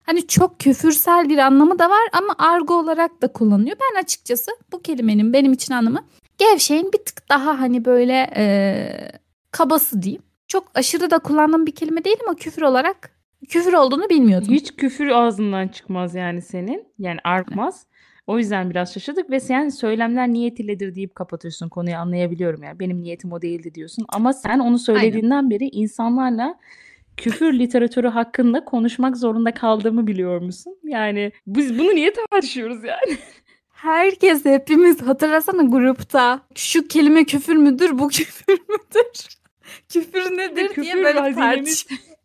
Hani 0.03 0.28
çok 0.28 0.59
küfürsel 0.59 1.30
bir 1.30 1.38
anlamı 1.38 1.80
da 1.80 1.89
var 1.89 2.09
ama 2.13 2.36
argo 2.38 2.74
olarak 2.74 3.22
da 3.22 3.28
kullanılıyor. 3.28 3.78
Ben 3.82 4.01
açıkçası 4.01 4.51
bu 4.72 4.82
kelimenin 4.82 5.34
benim 5.34 5.53
için 5.53 5.74
anlamı 5.74 5.99
gevşeyin 6.38 6.91
bir 6.93 6.97
tık 6.97 7.30
daha 7.30 7.59
hani 7.59 7.86
böyle 7.86 8.30
e, 8.36 9.11
kabası 9.51 10.01
diyeyim 10.01 10.22
çok 10.47 10.72
aşırı 10.76 11.11
da 11.11 11.20
kullandığım 11.20 11.65
bir 11.65 11.76
kelime 11.76 12.03
değil 12.03 12.17
ama 12.28 12.36
küfür 12.36 12.61
olarak 12.61 13.11
küfür 13.49 13.74
olduğunu 13.74 14.09
bilmiyordum. 14.09 14.53
Hiç 14.53 14.76
küfür 14.76 15.07
ağzından 15.07 15.67
çıkmaz 15.67 16.15
yani 16.15 16.41
senin. 16.41 16.88
Yani 16.97 17.20
artmaz. 17.24 17.86
O 18.30 18.38
yüzden 18.38 18.69
biraz 18.69 18.93
şaşırdık 18.93 19.30
ve 19.30 19.39
sen 19.39 19.69
söylemler 19.69 20.27
niyet 20.27 20.59
iledir 20.59 20.95
deyip 20.95 21.15
kapatıyorsun 21.15 21.69
konuyu 21.69 21.95
anlayabiliyorum 21.95 22.63
yani. 22.63 22.80
Benim 22.80 23.03
niyetim 23.03 23.32
o 23.32 23.41
değildi 23.41 23.75
diyorsun. 23.75 24.05
Ama 24.09 24.34
sen 24.34 24.59
onu 24.59 24.80
söylediğinden 24.80 25.36
Aynen. 25.36 25.49
beri 25.49 25.67
insanlarla 25.67 26.59
küfür 27.17 27.59
literatürü 27.59 28.07
hakkında 28.07 28.65
konuşmak 28.65 29.17
zorunda 29.17 29.53
kaldığımı 29.53 30.07
biliyor 30.07 30.41
musun? 30.41 30.77
Yani 30.84 31.32
biz 31.47 31.80
bunu 31.80 31.95
niye 31.95 32.13
tartışıyoruz 32.13 32.84
yani? 32.84 33.17
Herkes 33.69 34.45
hepimiz 34.45 35.01
hatırlasana 35.01 35.63
grupta 35.63 36.41
şu 36.55 36.88
kelime 36.88 37.23
küfür 37.23 37.55
müdür 37.55 37.99
bu 37.99 38.07
küfür 38.09 38.59
müdür? 38.69 39.27
küfür 39.89 40.38
nedir 40.38 40.67
küfür 40.67 40.84
diye 40.84 40.95
böyle 40.95 41.34
tartış. 41.36 41.88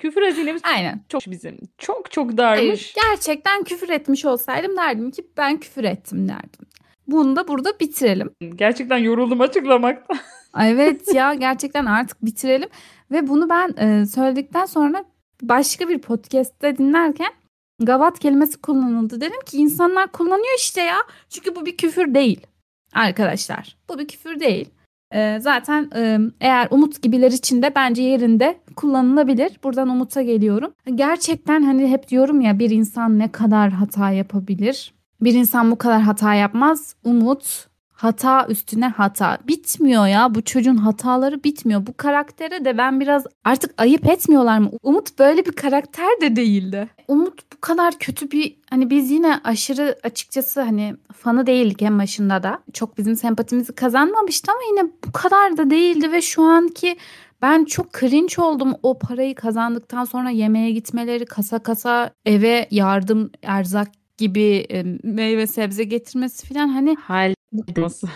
küfür 0.00 0.22
hazinemiz 0.22 0.62
Aynen. 0.64 1.00
çok 1.08 1.22
bizim. 1.26 1.58
Çok 1.78 2.10
çok 2.10 2.36
darmış. 2.36 2.60
Hayır, 2.60 2.94
gerçekten 2.94 3.64
küfür 3.64 3.88
etmiş 3.88 4.24
olsaydım 4.24 4.76
derdim 4.76 5.10
ki 5.10 5.26
ben 5.36 5.60
küfür 5.60 5.84
ettim 5.84 6.28
derdim. 6.28 6.66
Bunu 7.06 7.36
da 7.36 7.48
burada 7.48 7.80
bitirelim. 7.80 8.30
Gerçekten 8.54 8.98
yoruldum 8.98 9.40
açıklamakta. 9.40 10.14
evet 10.62 11.14
ya 11.14 11.34
gerçekten 11.34 11.86
artık 11.86 12.24
bitirelim. 12.24 12.68
Ve 13.10 13.28
bunu 13.28 13.48
ben 13.48 13.74
e, 13.78 14.06
söyledikten 14.06 14.66
sonra 14.66 15.04
başka 15.42 15.88
bir 15.88 15.98
podcast'te 15.98 16.78
dinlerken 16.78 17.32
gavat 17.80 18.18
kelimesi 18.18 18.60
kullanıldı. 18.60 19.20
Dedim 19.20 19.40
ki 19.46 19.56
insanlar 19.56 20.12
kullanıyor 20.12 20.58
işte 20.58 20.80
ya. 20.80 20.98
Çünkü 21.28 21.56
bu 21.56 21.66
bir 21.66 21.76
küfür 21.76 22.14
değil. 22.14 22.46
Arkadaşlar 22.94 23.76
bu 23.88 23.98
bir 23.98 24.08
küfür 24.08 24.40
değil. 24.40 24.70
E, 25.14 25.38
zaten 25.40 25.90
e, 25.96 26.18
eğer 26.40 26.68
Umut 26.70 27.02
gibiler 27.02 27.32
için 27.32 27.62
de 27.62 27.72
bence 27.74 28.02
yerinde 28.02 28.58
kullanılabilir. 28.76 29.52
Buradan 29.64 29.88
Umut'a 29.88 30.22
geliyorum. 30.22 30.72
Gerçekten 30.94 31.62
hani 31.62 31.88
hep 31.88 32.08
diyorum 32.08 32.40
ya 32.40 32.58
bir 32.58 32.70
insan 32.70 33.18
ne 33.18 33.32
kadar 33.32 33.70
hata 33.70 34.10
yapabilir? 34.10 34.94
Bir 35.20 35.34
insan 35.34 35.70
bu 35.70 35.78
kadar 35.78 36.00
hata 36.00 36.34
yapmaz. 36.34 36.94
Umut 37.04 37.69
hata 38.00 38.46
üstüne 38.48 38.88
hata. 38.88 39.38
Bitmiyor 39.48 40.06
ya 40.06 40.34
bu 40.34 40.42
çocuğun 40.42 40.76
hataları 40.76 41.44
bitmiyor. 41.44 41.86
Bu 41.86 41.96
karaktere 41.96 42.64
de 42.64 42.78
ben 42.78 43.00
biraz 43.00 43.24
artık 43.44 43.74
ayıp 43.82 44.06
etmiyorlar 44.06 44.58
mı? 44.58 44.70
Umut 44.82 45.18
böyle 45.18 45.46
bir 45.46 45.52
karakter 45.52 46.20
de 46.20 46.36
değildi. 46.36 46.88
Umut 47.08 47.52
bu 47.52 47.60
kadar 47.60 47.98
kötü 47.98 48.30
bir 48.30 48.56
hani 48.70 48.90
biz 48.90 49.10
yine 49.10 49.40
aşırı 49.44 49.98
açıkçası 50.02 50.60
hani 50.60 50.96
fanı 51.12 51.46
değildik 51.46 51.82
en 51.82 51.98
başında 51.98 52.42
da. 52.42 52.58
Çok 52.72 52.98
bizim 52.98 53.16
sempatimizi 53.16 53.74
kazanmamıştı 53.74 54.52
ama 54.52 54.60
yine 54.70 54.90
bu 55.06 55.12
kadar 55.12 55.56
da 55.56 55.70
değildi 55.70 56.12
ve 56.12 56.22
şu 56.22 56.42
anki 56.42 56.96
ben 57.42 57.64
çok 57.64 57.92
cringe 57.92 58.42
oldum 58.42 58.74
o 58.82 58.98
parayı 58.98 59.34
kazandıktan 59.34 60.04
sonra 60.04 60.30
yemeğe 60.30 60.70
gitmeleri 60.70 61.24
kasa 61.24 61.58
kasa 61.58 62.10
eve 62.26 62.68
yardım 62.70 63.30
erzak 63.42 63.99
gibi 64.20 64.66
e, 64.70 64.84
meyve 65.02 65.46
sebze 65.46 65.84
getirmesi 65.84 66.46
falan 66.46 66.68
hani 66.68 66.94
hal 66.94 67.34
nasıl? 67.76 68.08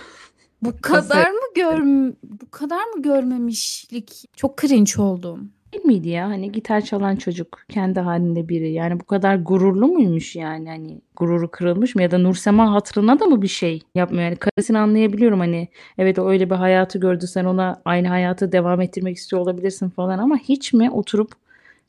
Bu 0.62 0.72
kadar 0.82 1.30
mı 1.30 1.46
gör 1.54 1.80
bu 2.22 2.50
kadar 2.50 2.84
mı 2.84 3.02
görmemişlik? 3.02 4.24
Çok 4.36 4.58
cringe 4.58 5.02
oldum. 5.02 5.50
Değil 5.72 5.84
miydi 5.84 6.08
ya? 6.08 6.28
Hani 6.28 6.52
gitar 6.52 6.80
çalan 6.80 7.16
çocuk 7.16 7.58
kendi 7.68 8.00
halinde 8.00 8.48
biri. 8.48 8.72
Yani 8.72 9.00
bu 9.00 9.04
kadar 9.04 9.36
gururlu 9.36 9.86
muymuş 9.86 10.36
yani? 10.36 10.68
Hani 10.68 11.00
gururu 11.16 11.50
kırılmış 11.50 11.94
mı? 11.94 12.02
Ya 12.02 12.10
da 12.10 12.18
Nursema 12.18 12.72
hatırına 12.72 13.20
da 13.20 13.24
mı 13.24 13.42
bir 13.42 13.48
şey 13.48 13.82
yapmıyor? 13.94 14.24
Yani 14.24 14.36
karısını 14.36 14.78
anlayabiliyorum 14.78 15.40
hani. 15.40 15.68
Evet 15.98 16.18
o 16.18 16.28
öyle 16.28 16.50
bir 16.50 16.54
hayatı 16.54 16.98
gördü. 16.98 17.26
Sen 17.26 17.44
ona 17.44 17.82
aynı 17.84 18.08
hayatı 18.08 18.52
devam 18.52 18.80
ettirmek 18.80 19.16
istiyor 19.16 19.42
olabilirsin 19.42 19.88
falan 19.88 20.18
ama 20.18 20.36
hiç 20.36 20.72
mi 20.72 20.90
oturup 20.90 21.32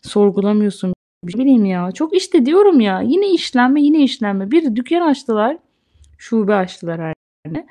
sorgulamıyorsun? 0.04 0.96
Bir 1.28 1.34
bileyim 1.34 1.66
ya. 1.66 1.92
Çok 1.92 2.16
işte 2.16 2.46
diyorum 2.46 2.80
ya. 2.80 3.02
Yine 3.02 3.32
işlenme 3.32 3.82
yine 3.82 4.04
işlenme. 4.04 4.52
Bir 4.52 4.76
dükkan 4.76 5.02
açtılar. 5.02 5.58
Şube 6.18 6.56
açtılar 6.56 7.14
yani. 7.46 7.66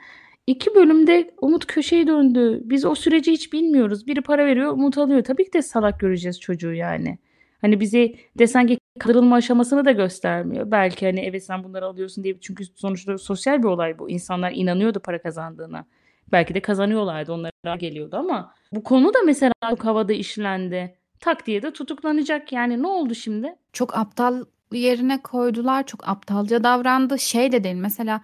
İki 0.47 0.75
bölümde 0.75 1.35
Umut 1.41 1.67
köşeye 1.67 2.07
döndü. 2.07 2.61
Biz 2.65 2.85
o 2.85 2.95
süreci 2.95 3.33
hiç 3.33 3.53
bilmiyoruz. 3.53 4.07
Biri 4.07 4.21
para 4.21 4.47
veriyor, 4.47 4.73
Umut 4.73 4.99
alıyor. 4.99 5.25
Tabii 5.25 5.45
ki 5.45 5.53
de 5.53 5.63
salak 5.63 6.01
göreceğiz 6.01 6.41
çocuğu 6.41 6.73
yani. 6.73 7.19
Hani 7.61 7.81
bizi 7.81 8.17
desen 8.39 8.67
ki 8.67 8.79
kaldırılma 8.99 9.37
aşamasını 9.37 9.85
da 9.85 9.93
göstermiyor. 9.93 10.71
Belki 10.71 11.07
hani 11.07 11.21
evet 11.21 11.45
sen 11.45 11.65
bunları 11.65 11.87
alıyorsun 11.87 12.25
diye. 12.25 12.41
Çünkü 12.41 12.65
sonuçta 12.65 13.19
sosyal 13.19 13.59
bir 13.59 13.69
olay 13.69 13.99
bu. 13.99 14.11
İnsanlar 14.11 14.53
inanıyordu 14.53 15.01
para 15.01 15.23
kazandığına. 15.23 15.87
Belki 16.33 16.55
de 16.55 16.61
kazanıyorlardı 16.61 17.33
onlara 17.33 17.77
geliyordu 17.77 18.17
ama 18.17 18.55
bu 18.73 18.83
konu 18.83 19.15
da 19.15 19.19
mesela 19.27 19.53
çok 19.71 19.85
havada 19.85 20.13
işlendi. 20.13 20.95
Tak 21.21 21.47
diye 21.47 21.63
de 21.63 21.73
tutuklanacak 21.73 22.53
yani 22.53 22.83
ne 22.83 22.87
oldu 22.87 23.15
şimdi? 23.15 23.55
Çok 23.73 23.97
aptal 23.99 24.45
yerine 24.73 25.23
koydular. 25.23 25.87
Çok 25.87 26.09
aptalca 26.09 26.65
davrandı. 26.65 27.19
Şey 27.19 27.53
de 27.53 27.65
değil 27.65 27.77
mesela 27.77 28.21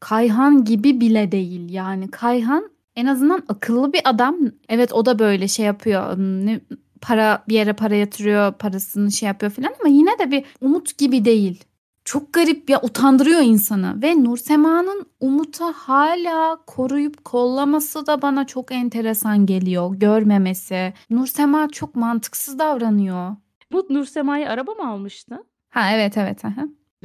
Kayhan 0.00 0.64
gibi 0.64 1.00
bile 1.00 1.32
değil 1.32 1.70
yani. 1.70 2.10
Kayhan 2.10 2.70
en 2.96 3.06
azından 3.06 3.42
akıllı 3.48 3.92
bir 3.92 4.00
adam. 4.04 4.36
Evet 4.68 4.92
o 4.92 5.06
da 5.06 5.18
böyle 5.18 5.48
şey 5.48 5.66
yapıyor. 5.66 6.18
Ne, 6.18 6.60
para 7.00 7.44
bir 7.48 7.54
yere 7.54 7.72
para 7.72 7.94
yatırıyor, 7.94 8.52
parasını 8.52 9.12
şey 9.12 9.26
yapıyor 9.26 9.52
falan 9.52 9.74
ama 9.80 9.88
yine 9.88 10.18
de 10.18 10.30
bir 10.30 10.44
umut 10.60 10.98
gibi 10.98 11.24
değil. 11.24 11.64
Çok 12.04 12.32
garip 12.32 12.70
ya 12.70 12.80
utandırıyor 12.82 13.40
insanı 13.40 14.02
ve 14.02 14.24
Nursema'nın 14.24 15.06
Umut'a 15.20 15.72
hala 15.72 16.58
koruyup 16.66 17.24
kollaması 17.24 18.06
da 18.06 18.22
bana 18.22 18.46
çok 18.46 18.72
enteresan 18.72 19.46
geliyor. 19.46 19.94
Görmemesi. 19.94 20.94
Nursema 21.10 21.68
çok 21.68 21.96
mantıksız 21.96 22.58
davranıyor. 22.58 23.36
Bu 23.72 23.86
Nursema'yı 23.90 24.50
araba 24.50 24.72
mı 24.72 24.90
almıştı? 24.90 25.44
Ha 25.70 25.90
evet 25.92 26.16
evet. 26.16 26.44
Aha. 26.44 26.64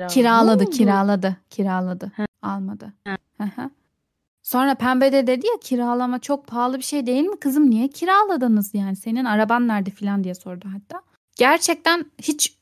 Kiraladı, 0.10 0.70
kiraladı, 0.70 1.38
kiraladı. 1.50 2.12
Ha. 2.16 2.26
Almadı. 2.41 2.93
Ha. 3.06 3.18
Aha. 3.39 3.70
Sonra 4.43 4.76
Pembe 4.76 5.12
de 5.12 5.28
dedi 5.28 5.47
ya 5.47 5.54
kiralama 5.62 6.20
çok 6.20 6.47
pahalı 6.47 6.78
bir 6.78 6.84
şey 6.84 7.06
değil 7.06 7.24
mi 7.24 7.39
kızım? 7.39 7.70
Niye 7.70 7.88
kiraladınız 7.88 8.74
yani? 8.74 8.95
Senin 8.95 9.26
araban 9.26 9.68
nerede 9.68 9.89
falan 9.89 10.24
diye 10.24 10.36
sordu 10.36 10.68
hatta. 10.74 11.02
Gerçekten 11.36 12.06
hiç 12.22 12.59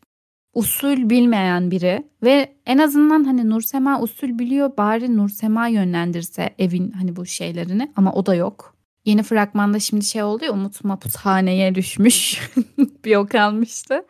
usul 0.58 1.10
bilmeyen 1.10 1.72
biri 1.72 2.04
ve 2.24 2.56
en 2.66 2.78
azından 2.78 3.24
hani 3.24 3.50
Nursema 3.50 4.02
usul 4.02 4.40
biliyor 4.40 4.78
bari 4.78 5.18
Nursema 5.18 5.68
yönlendirse 5.68 6.56
evin 6.60 6.92
hani 6.92 7.16
bu 7.16 7.26
şeylerini 7.26 7.92
ama 7.96 8.14
o 8.14 8.26
da 8.26 8.36
yok. 8.36 8.76
Yeni 9.06 9.24
fragmanda 9.24 9.80
şimdi 9.80 10.06
şey 10.06 10.24
oldu 10.24 10.46
ya 10.46 10.52
Umut 10.52 10.84
mapushaneye 10.84 11.76
düşmüş. 11.76 12.50
bir 13.06 13.16
o 13.16 13.28
kalmıştı. 13.28 14.06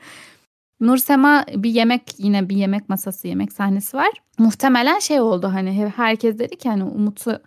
Nursema 0.79 1.45
bir 1.55 1.69
yemek 1.69 2.01
yine 2.17 2.49
bir 2.49 2.55
yemek 2.55 2.89
masası 2.89 3.27
yemek 3.27 3.53
sahnesi 3.53 3.97
var. 3.97 4.11
Muhtemelen 4.39 4.99
şey 4.99 5.19
oldu 5.21 5.47
hani 5.53 5.91
herkes 5.95 6.39
dedi 6.39 6.57
ki 6.57 6.69
hani 6.69 6.83
Umut'u 6.83 7.41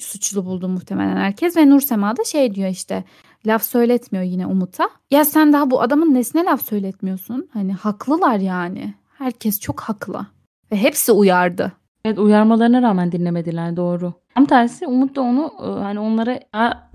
suçlu 0.00 0.44
buldu 0.44 0.68
muhtemelen 0.68 1.16
herkes 1.16 1.56
ve 1.56 1.70
Nursema 1.70 2.16
da 2.16 2.24
şey 2.24 2.54
diyor 2.54 2.68
işte 2.68 3.04
laf 3.46 3.62
söyletmiyor 3.62 4.24
yine 4.24 4.46
Umut'a. 4.46 4.90
Ya 5.10 5.24
sen 5.24 5.52
daha 5.52 5.70
bu 5.70 5.82
adamın 5.82 6.14
nesine 6.14 6.44
laf 6.44 6.62
söyletmiyorsun? 6.62 7.48
Hani 7.52 7.72
haklılar 7.72 8.38
yani. 8.38 8.94
Herkes 9.18 9.60
çok 9.60 9.80
haklı. 9.80 10.26
Ve 10.72 10.76
hepsi 10.76 11.12
uyardı. 11.12 11.72
Evet 12.04 12.18
uyarmalarına 12.18 12.82
rağmen 12.82 13.12
dinlemediler 13.12 13.76
doğru. 13.76 14.12
Tam 14.34 14.44
tersi 14.44 14.86
Umut 14.86 15.16
da 15.16 15.20
onu 15.20 15.52
e, 15.60 15.66
hani 15.66 16.00
onlara 16.00 16.40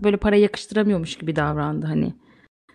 böyle 0.03 0.17
para 0.17 0.35
yakıştıramıyormuş 0.35 1.15
gibi 1.17 1.35
davrandı 1.35 1.85
hani. 1.85 2.13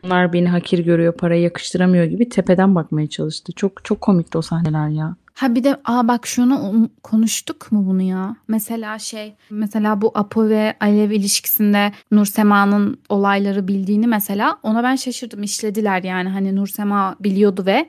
Onlar 0.05 0.33
beni 0.33 0.49
hakir 0.49 0.79
görüyor, 0.79 1.13
para 1.13 1.35
yakıştıramıyor 1.35 2.05
gibi 2.05 2.29
tepeden 2.29 2.75
bakmaya 2.75 3.07
çalıştı. 3.07 3.53
Çok 3.53 3.85
çok 3.85 4.01
komikti 4.01 4.39
o 4.39 4.43
sahneler 4.43 4.89
ya. 4.89 5.17
Ha 5.39 5.55
bir 5.55 5.65
de 5.65 5.77
aa 5.85 6.09
bak 6.09 6.27
şunu 6.27 6.55
um- 6.55 6.91
konuştuk 7.03 7.73
mu 7.73 7.87
bunu 7.87 8.03
ya? 8.03 8.37
Mesela 8.49 8.99
şey 8.99 9.35
mesela 9.51 10.01
bu 10.01 10.13
Apo 10.15 10.49
ve 10.49 10.77
Alev 10.81 11.11
ilişkisinde 11.11 11.93
Nursema'nın 12.11 13.01
olayları 13.09 13.69
bildiğini 13.69 14.07
mesela 14.07 14.59
ona 14.63 14.83
ben 14.83 14.97
şaşırdım 14.97 15.43
işlediler 15.43 16.03
yani 16.03 16.29
hani 16.29 16.57
Nursema 16.57 17.17
biliyordu 17.21 17.67
ve 17.67 17.89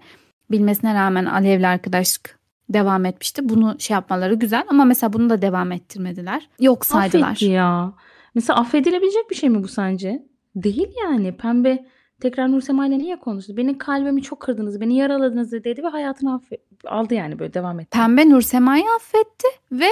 bilmesine 0.52 0.93
rağmen 0.93 1.26
Alev'le 1.26 1.64
arkadaşlık 1.64 2.39
devam 2.70 3.06
etmişti. 3.06 3.50
Bunu 3.50 3.76
şey 3.80 3.93
yapmaları 3.93 4.34
güzel 4.34 4.64
ama 4.70 4.86
mesela 4.86 5.14
bunu 5.14 5.30
da 5.30 5.41
devam 5.41 5.72
ettirmediler. 5.72 6.50
Yok 6.60 6.86
saydılar. 6.86 7.28
Affetti 7.28 7.45
ya. 7.45 7.93
Mesela 8.36 8.60
affedilebilecek 8.60 9.30
bir 9.30 9.36
şey 9.36 9.50
mi 9.50 9.64
bu 9.64 9.68
sence? 9.68 10.26
Değil 10.56 10.88
yani. 11.04 11.38
Pembe 11.38 11.86
tekrar 12.22 12.51
Nursema 12.51 12.88
ile 12.88 12.97
niye 12.97 13.15
konuştu? 13.20 13.57
Benim 13.57 13.78
kalbimi 13.78 14.22
çok 14.22 14.39
kırdınız, 14.39 14.82
beni 14.82 14.97
yaraladınız 14.97 15.51
dedi 15.51 15.84
ve 15.84 15.88
hayatını 15.88 16.30
affe- 16.30 16.59
aldı 16.88 17.13
yani 17.13 17.39
böyle 17.39 17.53
devam 17.53 17.80
etti. 17.80 17.89
Pembe 17.97 18.30
Nursema'yı 18.30 18.86
affetti 18.95 19.47
ve 19.72 19.89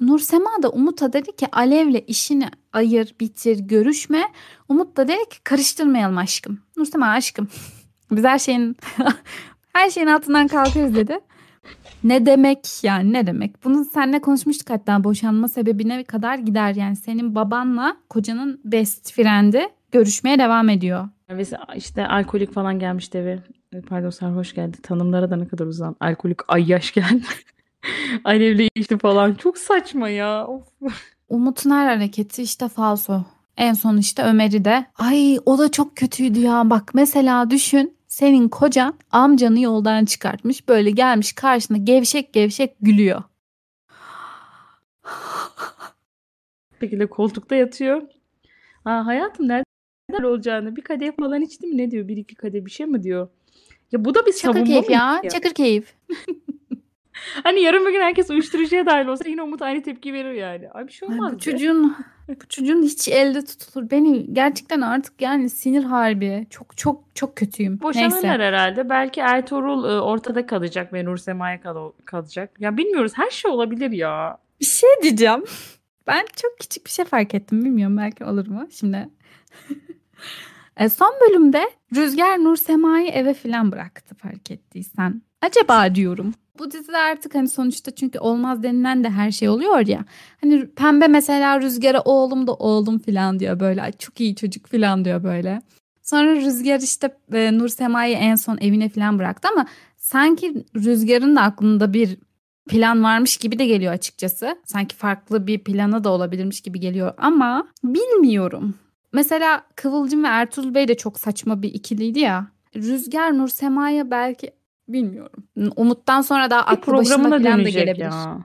Nursema 0.00 0.50
da 0.62 0.70
Umut'a 0.70 1.12
dedi 1.12 1.36
ki 1.36 1.46
Alev'le 1.52 2.04
işini 2.06 2.48
ayır, 2.72 3.14
bitir, 3.20 3.58
görüşme. 3.58 4.22
Umut 4.68 4.96
da 4.96 5.08
dedi 5.08 5.28
ki 5.30 5.42
karıştırmayalım 5.44 6.18
aşkım. 6.18 6.60
Nursema 6.76 7.06
aşkım. 7.06 7.48
Biz 8.10 8.24
her 8.24 8.38
şeyin 8.38 8.76
her 9.72 9.90
şeyin 9.90 10.06
altından 10.06 10.48
kalkarız 10.48 10.94
dedi. 10.94 11.20
Ne 12.04 12.26
demek 12.26 12.68
yani 12.82 13.12
ne 13.12 13.26
demek? 13.26 13.64
Bunu 13.64 13.84
seninle 13.84 14.20
konuşmuştuk 14.20 14.70
hatta 14.70 15.04
boşanma 15.04 15.48
sebebine 15.48 16.04
kadar 16.04 16.38
gider 16.38 16.74
yani 16.74 16.96
senin 16.96 17.34
babanla 17.34 17.96
kocanın 18.08 18.60
best 18.64 19.12
friend'i 19.12 19.68
görüşmeye 19.92 20.38
devam 20.38 20.68
ediyor. 20.68 21.08
Ve 21.30 21.42
işte 21.76 22.06
alkolik 22.06 22.52
falan 22.52 22.78
gelmişti 22.78 23.18
eve. 23.18 23.38
Pardon 23.88 24.10
sarhoş 24.10 24.54
geldi. 24.54 24.82
Tanımlara 24.82 25.30
da 25.30 25.36
ne 25.36 25.48
kadar 25.48 25.66
uzan. 25.66 25.96
Alkolik 26.00 26.38
ayyaş 26.48 26.92
geldi. 26.92 27.22
Alevle 28.24 28.68
içti 28.74 28.98
falan. 28.98 29.34
Çok 29.34 29.58
saçma 29.58 30.08
ya. 30.08 30.46
Of. 30.46 30.62
Umut'un 31.28 31.70
her 31.70 31.86
hareketi 31.86 32.42
işte 32.42 32.68
falso. 32.68 33.22
En 33.56 33.72
son 33.72 33.96
işte 33.96 34.22
Ömer'i 34.22 34.64
de. 34.64 34.86
Ay 34.98 35.38
o 35.46 35.58
da 35.58 35.70
çok 35.70 35.96
kötüydü 35.96 36.38
ya. 36.38 36.70
Bak 36.70 36.90
mesela 36.94 37.50
düşün 37.50 37.96
senin 38.08 38.48
kocan 38.48 38.94
amcanı 39.10 39.60
yoldan 39.60 40.04
çıkartmış. 40.04 40.68
Böyle 40.68 40.90
gelmiş 40.90 41.32
karşına 41.32 41.76
gevşek 41.76 42.32
gevşek 42.32 42.76
gülüyor. 42.80 43.22
Bir 46.72 46.86
şekilde 46.86 47.06
koltukta 47.06 47.54
yatıyor. 47.54 48.02
Aa, 48.84 49.06
hayatım 49.06 49.48
nerede 49.48 49.69
olacağını 50.18 50.76
bir 50.76 50.82
kadeh 50.82 51.12
falan 51.20 51.40
içti 51.42 51.66
mi 51.66 51.76
ne 51.78 51.90
diyor? 51.90 52.08
Bir 52.08 52.16
iki 52.16 52.34
kadeh 52.34 52.64
bir 52.64 52.70
şey 52.70 52.86
mi 52.86 53.02
diyor? 53.02 53.28
Ya 53.92 54.04
bu 54.04 54.14
da 54.14 54.26
bir 54.26 54.32
Çakır 54.32 54.38
savunma 54.40 54.64
keyif 54.64 54.88
mı 54.88 54.94
ya. 54.94 55.22
Çakır 55.32 55.50
keyif. 55.54 55.94
Hani 57.42 57.60
yarın 57.60 57.86
bir 57.86 57.92
gün 57.92 58.00
herkes 58.00 58.30
uyuşturucuya 58.30 58.86
dahil 58.86 59.06
olsa 59.06 59.28
yine 59.28 59.42
Umut 59.42 59.62
aynı 59.62 59.82
tepki 59.82 60.12
verir 60.12 60.32
yani. 60.32 60.70
Ay 60.70 60.86
bir 60.86 60.92
şey 60.92 61.08
Ay, 61.08 61.14
olmaz. 61.14 61.32
bu 61.32 61.36
be. 61.36 61.40
çocuğun 61.40 61.96
bu 62.28 62.48
çocuğun 62.48 62.82
hiç 62.82 63.08
elde 63.08 63.44
tutulur. 63.44 63.90
Beni 63.90 64.34
gerçekten 64.34 64.80
artık 64.80 65.20
yani 65.22 65.50
sinir 65.50 65.84
harbi. 65.84 66.46
Çok 66.50 66.76
çok 66.76 67.04
çok 67.14 67.36
kötüyüm. 67.36 67.80
Boşanırlar 67.80 68.12
Neyse. 68.14 68.28
herhalde. 68.28 68.88
Belki 68.88 69.20
Ertuğrul 69.20 69.84
e, 69.84 70.00
ortada 70.00 70.46
kalacak 70.46 70.92
ve 70.92 71.04
Nur 71.04 71.16
Sema'ya 71.16 71.60
kal- 71.60 71.92
kalacak. 72.04 72.60
Ya 72.60 72.76
bilmiyoruz. 72.76 73.12
Her 73.14 73.30
şey 73.30 73.50
olabilir 73.50 73.90
ya. 73.90 74.38
Bir 74.60 74.66
şey 74.66 74.90
diyeceğim. 75.02 75.44
Ben 76.06 76.26
çok 76.36 76.58
küçük 76.60 76.86
bir 76.86 76.90
şey 76.90 77.04
fark 77.04 77.34
ettim. 77.34 77.64
Bilmiyorum 77.64 77.96
belki 77.96 78.24
olur 78.24 78.46
mu? 78.46 78.68
Şimdi 78.70 79.08
E, 80.76 80.88
son 80.88 81.12
bölümde 81.28 81.70
Rüzgar 81.96 82.38
Nur 82.38 82.56
Sema'yı 82.56 83.08
eve 83.08 83.34
falan 83.34 83.72
bıraktı 83.72 84.14
fark 84.14 84.50
ettiysen. 84.50 85.22
Acaba 85.42 85.94
diyorum. 85.94 86.34
Bu 86.58 86.70
dizide 86.70 86.96
artık 86.96 87.34
hani 87.34 87.48
sonuçta 87.48 87.90
çünkü 87.90 88.18
olmaz 88.18 88.62
denilen 88.62 89.04
de 89.04 89.10
her 89.10 89.30
şey 89.30 89.48
oluyor 89.48 89.86
ya. 89.86 90.04
Hani 90.40 90.66
Pembe 90.66 91.06
mesela 91.06 91.60
Rüzgar'a 91.60 92.00
oğlum 92.00 92.46
da 92.46 92.54
oğlum 92.54 92.98
falan 92.98 93.38
diyor 93.40 93.60
böyle. 93.60 93.82
Ay, 93.82 93.92
çok 93.92 94.20
iyi 94.20 94.36
çocuk 94.36 94.66
falan 94.66 95.04
diyor 95.04 95.22
böyle. 95.24 95.62
Sonra 96.02 96.36
Rüzgar 96.36 96.80
işte 96.80 97.16
e, 97.32 97.58
Nur 97.58 97.68
Sema'yı 97.68 98.16
en 98.16 98.34
son 98.34 98.58
evine 98.60 98.88
falan 98.88 99.18
bıraktı 99.18 99.48
ama 99.52 99.66
sanki 99.96 100.64
Rüzgar'ın 100.76 101.36
da 101.36 101.42
aklında 101.42 101.92
bir 101.92 102.18
plan 102.68 103.02
varmış 103.02 103.36
gibi 103.36 103.58
de 103.58 103.66
geliyor 103.66 103.92
açıkçası. 103.92 104.56
Sanki 104.64 104.96
farklı 104.96 105.46
bir 105.46 105.58
planı 105.58 106.04
da 106.04 106.10
olabilirmiş 106.10 106.60
gibi 106.60 106.80
geliyor 106.80 107.14
ama 107.18 107.68
bilmiyorum. 107.84 108.74
Mesela 109.12 109.66
Kıvılcım 109.76 110.24
ve 110.24 110.28
Ertuğrul 110.28 110.74
Bey 110.74 110.88
de 110.88 110.96
çok 110.96 111.18
saçma 111.18 111.62
bir 111.62 111.74
ikiliydi 111.74 112.20
ya. 112.20 112.46
Rüzgar 112.76 113.38
Nur 113.38 113.48
Sema'ya 113.48 114.10
belki 114.10 114.50
bilmiyorum. 114.88 115.44
Umut'tan 115.76 116.20
sonra 116.20 116.50
daha 116.50 116.60
aklı 116.60 116.92
başına 116.92 117.16
programına 117.16 117.42
falan 117.42 117.64
da 117.64 117.68
gelebilir. 117.68 118.04
ya. 118.04 118.38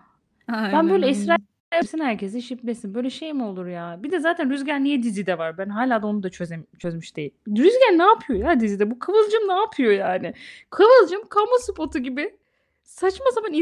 Aynen 0.48 0.74
Ben 0.74 0.90
böyle 0.90 1.06
öyle. 1.06 1.18
Esra 1.18 1.38
Hepsini 1.70 2.04
herkesi 2.04 2.42
şiplesin. 2.42 2.94
Böyle 2.96 3.10
şey 3.10 3.34
mi 3.34 3.44
olur 3.44 3.68
ya? 3.68 4.00
Bir 4.04 4.12
de 4.12 4.20
zaten 4.20 4.50
Rüzgar 4.50 4.84
niye 4.84 5.04
dizide 5.04 5.38
var? 5.38 5.58
Ben 5.58 5.70
hala 5.70 6.02
da 6.02 6.08
onu 6.08 6.24
da 6.24 6.30
çözem 6.30 6.66
çözmüş 6.80 7.16
değil. 7.16 7.32
Rüzgar 7.48 7.98
ne 7.98 8.04
yapıyor 8.04 8.40
ya 8.40 8.60
dizide? 8.60 8.92
Bu 8.92 9.00
Kıvılcım 9.00 9.48
ne 9.48 9.54
yapıyor 9.54 9.92
yani? 9.92 10.34
Kıvılcım 10.70 11.28
kamu 11.30 11.60
spotu 11.60 12.00
gibi 12.00 12.38
saçma 12.84 13.26
sapan 13.36 13.54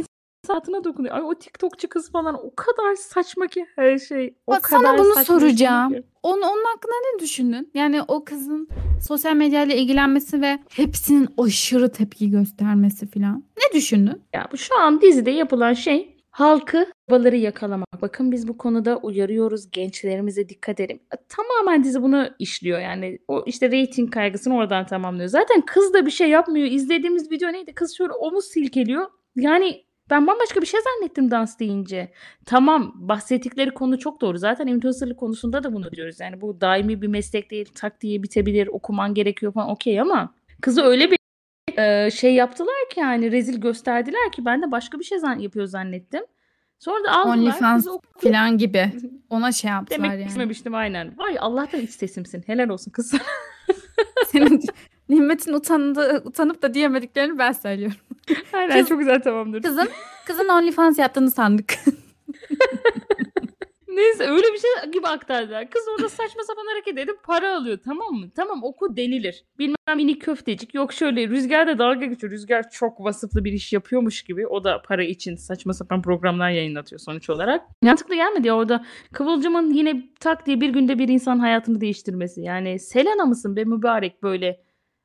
hayatına 0.47 0.83
dokunuyor. 0.83 1.15
Ay 1.15 1.21
o 1.21 1.35
TikTokçu 1.35 1.89
kız 1.89 2.11
falan 2.11 2.35
o 2.35 2.55
kadar 2.55 2.95
saçma 2.95 3.47
ki 3.47 3.65
her 3.75 3.97
şey. 3.97 4.35
O 4.47 4.51
Bak 4.51 4.69
sana 4.69 4.81
kadar 4.81 4.97
bunu 4.97 5.13
saçma 5.13 5.39
soracağım. 5.39 5.93
ki. 5.93 6.03
Onun, 6.23 6.41
onun 6.41 6.63
hakkında 6.65 6.93
ne 7.13 7.19
düşündün? 7.19 7.71
Yani 7.73 8.01
o 8.07 8.23
kızın 8.25 8.67
sosyal 9.07 9.35
medyayla 9.35 9.75
ilgilenmesi 9.75 10.41
ve 10.41 10.59
hepsinin 10.69 11.29
aşırı 11.37 11.91
tepki 11.91 12.29
göstermesi 12.31 13.07
falan. 13.07 13.43
Ne 13.57 13.79
düşündün? 13.79 14.21
Ya 14.33 14.47
bu 14.51 14.57
şu 14.57 14.79
an 14.79 15.01
dizide 15.01 15.31
yapılan 15.31 15.73
şey 15.73 16.17
halkı 16.31 16.87
babaları 17.09 17.37
yakalamak. 17.37 18.01
Bakın 18.01 18.31
biz 18.31 18.47
bu 18.47 18.57
konuda 18.57 18.97
uyarıyoruz. 18.97 19.71
Gençlerimize 19.71 20.49
dikkat 20.49 20.79
edin. 20.79 20.95
E, 20.95 21.15
Tamamen 21.29 21.83
dizi 21.83 22.01
bunu 22.01 22.27
işliyor 22.39 22.79
yani. 22.79 23.19
O 23.27 23.43
işte 23.45 23.71
reyting 23.71 24.13
kaygısını 24.13 24.55
oradan 24.55 24.85
tamamlıyor. 24.85 25.29
Zaten 25.29 25.61
kız 25.61 25.93
da 25.93 26.05
bir 26.05 26.11
şey 26.11 26.29
yapmıyor. 26.29 26.67
İzlediğimiz 26.67 27.31
video 27.31 27.53
neydi? 27.53 27.73
Kız 27.73 27.97
şöyle 27.97 28.13
omuz 28.13 28.45
silkeliyor. 28.45 29.05
Yani 29.35 29.83
ben 30.09 30.27
bambaşka 30.27 30.61
bir 30.61 30.65
şey 30.65 30.79
zannettim 30.81 31.31
dans 31.31 31.59
deyince. 31.59 32.11
Tamam 32.45 32.91
bahsettikleri 32.95 33.71
konu 33.71 33.99
çok 33.99 34.21
doğru. 34.21 34.37
Zaten 34.37 34.67
influencerlık 34.67 35.19
konusunda 35.19 35.63
da 35.63 35.73
bunu 35.73 35.91
diyoruz. 35.91 36.19
Yani 36.19 36.41
bu 36.41 36.61
daimi 36.61 37.01
bir 37.01 37.07
meslek 37.07 37.51
değil. 37.51 37.69
Tak 37.75 38.01
diye 38.01 38.23
bitebilir. 38.23 38.67
Okuman 38.67 39.13
gerekiyor 39.13 39.53
falan 39.53 39.69
okey 39.69 40.01
ama 40.01 40.33
kızı 40.61 40.81
öyle 40.83 41.11
bir 41.11 41.17
e, 41.77 42.11
şey 42.11 42.33
yaptılar 42.33 42.89
ki 42.93 42.99
yani 42.99 43.31
rezil 43.31 43.61
gösterdiler 43.61 44.31
ki 44.31 44.45
ben 44.45 44.61
de 44.61 44.71
başka 44.71 44.99
bir 44.99 45.03
şey 45.03 45.19
zan 45.19 45.39
yapıyor 45.39 45.65
zannettim. 45.65 46.23
Sonra 46.79 47.03
da 47.03 47.11
aldılar. 47.11 47.37
OnlyFans 47.37 47.87
falan 48.17 48.57
gibi. 48.57 48.91
Ona 49.29 49.51
şey 49.51 49.71
yaptılar 49.71 49.97
Demek 49.97 50.11
yani. 50.11 50.27
istememiştim 50.27 50.75
aynen. 50.75 51.17
Vay 51.17 51.37
Allah'tan 51.39 51.81
iç 51.81 51.89
sesimsin. 51.91 52.43
Helal 52.47 52.69
olsun 52.69 52.91
kız. 52.91 53.13
Senin 54.27 54.61
Nimet'in 55.09 55.53
utandı, 55.53 56.21
utanıp 56.25 56.61
da 56.61 56.73
diyemediklerini 56.73 57.37
ben 57.37 57.51
söylüyorum. 57.51 57.97
Aynen 58.53 58.79
Kız, 58.79 58.89
çok 58.89 58.99
güzel 58.99 59.21
tamamdır. 59.21 59.61
Kızın, 59.61 59.89
kızın 60.27 60.49
OnlyFans 60.49 60.99
yaptığını 60.99 61.31
sandık. 61.31 61.73
Neyse 63.95 64.23
öyle 64.23 64.47
bir 64.53 64.57
şey 64.57 64.91
gibi 64.91 65.07
aktardılar. 65.07 65.69
Kız 65.69 65.83
orada 65.95 66.09
saçma 66.09 66.43
sapan 66.43 66.65
hareket 66.73 66.97
edip 66.97 67.23
para 67.23 67.55
alıyor 67.55 67.79
tamam 67.85 68.13
mı? 68.13 68.29
Tamam 68.35 68.63
oku 68.63 68.97
denilir. 68.97 69.43
Bilmem 69.59 69.95
mini 69.95 70.19
köftecik 70.19 70.73
yok 70.73 70.93
şöyle 70.93 71.27
Rüzgar 71.27 71.67
da 71.67 71.79
dalga 71.79 72.05
geçiyor. 72.05 72.33
Rüzgar 72.33 72.69
çok 72.69 72.99
vasıflı 73.03 73.43
bir 73.43 73.53
iş 73.53 73.73
yapıyormuş 73.73 74.23
gibi. 74.23 74.47
O 74.47 74.63
da 74.63 74.81
para 74.81 75.03
için 75.03 75.35
saçma 75.35 75.73
sapan 75.73 76.01
programlar 76.01 76.49
yayınlatıyor 76.49 76.99
sonuç 76.99 77.29
olarak. 77.29 77.61
Mantıklı 77.81 78.15
gelmedi 78.15 78.47
ya 78.47 78.55
orada. 78.55 78.85
Kıvılcımın 79.13 79.73
yine 79.73 80.03
tak 80.19 80.45
diye 80.45 80.61
bir 80.61 80.69
günde 80.69 80.99
bir 80.99 81.07
insan 81.07 81.39
hayatını 81.39 81.81
değiştirmesi. 81.81 82.41
Yani 82.41 82.79
Selena 82.79 83.25
mısın 83.25 83.55
be 83.55 83.63
mübarek 83.63 84.23
böyle. 84.23 84.62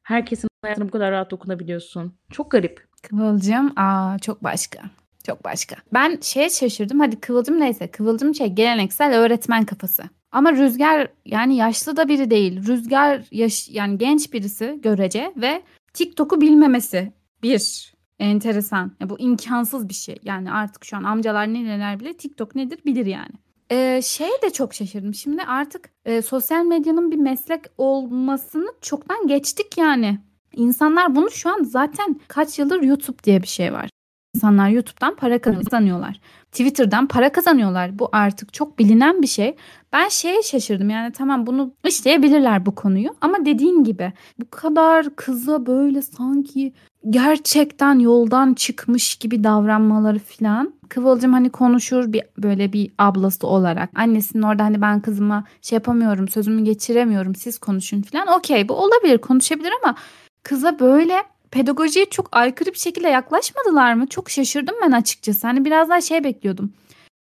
Herkesin 0.09 0.49
hayatını 0.63 0.89
bu 0.89 0.91
kadar 0.91 1.13
rahat 1.13 1.31
dokunabiliyorsun. 1.31 2.15
Çok 2.31 2.51
garip. 2.51 2.87
Kıvılcım 3.03 3.73
aa 3.77 4.19
çok 4.19 4.45
başka. 4.45 4.83
Çok 5.27 5.45
başka. 5.45 5.77
Ben 5.95 6.19
şeye 6.23 6.51
şaşırdım. 6.51 7.01
Hadi 7.01 7.21
Kıvılcım 7.21 7.61
neyse. 7.61 7.91
Kıvılcım 7.91 8.35
şey 8.35 8.47
geleneksel 8.47 9.19
öğretmen 9.19 9.65
kafası. 9.65 10.03
Ama 10.33 10.53
Rüzgar 10.53 11.09
yani 11.27 11.57
yaşlı 11.57 11.97
da 11.97 12.09
biri 12.09 12.31
değil. 12.31 12.67
Rüzgar 12.67 13.23
yaş 13.31 13.69
yani 13.69 13.99
genç 13.99 14.33
birisi 14.33 14.79
görece 14.83 15.33
ve 15.37 15.63
TikTok'u 15.95 16.41
bilmemesi 16.41 17.13
bir 17.43 17.93
enteresan. 18.19 18.93
Ya 19.01 19.11
bu 19.11 19.19
imkansız 19.21 19.89
bir 19.89 19.95
şey. 19.95 20.17
Yani 20.23 20.53
artık 20.53 20.85
şu 20.85 20.97
an 20.97 21.05
amcalar 21.05 21.47
neler 21.47 22.01
bile 22.01 22.17
TikTok 22.17 22.55
nedir 22.55 22.79
bilir 22.87 23.07
yani. 23.07 23.33
Ee, 23.71 24.01
şeye 24.03 24.43
de 24.43 24.51
çok 24.51 24.75
şaşırdım. 24.75 25.15
Şimdi 25.15 25.43
artık 25.43 25.91
e, 26.05 26.23
sosyal 26.23 26.65
medyanın 26.65 27.11
bir 27.11 27.17
meslek 27.17 27.65
olmasını 27.79 28.73
çoktan 28.81 29.27
geçtik 29.27 29.79
yani. 29.79 30.19
İnsanlar 30.53 31.17
bunu 31.17 31.31
şu 31.31 31.51
an 31.51 31.63
zaten 31.63 32.21
kaç 32.29 32.59
yıldır 32.59 32.83
YouTube 32.83 33.23
diye 33.25 33.43
bir 33.43 33.47
şey 33.47 33.73
var. 33.73 33.91
İnsanlar 34.35 34.69
YouTube'dan 34.69 35.17
para 35.17 35.41
kazanıyorlar. 35.41 36.21
Twitter'dan 36.53 37.09
para 37.09 37.33
kazanıyorlar. 37.33 37.99
Bu 37.99 38.09
artık 38.13 38.53
çok 38.53 38.79
bilinen 38.79 39.23
bir 39.23 39.27
şey. 39.27 39.57
Ben 39.93 40.09
şeye 40.09 40.43
şaşırdım 40.43 40.91
yani 40.91 41.13
tamam 41.13 41.47
bunu 41.47 41.75
işleyebilirler 41.87 42.67
bu 42.67 42.75
konuyu 42.75 43.11
ama 43.21 43.47
dediğin 43.47 43.85
gibi 43.85 44.13
bu 44.39 44.51
kadar 44.51 45.17
kıza 45.17 45.67
böyle 45.67 46.03
sanki 46.03 46.73
gerçekten 47.11 47.99
yoldan 47.99 48.55
çıkmış 48.55 49.17
gibi 49.17 49.45
davranmaları 49.45 50.19
falan. 50.19 50.75
Kıvılcım 50.89 51.33
hani 51.33 51.51
konuşur 51.51 52.13
bir 52.13 52.23
böyle 52.39 52.73
bir 52.73 52.91
ablası 52.99 53.47
olarak. 53.47 53.91
Annesinin 53.95 54.43
orada 54.43 54.65
hani 54.65 54.81
ben 54.81 55.01
kızıma 55.01 55.45
şey 55.63 55.77
yapamıyorum 55.77 56.29
sözümü 56.29 56.65
geçiremiyorum 56.65 57.35
siz 57.35 57.59
konuşun 57.59 58.03
falan. 58.03 58.39
Okey 58.39 58.69
bu 58.69 58.75
olabilir 58.75 59.19
konuşabilir 59.19 59.73
ama 59.83 59.95
kıza 60.43 60.79
böyle 60.79 61.15
pedagojiye 61.51 62.07
çok 62.07 62.29
aykırı 62.33 62.73
bir 62.73 62.79
şekilde 62.79 63.09
yaklaşmadılar 63.09 63.95
mı? 63.95 64.07
Çok 64.07 64.31
şaşırdım 64.31 64.75
ben 64.83 64.93
açıkçası. 64.93 65.47
Hani 65.47 65.65
biraz 65.65 65.89
daha 65.89 66.01
şey 66.01 66.25
bekliyordum. 66.25 66.73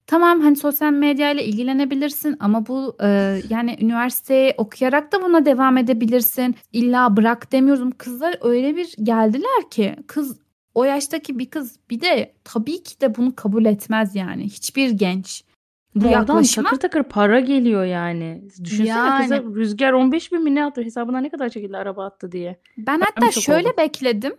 Tamam 0.08 0.42
hani 0.42 0.56
sosyal 0.56 0.92
medya 0.92 1.32
ile 1.32 1.46
ilgilenebilirsin 1.46 2.38
ama 2.40 2.68
bu 2.68 2.96
e, 3.04 3.40
yani 3.50 3.78
üniversiteye 3.82 4.56
okuyarak 4.58 5.12
da 5.12 5.22
buna 5.22 5.46
devam 5.46 5.78
edebilirsin. 5.78 6.56
İlla 6.74 7.18
bırak 7.18 7.52
demiyorum. 7.52 7.92
Kızlar 7.92 8.38
öyle 8.42 8.76
bir 8.76 8.96
geldiler 9.04 9.70
ki 9.72 9.96
kız 10.08 10.40
o 10.76 10.84
yaştaki 10.84 11.40
bir 11.40 11.50
kız 11.50 11.80
bir 11.90 12.02
de 12.02 12.34
tabii 12.44 12.84
ki 12.84 13.02
de 13.02 13.16
bunu 13.16 13.36
kabul 13.36 13.66
etmez 13.66 14.16
yani. 14.16 14.44
Hiçbir 14.44 14.90
genç. 14.90 15.44
Bu 15.96 16.08
yaklaşıma 16.08 16.70
takır 16.70 16.82
takır 16.82 17.04
para 17.04 17.40
geliyor 17.40 17.86
yani. 17.86 18.42
Düşünsene 18.64 18.88
yani. 18.88 19.22
kıza 19.22 19.44
Rüzgar 19.44 19.94
15 19.94 20.32
bin 20.32 20.44
mi 20.44 20.56
ne 20.56 20.66
attı 20.66 20.82
hesabına 20.82 21.20
ne 21.20 21.30
kadar 21.30 21.50
çekildi 21.50 21.78
araba 21.78 22.06
attı 22.06 22.32
diye. 22.32 22.60
Ben 22.78 23.02
hatta 23.02 23.32
şöyle 23.32 23.68
oldum. 23.68 23.78
bekledim. 23.78 24.34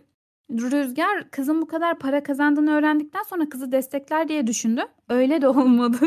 Rüzgar 0.51 1.31
kızın 1.31 1.61
bu 1.61 1.67
kadar 1.67 1.99
para 1.99 2.23
kazandığını 2.23 2.71
öğrendikten 2.71 3.23
sonra 3.23 3.49
kızı 3.49 3.71
destekler 3.71 4.27
diye 4.27 4.47
düşündü. 4.47 4.81
Öyle 5.13 5.41
de 5.41 5.47
olmadı. 5.47 5.97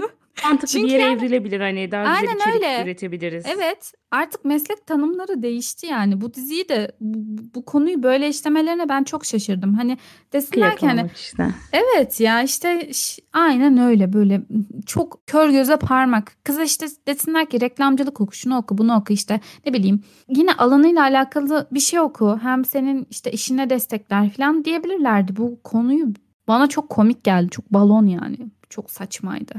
Mantıklı 0.44 0.68
Çünkü 0.68 0.86
bir 0.86 0.92
yere 0.92 1.02
yani, 1.02 1.18
evrilebilir 1.18 1.60
hani 1.60 1.90
daha 1.90 2.02
güzel 2.02 2.16
aynen 2.16 2.40
içerik 2.40 2.54
öyle. 2.54 2.82
üretebiliriz. 2.84 3.44
Evet 3.56 3.92
artık 4.10 4.44
meslek 4.44 4.86
tanımları 4.86 5.42
değişti 5.42 5.86
yani 5.86 6.20
bu 6.20 6.34
diziyi 6.34 6.68
de 6.68 6.92
bu, 7.00 7.18
bu 7.54 7.64
konuyu 7.64 8.02
böyle 8.02 8.28
işlemelerine 8.28 8.88
ben 8.88 9.04
çok 9.04 9.24
şaşırdım. 9.24 9.74
Hani 9.74 9.98
desinler 10.32 10.76
ki 10.76 10.86
hani 10.86 11.10
işte. 11.14 11.48
evet 11.72 12.20
ya 12.20 12.42
işte 12.42 12.90
aynen 13.32 13.78
öyle 13.78 14.12
böyle 14.12 14.42
çok 14.86 15.26
kör 15.26 15.50
göze 15.50 15.76
parmak. 15.76 16.32
Kıza 16.44 16.62
işte 16.62 16.86
desinler 17.08 17.46
ki 17.46 17.60
reklamcılık 17.60 18.20
oku 18.20 18.34
şunu 18.34 18.58
oku 18.58 18.78
bunu 18.78 18.96
oku 18.96 19.12
işte 19.12 19.40
ne 19.66 19.72
bileyim 19.72 20.02
yine 20.28 20.52
alanıyla 20.52 21.02
alakalı 21.02 21.68
bir 21.72 21.80
şey 21.80 22.00
oku 22.00 22.38
hem 22.42 22.64
senin 22.64 23.06
işte 23.10 23.32
işine 23.32 23.70
destekler 23.70 24.30
falan 24.30 24.64
diyebilirlerdi. 24.64 25.36
Bu 25.36 25.60
konuyu 25.64 26.06
bana 26.48 26.66
çok 26.66 26.90
komik 26.90 27.24
geldi 27.24 27.50
çok 27.50 27.72
balon 27.72 28.06
yani 28.06 28.36
çok 28.76 28.90
saçmaydı. 28.90 29.54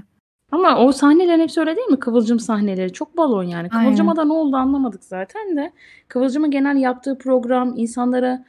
Ama 0.51 0.77
o 0.77 0.91
sahnelerin 0.91 1.41
hepsi 1.41 1.59
öyle 1.59 1.75
değil 1.75 1.87
mi? 1.87 1.99
Kıvılcım 1.99 2.39
sahneleri. 2.39 2.93
Çok 2.93 3.17
balon 3.17 3.43
yani. 3.43 3.69
Kıvılcım'a 3.69 4.15
da 4.15 4.25
ne 4.25 4.33
oldu 4.33 4.55
anlamadık 4.55 5.03
zaten 5.03 5.57
de. 5.57 5.71
Kıvılcım'ın 6.07 6.51
genel 6.51 6.77
yaptığı 6.77 7.17
program 7.17 7.73
insanlara 7.77 8.45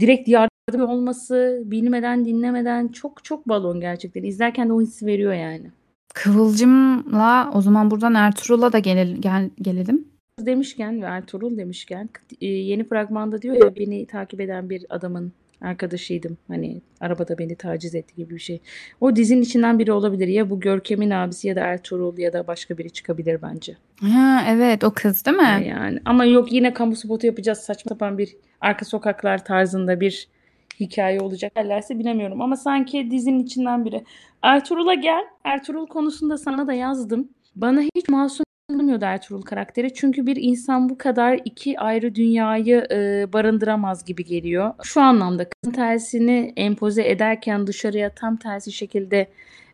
direkt 0.00 0.28
yardım 0.28 0.88
olması, 0.88 1.62
bilmeden 1.64 2.24
dinlemeden 2.24 2.88
çok 2.88 3.24
çok 3.24 3.48
balon 3.48 3.80
gerçekten. 3.80 4.22
İzlerken 4.22 4.68
de 4.68 4.72
o 4.72 4.80
hissi 4.80 5.06
veriyor 5.06 5.32
yani. 5.32 5.70
Kıvılcım'la 6.14 7.50
o 7.54 7.60
zaman 7.60 7.90
buradan 7.90 8.14
Ertuğrul'a 8.14 8.72
da 8.72 8.78
gelelim, 8.78 9.20
gel, 9.20 9.50
gelelim. 9.62 10.08
Demişken 10.40 11.02
ve 11.02 11.06
Ertuğrul 11.06 11.56
demişken 11.56 12.08
yeni 12.40 12.84
fragmanda 12.84 13.42
diyor 13.42 13.56
ya 13.56 13.76
beni 13.76 14.06
takip 14.06 14.40
eden 14.40 14.70
bir 14.70 14.86
adamın 14.90 15.32
arkadaşıydım. 15.62 16.38
Hani 16.48 16.80
arabada 17.00 17.38
beni 17.38 17.56
taciz 17.56 17.94
etti 17.94 18.14
gibi 18.16 18.34
bir 18.34 18.40
şey. 18.40 18.60
O 19.00 19.16
dizinin 19.16 19.42
içinden 19.42 19.78
biri 19.78 19.92
olabilir. 19.92 20.28
Ya 20.28 20.50
bu 20.50 20.60
Görkem'in 20.60 21.10
abisi 21.10 21.48
ya 21.48 21.56
da 21.56 21.60
Ertuğrul 21.60 22.18
ya 22.18 22.32
da 22.32 22.46
başka 22.46 22.78
biri 22.78 22.90
çıkabilir 22.90 23.42
bence. 23.42 23.76
Ha 24.00 24.44
evet 24.48 24.84
o 24.84 24.90
kız 24.90 25.26
değil 25.26 25.36
mi? 25.36 25.66
Yani 25.68 25.98
ama 26.04 26.24
yok 26.24 26.52
yine 26.52 26.74
kamu 26.74 26.96
spotu 26.96 27.26
yapacağız 27.26 27.58
saçma 27.58 27.88
sapan 27.88 28.18
bir 28.18 28.36
arka 28.60 28.84
sokaklar 28.84 29.44
tarzında 29.44 30.00
bir 30.00 30.28
hikaye 30.80 31.20
olacak 31.20 31.56
derlerse 31.56 31.98
bilemiyorum. 31.98 32.40
Ama 32.40 32.56
sanki 32.56 33.10
dizinin 33.10 33.44
içinden 33.44 33.84
biri. 33.84 34.04
Ertuğrul'a 34.42 34.94
gel. 34.94 35.22
Ertuğrul 35.44 35.86
konusunda 35.86 36.38
sana 36.38 36.66
da 36.66 36.72
yazdım. 36.72 37.28
Bana 37.56 37.80
hiç 37.80 38.08
masum 38.08 38.44
anlamıyordu 38.72 39.04
Ertuğrul 39.04 39.42
karakteri. 39.42 39.94
Çünkü 39.94 40.26
bir 40.26 40.36
insan 40.36 40.88
bu 40.88 40.98
kadar 40.98 41.40
iki 41.44 41.80
ayrı 41.80 42.14
dünyayı 42.14 42.86
e, 42.90 43.26
barındıramaz 43.32 44.04
gibi 44.04 44.24
geliyor. 44.24 44.74
Şu 44.82 45.00
anlamda 45.00 45.48
kızın 45.48 45.74
tersini 45.74 46.52
empoze 46.56 47.08
ederken 47.08 47.66
dışarıya 47.66 48.10
tam 48.10 48.36
tersi 48.36 48.72
şekilde 48.72 49.30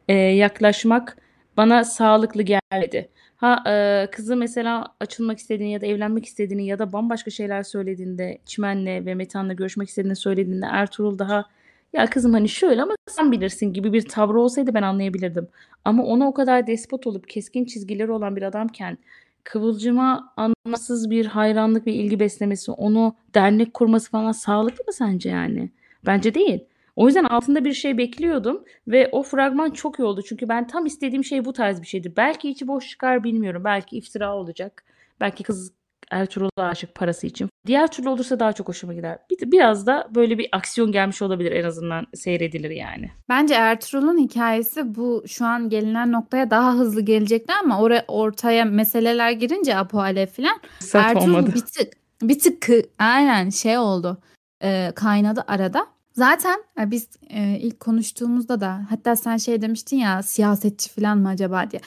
e, 0.09 0.14
yaklaşmak 0.14 1.16
bana 1.57 1.84
sağlıklı 1.84 2.42
gelmedi. 2.42 3.09
Ha 3.36 3.62
e, 3.66 4.07
kızı 4.12 4.36
mesela 4.36 4.86
açılmak 5.01 5.38
istediğini 5.38 5.72
ya 5.72 5.80
da 5.80 5.86
evlenmek 5.86 6.26
istediğini 6.26 6.66
ya 6.66 6.78
da 6.78 6.92
bambaşka 6.92 7.30
şeyler 7.30 7.62
söylediğinde 7.62 8.38
Çimen'le 8.46 9.07
ve 9.07 9.14
Metan'la 9.14 9.53
görüşmek 9.53 9.88
istediğini 9.88 10.16
söylediğinde 10.16 10.66
Ertuğrul 10.72 11.18
daha 11.18 11.44
ya 11.93 12.11
kızım 12.11 12.32
hani 12.32 12.49
şöyle 12.49 12.82
ama 12.82 12.95
sen 13.07 13.32
bilirsin 13.32 13.72
gibi 13.72 13.93
bir 13.93 14.03
tavrı 14.03 14.41
olsaydı 14.41 14.74
ben 14.74 14.82
anlayabilirdim. 14.82 15.49
Ama 15.84 16.05
ona 16.05 16.28
o 16.28 16.34
kadar 16.34 16.66
despot 16.66 17.07
olup 17.07 17.28
keskin 17.28 17.64
çizgileri 17.64 18.12
olan 18.12 18.36
bir 18.36 18.43
adamken 18.43 18.99
Kıvılcım'a 19.45 20.32
anlamsız 20.36 21.11
bir 21.11 21.26
hayranlık 21.26 21.86
ve 21.86 21.93
ilgi 21.93 22.20
beslemesi, 22.20 22.72
onu 22.72 23.14
dernek 23.34 23.74
kurması 23.74 24.11
falan 24.11 24.32
sağlıklı 24.32 24.84
mı 24.86 24.93
sence 24.93 25.28
yani? 25.30 25.70
Bence 26.07 26.34
değil. 26.34 26.64
O 26.97 27.07
yüzden 27.07 27.24
altında 27.24 27.64
bir 27.64 27.72
şey 27.72 27.99
bekliyordum 27.99 28.64
ve 28.89 29.09
o 29.12 29.22
fragman 29.22 29.70
çok 29.70 29.99
iyi 29.99 30.03
oldu. 30.05 30.22
Çünkü 30.28 30.49
ben 30.49 30.66
tam 30.66 30.86
istediğim 30.86 31.24
şey 31.24 31.45
bu 31.45 31.53
tarz 31.53 31.82
bir 31.82 31.86
şeydi. 31.86 32.12
Belki 32.16 32.51
içi 32.51 32.68
boş 32.68 32.89
çıkar 32.89 33.24
bilmiyorum. 33.24 33.64
Belki 33.64 33.97
iftira 33.97 34.36
olacak. 34.36 34.84
Belki 35.20 35.43
kız 35.43 35.72
Ertuğrul'a 36.11 36.64
aşık 36.64 36.94
parası 36.94 37.26
için. 37.26 37.48
Diğer 37.66 37.90
türlü 37.90 38.09
olursa 38.09 38.40
daha 38.40 38.52
çok 38.52 38.68
hoşuma 38.68 38.94
gider. 38.94 39.18
Bir, 39.30 39.52
biraz 39.52 39.86
da 39.86 40.09
böyle 40.14 40.38
bir 40.38 40.48
aksiyon 40.52 40.92
gelmiş 40.92 41.22
olabilir 41.22 41.52
en 41.52 41.64
azından 41.64 42.06
seyredilir 42.14 42.70
yani. 42.70 43.11
Bence 43.28 43.54
Ertuğrul'un 43.54 44.18
hikayesi 44.18 44.94
bu 44.94 45.24
şu 45.26 45.44
an 45.44 45.68
gelinen 45.68 46.12
noktaya 46.12 46.50
daha 46.50 46.74
hızlı 46.74 47.00
gelecekti 47.00 47.52
ama 47.62 47.80
oraya 47.80 48.04
ortaya 48.09 48.64
meseleler 48.64 49.30
girince 49.30 49.76
Apo 49.76 50.00
Alev 50.00 50.26
falan 50.26 50.61
Ertuğrul 50.94 51.34
olmadı. 51.34 51.52
bir 51.54 51.61
tık 51.61 51.92
bir 52.22 52.38
tık 52.38 52.68
aynen 52.98 53.50
şey 53.50 53.78
oldu. 53.78 54.18
E, 54.62 54.92
kaynadı 54.94 55.44
arada. 55.46 55.86
Zaten 56.12 56.64
e, 56.80 56.90
biz 56.90 57.09
e, 57.30 57.59
ilk 57.59 57.80
konuştuğumuzda 57.80 58.61
da 58.61 58.80
hatta 58.90 59.16
sen 59.16 59.36
şey 59.36 59.62
demiştin 59.62 59.96
ya 59.96 60.22
siyasetçi 60.22 60.90
falan 60.90 61.18
mı 61.18 61.28
acaba 61.28 61.70
diye. 61.70 61.80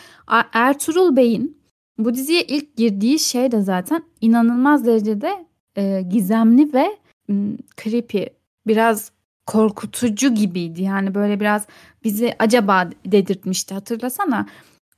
Ertuğrul 0.53 1.15
Bey'in 1.15 1.60
bu 1.97 2.13
diziye 2.13 2.43
ilk 2.43 2.77
girdiği 2.77 3.19
şey 3.19 3.51
de 3.51 3.61
zaten 3.61 4.03
inanılmaz 4.21 4.85
derecede 4.85 5.45
e, 5.75 6.01
gizemli 6.01 6.73
ve 6.73 6.97
m, 7.27 7.57
creepy. 7.83 8.23
Biraz 8.67 9.11
korkutucu 9.45 10.35
gibiydi. 10.35 10.81
Yani 10.81 11.15
böyle 11.15 11.39
biraz 11.39 11.67
bizi 12.03 12.35
acaba 12.39 12.89
dedirtmişti 13.05 13.73
hatırlasana. 13.73 14.45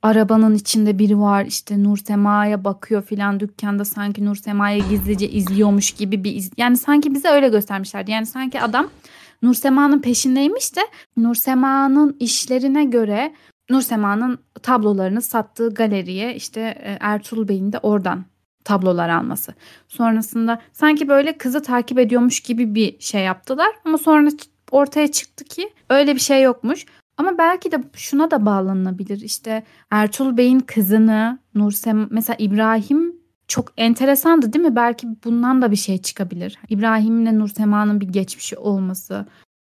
arabanın 0.01 0.55
içinde 0.55 0.99
biri 0.99 1.19
var 1.19 1.45
işte 1.45 1.83
Nur 1.83 1.97
Sema'ya 1.97 2.63
bakıyor 2.63 3.03
filan 3.03 3.39
dükkanda 3.39 3.85
sanki 3.85 4.25
Nur 4.25 4.35
Sema'ya 4.35 4.77
gizlice 4.77 5.29
izliyormuş 5.29 5.91
gibi 5.91 6.23
bir 6.23 6.35
iz... 6.35 6.51
yani 6.57 6.77
sanki 6.77 7.13
bize 7.13 7.27
öyle 7.27 7.49
göstermişlerdi. 7.49 8.11
Yani 8.11 8.25
sanki 8.25 8.61
adam 8.61 8.89
Nur 9.41 9.53
Sema'nın 9.53 9.99
peşindeymiş 10.01 10.75
de 10.75 10.81
Nur 11.17 11.35
Sema'nın 11.35 12.17
işlerine 12.19 12.83
göre 12.83 13.33
Nur 13.69 13.81
Sema'nın 13.81 14.39
tablolarını 14.63 15.21
sattığı 15.21 15.73
galeriye 15.73 16.35
işte 16.35 16.59
e, 16.61 16.97
Ertuğrul 16.99 17.47
Bey'in 17.47 17.71
de 17.71 17.79
oradan 17.79 18.25
tablolar 18.63 19.09
alması. 19.09 19.53
Sonrasında 19.87 20.61
sanki 20.73 21.07
böyle 21.07 21.37
kızı 21.37 21.63
takip 21.63 21.99
ediyormuş 21.99 22.39
gibi 22.39 22.75
bir 22.75 22.99
şey 22.99 23.23
yaptılar 23.23 23.69
ama 23.85 23.97
sonra 23.97 24.29
ortaya 24.71 25.11
çıktı 25.11 25.43
ki 25.43 25.69
öyle 25.89 26.15
bir 26.15 26.19
şey 26.19 26.41
yokmuş. 26.41 26.85
Ama 27.17 27.37
belki 27.37 27.71
de 27.71 27.83
şuna 27.93 28.31
da 28.31 28.45
bağlanabilir. 28.45 29.21
İşte 29.21 29.63
Ertuğrul 29.91 30.37
Bey'in 30.37 30.59
kızını 30.59 31.39
Nursem 31.55 32.07
mesela 32.11 32.37
İbrahim 32.39 33.15
çok 33.47 33.73
enteresandı 33.77 34.53
değil 34.53 34.65
mi? 34.65 34.75
Belki 34.75 35.07
bundan 35.23 35.61
da 35.61 35.71
bir 35.71 35.75
şey 35.75 36.01
çıkabilir. 36.01 36.59
İbrahim'le 36.69 37.39
Nursema'nın 37.39 38.01
bir 38.01 38.07
geçmişi 38.07 38.57
olması, 38.57 39.25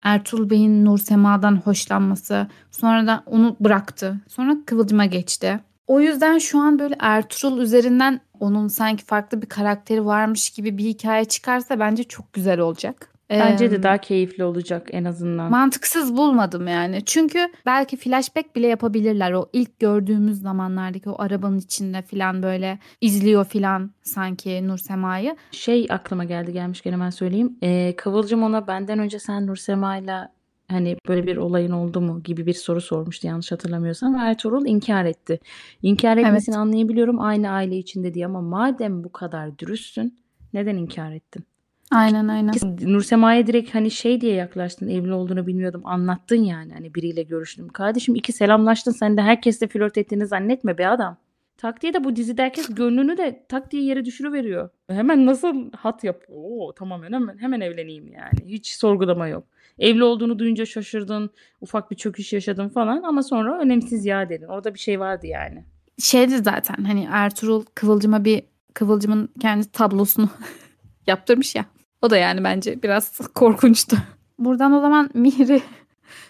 Ertuğrul 0.03 0.49
Bey'in 0.49 0.85
Nursema'dan 0.85 1.55
hoşlanması, 1.55 2.47
sonra 2.71 3.07
da 3.07 3.23
onu 3.25 3.55
bıraktı. 3.59 4.17
Sonra 4.27 4.57
Kıvılcım'a 4.65 5.05
geçti. 5.05 5.59
O 5.87 5.99
yüzden 5.99 6.37
şu 6.37 6.59
an 6.59 6.79
böyle 6.79 6.95
Ertuğrul 6.99 7.61
üzerinden 7.61 8.21
onun 8.39 8.67
sanki 8.67 9.05
farklı 9.05 9.41
bir 9.41 9.47
karakteri 9.47 10.05
varmış 10.05 10.49
gibi 10.49 10.77
bir 10.77 10.83
hikaye 10.83 11.25
çıkarsa 11.25 11.79
bence 11.79 12.03
çok 12.03 12.33
güzel 12.33 12.59
olacak. 12.59 13.13
Bence 13.29 13.71
de 13.71 13.83
daha 13.83 13.97
keyifli 13.97 14.43
olacak 14.43 14.87
en 14.91 15.05
azından. 15.05 15.51
Mantıksız 15.51 16.17
bulmadım 16.17 16.67
yani. 16.67 17.05
Çünkü 17.05 17.39
belki 17.65 17.97
flashback 17.97 18.55
bile 18.55 18.67
yapabilirler. 18.67 19.31
O 19.31 19.49
ilk 19.53 19.79
gördüğümüz 19.79 20.41
zamanlardaki 20.41 21.09
o 21.09 21.21
arabanın 21.21 21.57
içinde 21.57 22.01
falan 22.01 22.43
böyle 22.43 22.79
izliyor 23.01 23.45
falan 23.45 23.91
sanki 24.03 24.67
Nur 24.67 24.77
Sema'yı. 24.77 25.35
Şey 25.51 25.87
aklıma 25.89 26.23
geldi 26.23 26.53
gelmişken 26.53 26.91
hemen 26.91 27.09
söyleyeyim. 27.09 27.57
Ee, 27.63 27.93
Kıvılcım 27.97 28.43
ona 28.43 28.67
benden 28.67 28.99
önce 28.99 29.19
sen 29.19 29.47
Nur 29.47 29.55
Sema'yla 29.55 30.31
hani 30.67 30.97
böyle 31.07 31.27
bir 31.27 31.37
olayın 31.37 31.71
oldu 31.71 32.01
mu 32.01 32.23
gibi 32.23 32.45
bir 32.45 32.53
soru 32.53 32.81
sormuştu 32.81 33.27
yanlış 33.27 33.51
hatırlamıyorsam 33.51 34.15
Ertuğrul 34.15 34.65
inkar 34.65 35.05
etti. 35.05 35.39
İnkar 35.81 36.17
etmesini 36.17 36.53
evet. 36.53 36.61
anlayabiliyorum 36.61 37.21
aynı 37.21 37.49
aile 37.51 37.77
içinde 37.77 38.13
diye 38.13 38.25
ama 38.25 38.41
madem 38.41 39.03
bu 39.03 39.11
kadar 39.11 39.59
dürüstsün 39.59 40.19
neden 40.53 40.75
inkar 40.75 41.11
ettin? 41.11 41.48
Aynen 41.91 42.27
aynen. 42.27 42.53
Nursema'ya 42.81 43.47
direkt 43.47 43.75
hani 43.75 43.91
şey 43.91 44.21
diye 44.21 44.33
yaklaştın 44.33 44.87
evli 44.87 45.13
olduğunu 45.13 45.47
bilmiyordum 45.47 45.81
anlattın 45.85 46.43
yani 46.43 46.73
hani 46.73 46.95
biriyle 46.95 47.23
görüştüm. 47.23 47.69
Kardeşim 47.69 48.15
iki 48.15 48.33
selamlaştın 48.33 48.91
sen 48.91 49.17
de 49.17 49.21
herkesle 49.21 49.67
flört 49.67 49.97
ettiğini 49.97 50.27
zannetme 50.27 50.77
be 50.77 50.87
adam. 50.87 51.17
Tak 51.57 51.81
diye 51.81 51.93
de 51.93 52.03
bu 52.03 52.15
dizide 52.15 52.43
herkes 52.43 52.75
gönlünü 52.75 53.17
de 53.17 53.45
tak 53.49 53.71
diye 53.71 53.83
yere 53.83 54.05
düşürüveriyor. 54.05 54.69
Hemen 54.87 55.25
nasıl 55.25 55.71
hat 55.71 56.03
yap? 56.03 56.23
Oo 56.29 56.73
tamam 56.73 57.03
hemen 57.03 57.37
hemen 57.37 57.61
evleneyim 57.61 58.07
yani. 58.07 58.51
Hiç 58.51 58.67
sorgulama 58.67 59.27
yok. 59.27 59.43
Evli 59.79 60.03
olduğunu 60.03 60.39
duyunca 60.39 60.65
şaşırdın. 60.65 61.29
Ufak 61.61 61.91
bir 61.91 61.95
çöküş 61.95 62.33
yaşadın 62.33 62.69
falan 62.69 63.03
ama 63.03 63.23
sonra 63.23 63.59
önemsiz 63.59 64.05
ya 64.05 64.29
dedin. 64.29 64.45
Orada 64.45 64.73
bir 64.73 64.79
şey 64.79 64.99
vardı 64.99 65.27
yani. 65.27 65.63
Şeydi 65.99 66.37
zaten 66.37 66.83
hani 66.83 67.07
Ertuğrul 67.11 67.63
Kıvılcım'a 67.75 68.25
bir 68.25 68.43
Kıvılcım'ın 68.73 69.29
kendi 69.41 69.71
tablosunu 69.71 70.29
yaptırmış 71.07 71.55
ya. 71.55 71.65
O 72.01 72.09
da 72.09 72.17
yani 72.17 72.43
bence 72.43 72.83
biraz 72.83 73.17
korkunçtu. 73.35 73.97
Buradan 74.39 74.73
o 74.73 74.81
zaman 74.81 75.09
Mihri 75.13 75.61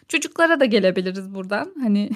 çocuklara 0.07 0.59
da 0.59 0.65
gelebiliriz 0.65 1.35
buradan. 1.35 1.73
Hani 1.81 2.09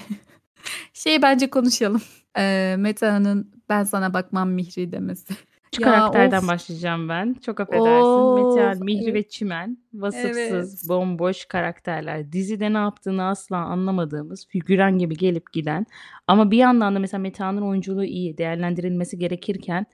şey 0.93 1.21
bence 1.21 1.49
konuşalım. 1.49 2.01
Ee, 2.37 2.75
Meta'nın 2.77 3.51
ben 3.69 3.83
sana 3.83 4.13
bakmam 4.13 4.49
Mihri 4.49 4.91
demesi. 4.91 5.33
Şu 5.75 5.81
ya 5.81 5.87
karakterden 5.87 6.41
of. 6.41 6.47
başlayacağım 6.47 7.09
ben. 7.09 7.33
Çok 7.45 7.59
affedersin. 7.59 8.35
Metehan, 8.35 8.85
Mihri 8.85 9.03
evet. 9.03 9.15
ve 9.15 9.29
Çimen 9.29 9.77
vasıfsız, 9.93 10.33
evet. 10.33 10.89
bomboş 10.89 11.45
karakterler. 11.45 12.31
Dizide 12.31 12.73
ne 12.73 12.77
yaptığını 12.77 13.23
asla 13.23 13.57
anlamadığımız, 13.57 14.47
figüran 14.47 14.97
gibi 14.97 15.15
gelip 15.17 15.53
giden 15.53 15.85
ama 16.27 16.51
bir 16.51 16.57
yandan 16.57 16.95
da 16.95 16.99
mesela 16.99 17.21
Metehan'ın 17.21 17.61
oyunculuğu 17.61 18.03
iyi, 18.03 18.37
değerlendirilmesi 18.37 19.17
gerekirken 19.17 19.85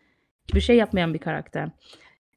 hiçbir 0.48 0.62
şey 0.62 0.76
yapmayan 0.76 1.14
bir 1.14 1.20
karakter. 1.20 1.70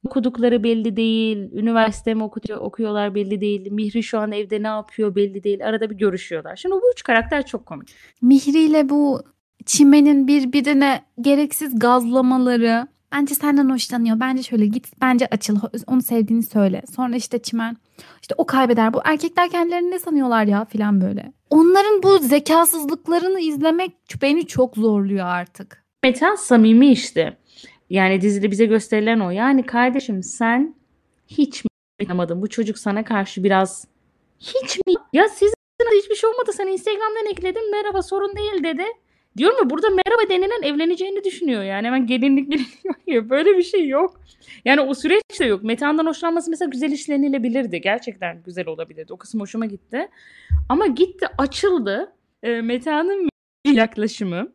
Okudukları 0.06 0.62
belli 0.64 0.96
değil. 0.96 1.52
Üniversite 1.52 2.14
mi 2.14 2.22
okuyor, 2.24 2.58
okuyorlar 2.58 3.14
belli 3.14 3.40
değil. 3.40 3.72
Mihri 3.72 4.02
şu 4.02 4.18
an 4.18 4.32
evde 4.32 4.62
ne 4.62 4.66
yapıyor 4.66 5.14
belli 5.14 5.44
değil. 5.44 5.66
Arada 5.66 5.90
bir 5.90 5.96
görüşüyorlar. 5.96 6.56
Şimdi 6.56 6.74
bu 6.74 6.90
üç 6.92 7.02
karakter 7.02 7.46
çok 7.46 7.66
komik. 7.66 7.88
Mihri 8.22 8.58
ile 8.58 8.88
bu 8.88 9.22
Çimen'in 9.66 10.26
birbirine 10.28 11.04
gereksiz 11.20 11.78
gazlamaları. 11.78 12.86
Bence 13.12 13.34
senden 13.34 13.70
hoşlanıyor. 13.70 14.20
Bence 14.20 14.42
şöyle 14.42 14.66
git. 14.66 15.00
Bence 15.00 15.26
açıl. 15.26 15.56
Onu 15.86 16.02
sevdiğini 16.02 16.42
söyle. 16.42 16.82
Sonra 16.96 17.16
işte 17.16 17.38
Çimen. 17.38 17.76
işte 18.22 18.34
o 18.38 18.46
kaybeder. 18.46 18.94
Bu 18.94 19.00
erkekler 19.04 19.50
kendilerini 19.50 19.90
ne 19.90 19.98
sanıyorlar 19.98 20.44
ya 20.44 20.64
filan 20.64 21.00
böyle. 21.00 21.32
Onların 21.50 22.02
bu 22.02 22.18
zekasızlıklarını 22.18 23.40
izlemek 23.40 23.92
beni 24.22 24.46
çok 24.46 24.76
zorluyor 24.76 25.26
artık. 25.26 25.84
Metan 26.04 26.34
samimi 26.34 26.92
işte. 26.92 27.36
Yani 27.92 28.20
dizide 28.20 28.50
bize 28.50 28.66
gösterilen 28.66 29.20
o. 29.20 29.30
Yani 29.30 29.66
kardeşim 29.66 30.22
sen 30.22 30.74
hiç 31.28 31.64
mi 31.64 31.68
anlamadın? 32.02 32.42
Bu 32.42 32.48
çocuk 32.48 32.78
sana 32.78 33.04
karşı 33.04 33.44
biraz 33.44 33.86
hiç 34.40 34.76
mi? 34.86 34.94
Ya 35.12 35.28
sizin 35.28 35.54
hiçbir 35.98 36.14
şey 36.14 36.30
olmadı. 36.30 36.50
Sen 36.52 36.66
Instagram'dan 36.66 37.30
ekledin. 37.30 37.70
Merhaba 37.70 38.02
sorun 38.02 38.36
değil 38.36 38.64
dedi. 38.64 38.82
Diyorum 39.36 39.56
ya 39.58 39.70
burada 39.70 39.90
merhaba 39.90 40.28
denilen 40.28 40.62
evleneceğini 40.62 41.24
düşünüyor. 41.24 41.62
Yani 41.62 41.86
hemen 41.86 42.06
gelinlik 42.06 42.50
biliniyor. 42.50 43.30
Böyle 43.30 43.58
bir 43.58 43.62
şey 43.62 43.88
yok. 43.88 44.20
Yani 44.64 44.80
o 44.80 44.94
süreç 44.94 45.40
de 45.40 45.44
yok. 45.44 45.62
Metehan'dan 45.62 46.06
hoşlanması 46.06 46.50
mesela 46.50 46.68
güzel 46.68 46.92
işlenilebilirdi. 46.92 47.80
Gerçekten 47.80 48.42
güzel 48.42 48.66
olabilirdi. 48.66 49.12
O 49.12 49.16
kısım 49.16 49.40
hoşuma 49.40 49.66
gitti. 49.66 50.08
Ama 50.68 50.86
gitti 50.86 51.26
açıldı. 51.38 52.12
E, 52.42 52.60
Metehan'ın 52.60 53.28
yaklaşımı 53.72 54.52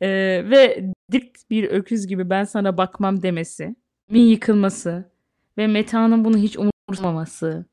e, 0.00 0.08
ve 0.50 0.84
dik 1.12 1.50
bir 1.50 1.64
öküz 1.64 2.06
gibi 2.06 2.30
ben 2.30 2.44
sana 2.44 2.76
bakmam 2.76 3.22
demesi, 3.22 3.76
min 4.10 4.22
yıkılması 4.22 5.10
ve 5.58 5.66
Meta'nın 5.66 6.24
bunu 6.24 6.36
hiç 6.36 6.56
umursamaması 6.58 7.66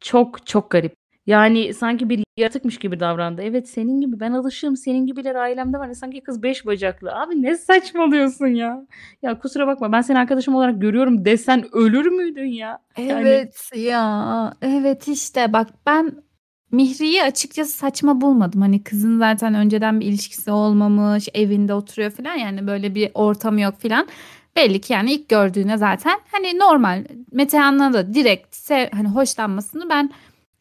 çok 0.00 0.46
çok 0.46 0.70
garip. 0.70 0.94
Yani 1.26 1.74
sanki 1.74 2.08
bir 2.08 2.24
yaratıkmış 2.36 2.78
gibi 2.78 3.00
davrandı. 3.00 3.42
Evet 3.42 3.68
senin 3.68 4.00
gibi 4.00 4.20
ben 4.20 4.32
alışığım. 4.32 4.76
Senin 4.76 5.06
gibiler 5.06 5.34
ailemde 5.34 5.78
var. 5.78 5.92
Sanki 5.94 6.20
kız 6.20 6.42
beş 6.42 6.66
bacaklı. 6.66 7.14
Abi 7.14 7.42
ne 7.42 7.56
saçmalıyorsun 7.56 8.46
ya. 8.46 8.86
Ya 9.22 9.38
kusura 9.38 9.66
bakma 9.66 9.92
ben 9.92 10.00
seni 10.00 10.18
arkadaşım 10.18 10.54
olarak 10.54 10.80
görüyorum 10.80 11.24
desen 11.24 11.64
ölür 11.72 12.06
müydün 12.06 12.46
ya? 12.46 12.78
Evet 12.96 13.70
yani... 13.74 13.84
ya. 13.84 14.54
Evet 14.62 15.08
işte 15.08 15.52
bak 15.52 15.68
ben 15.86 16.12
Mihri'yi 16.72 17.22
açıkçası 17.22 17.70
saçma 17.70 18.20
bulmadım. 18.20 18.60
Hani 18.60 18.82
kızın 18.82 19.18
zaten 19.18 19.54
önceden 19.54 20.00
bir 20.00 20.06
ilişkisi 20.06 20.50
olmamış, 20.50 21.28
evinde 21.34 21.74
oturuyor 21.74 22.10
falan 22.10 22.34
yani 22.34 22.66
böyle 22.66 22.94
bir 22.94 23.10
ortamı 23.14 23.60
yok 23.60 23.80
falan. 23.80 24.06
Belli 24.56 24.80
ki 24.80 24.92
yani 24.92 25.12
ilk 25.12 25.28
gördüğüne 25.28 25.78
zaten 25.78 26.18
hani 26.32 26.58
normal 26.58 27.04
Metehan'la 27.32 27.92
da 27.92 28.14
direkt 28.14 28.54
sev, 28.56 28.88
hani 28.92 29.08
hoşlanmasını 29.08 29.88
ben 29.90 30.10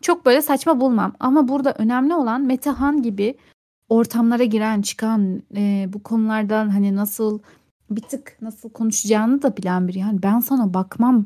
çok 0.02 0.26
böyle 0.26 0.42
saçma 0.42 0.80
bulmam. 0.80 1.14
Ama 1.20 1.48
burada 1.48 1.74
önemli 1.78 2.14
olan 2.14 2.42
Metehan 2.42 3.02
gibi 3.02 3.38
ortamlara 3.90 4.44
giren 4.44 4.82
çıkan 4.82 5.44
e, 5.56 5.86
bu 5.94 6.04
konulardan 6.04 6.70
hani 6.70 6.96
nasıl 6.96 7.40
bir 7.90 8.02
tık 8.02 8.38
nasıl 8.42 8.70
konuşacağını 8.70 9.42
da 9.42 9.58
bilen 9.58 9.88
biri. 9.88 10.00
Yani 10.00 10.24
ben 10.24 10.40
sana 10.40 10.74
bakmam 10.74 11.26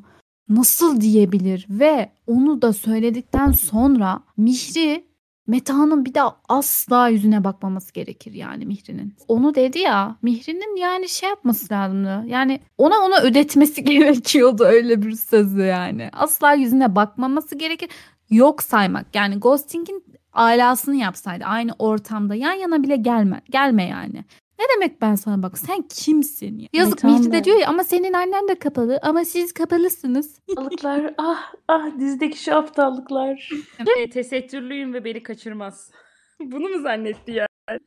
nasıl 0.55 1.01
diyebilir 1.01 1.65
ve 1.69 2.11
onu 2.27 2.61
da 2.61 2.73
söyledikten 2.73 3.51
sonra 3.51 4.19
Mihri 4.37 5.11
Meta'nın 5.47 6.05
bir 6.05 6.13
daha 6.13 6.37
asla 6.49 7.07
yüzüne 7.07 7.43
bakmaması 7.43 7.93
gerekir 7.93 8.33
yani 8.33 8.65
Mihri'nin. 8.65 9.13
Onu 9.27 9.55
dedi 9.55 9.79
ya 9.79 10.15
Mihri'nin 10.21 10.75
yani 10.75 11.09
şey 11.09 11.29
yapması 11.29 11.73
lazımdı. 11.73 12.23
Yani 12.27 12.59
ona 12.77 12.95
ona 12.99 13.21
ödetmesi 13.21 13.83
gerekiyordu 13.85 14.63
öyle 14.63 15.01
bir 15.01 15.11
sözü 15.11 15.61
yani. 15.61 16.09
Asla 16.13 16.53
yüzüne 16.53 16.95
bakmaması 16.95 17.57
gerekir. 17.57 17.89
Yok 18.29 18.63
saymak 18.63 19.15
yani 19.15 19.39
ghosting'in 19.39 20.03
alasını 20.33 20.95
yapsaydı 20.95 21.43
aynı 21.45 21.71
ortamda 21.79 22.35
yan 22.35 22.53
yana 22.53 22.83
bile 22.83 22.95
gelme 22.95 23.41
gelme 23.49 23.83
yani. 23.83 24.25
Ne 24.61 24.65
demek 24.75 25.01
ben 25.01 25.15
sana 25.15 25.43
bak 25.43 25.57
sen 25.57 25.81
kimsin 25.81 26.59
ya? 26.59 26.67
Yazık 26.73 27.05
Ay, 27.05 27.11
Mihri 27.11 27.31
de 27.31 27.43
diyor 27.43 27.57
ya 27.57 27.67
ama 27.69 27.83
senin 27.83 28.13
annen 28.13 28.47
de 28.47 28.55
kapalı 28.55 28.99
ama 29.01 29.25
siz 29.25 29.53
kapalısınız. 29.53 30.39
Aptallıklar 30.51 31.13
ah 31.17 31.53
ah 31.67 31.99
dizdeki 31.99 32.43
şu 32.43 32.55
aptallıklar. 32.55 33.49
e, 33.99 34.09
tesettürlüyüm 34.09 34.93
ve 34.93 35.05
beni 35.05 35.23
kaçırmaz. 35.23 35.91
Bunu 36.39 36.69
mu 36.69 36.81
zannetti 36.81 37.31
ya? 37.31 37.47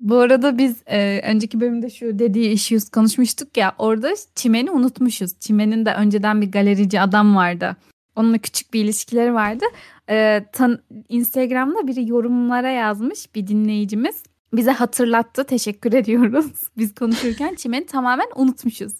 Bu 0.00 0.16
arada 0.16 0.58
biz 0.58 0.82
e, 0.86 1.20
önceki 1.24 1.60
bölümde 1.60 1.90
şu 1.90 2.18
dediği 2.18 2.50
issues 2.50 2.90
konuşmuştuk 2.90 3.56
ya 3.56 3.74
orada 3.78 4.10
Çimen'i 4.34 4.70
unutmuşuz. 4.70 5.38
Çimen'in 5.40 5.86
de 5.86 5.94
önceden 5.94 6.40
bir 6.40 6.52
galerici 6.52 7.00
adam 7.00 7.36
vardı. 7.36 7.76
Onunla 8.16 8.38
küçük 8.38 8.74
bir 8.74 8.84
ilişkileri 8.84 9.34
vardı. 9.34 9.64
E, 10.10 10.44
tan- 10.52 10.78
Instagram'da 11.08 11.86
biri 11.86 12.08
yorumlara 12.08 12.70
yazmış 12.70 13.34
bir 13.34 13.46
dinleyicimiz 13.46 14.22
bize 14.56 14.70
hatırlattı. 14.70 15.44
Teşekkür 15.44 15.92
ediyoruz. 15.92 16.46
Biz 16.78 16.94
konuşurken 16.94 17.54
çimeni 17.54 17.86
tamamen 17.86 18.26
unutmuşuz. 18.36 18.92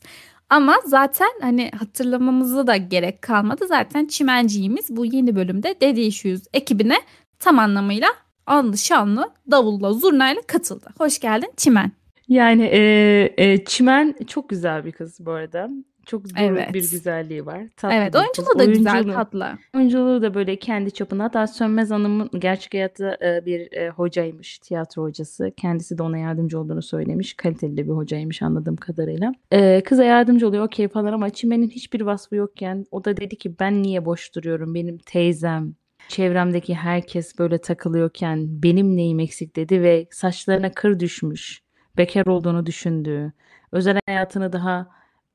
Ama 0.51 0.77
zaten 0.87 1.31
hani 1.41 1.71
hatırlamamıza 1.79 2.67
da 2.67 2.77
gerek 2.77 3.23
kalmadı. 3.23 3.67
Zaten 3.69 4.07
çimenciğimiz 4.07 4.97
bu 4.97 5.05
yeni 5.05 5.37
bölümde 5.37 5.77
Issues 6.07 6.43
ekibine 6.53 6.97
tam 7.39 7.59
anlamıyla 7.59 8.09
anlı 8.47 8.79
şanlı 8.79 9.31
davulla 9.51 9.93
zurnayla 9.93 10.43
katıldı. 10.43 10.87
Hoş 10.99 11.19
geldin 11.19 11.53
Çimen. 11.57 11.93
Yani 12.29 12.63
e, 12.63 13.35
e, 13.37 13.65
Çimen 13.65 14.15
çok 14.27 14.49
güzel 14.49 14.85
bir 14.85 14.93
kız 14.93 15.27
bu 15.27 15.31
arada. 15.31 15.71
Çok 16.07 16.25
doğru 16.25 16.33
Evet. 16.37 16.69
bir 16.75 16.81
güzelliği 16.81 17.47
var. 17.47 17.63
Tatlı 17.77 17.95
Evet 17.97 18.17
oyunculuğu 18.17 18.47
kız. 18.47 18.59
da 18.59 18.65
güzel 18.65 18.95
Oyunculuğu- 18.95 19.13
tatlı. 19.15 19.59
Oyunculuğu 19.77 20.23
da 20.23 20.35
böyle 20.35 20.57
kendi 20.57 20.91
çapında. 20.91 21.25
Hatta 21.25 21.47
Sönmez 21.47 21.91
Hanım'ın 21.91 22.31
gerçek 22.39 22.75
hayatta 22.75 23.17
e, 23.23 23.47
bir 23.47 23.73
e, 23.73 23.89
hocaymış, 23.91 24.59
tiyatro 24.59 25.03
hocası. 25.03 25.51
Kendisi 25.57 25.99
de 25.99 26.03
ona 26.03 26.19
yardımcı 26.19 26.61
olduğunu 26.61 26.83
söylemiş. 26.83 27.35
Kaliteli 27.35 27.77
de 27.77 27.85
bir 27.85 27.91
hocaymış 27.93 28.43
anladığım 28.43 28.77
kadarıyla. 28.77 29.33
E, 29.53 29.83
kıza 29.85 30.05
yardımcı 30.05 30.49
oluyor 30.49 30.65
okey 30.65 30.89
falan 30.89 31.13
ama 31.13 31.31
Çimen'in 31.31 31.69
hiçbir 31.71 32.01
vasfı 32.01 32.37
yokken 32.37 32.87
o 32.91 33.05
da 33.05 33.17
dedi 33.17 33.37
ki 33.37 33.55
ben 33.61 33.83
niye 33.83 34.05
boş 34.05 34.35
duruyorum? 34.35 34.75
Benim 34.75 34.99
teyzem, 34.99 35.75
çevremdeki 36.09 36.75
herkes 36.75 37.39
böyle 37.39 37.59
takılıyorken 37.59 38.63
benim 38.63 38.97
neyim 38.97 39.21
eksik 39.21 39.57
dedi 39.57 39.83
ve 39.83 40.07
saçlarına 40.11 40.73
kır 40.73 41.01
düşmüş. 41.01 41.63
Bekar 41.99 42.27
olduğunu 42.27 42.67
düşündüğü, 42.67 43.33
özel 43.73 43.99
hayatını 44.07 44.53
daha 44.53 44.89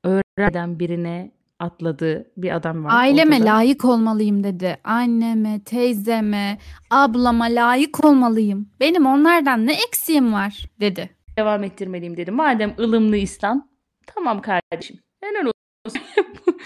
öğrenen 0.04 0.78
birine 0.78 1.32
atladığı 1.58 2.30
bir 2.36 2.56
adam 2.56 2.84
var. 2.84 2.90
Aileme 2.94 3.36
ortada. 3.36 3.50
layık 3.50 3.84
olmalıyım 3.84 4.44
dedi. 4.44 4.78
Anneme, 4.84 5.60
teyzeme, 5.64 6.58
ablama 6.90 7.44
layık 7.44 8.04
olmalıyım. 8.04 8.68
Benim 8.80 9.06
onlardan 9.06 9.66
ne 9.66 9.72
eksiğim 9.72 10.32
var 10.32 10.64
dedi. 10.80 11.10
devam 11.36 11.64
ettirmeliyim 11.64 12.16
dedi. 12.16 12.30
Madem 12.30 12.74
ılımlı 12.78 13.16
İslam, 13.16 13.68
tamam 14.06 14.40
kardeşim. 14.42 14.98
Helal 15.22 15.50
olsun. 15.86 16.00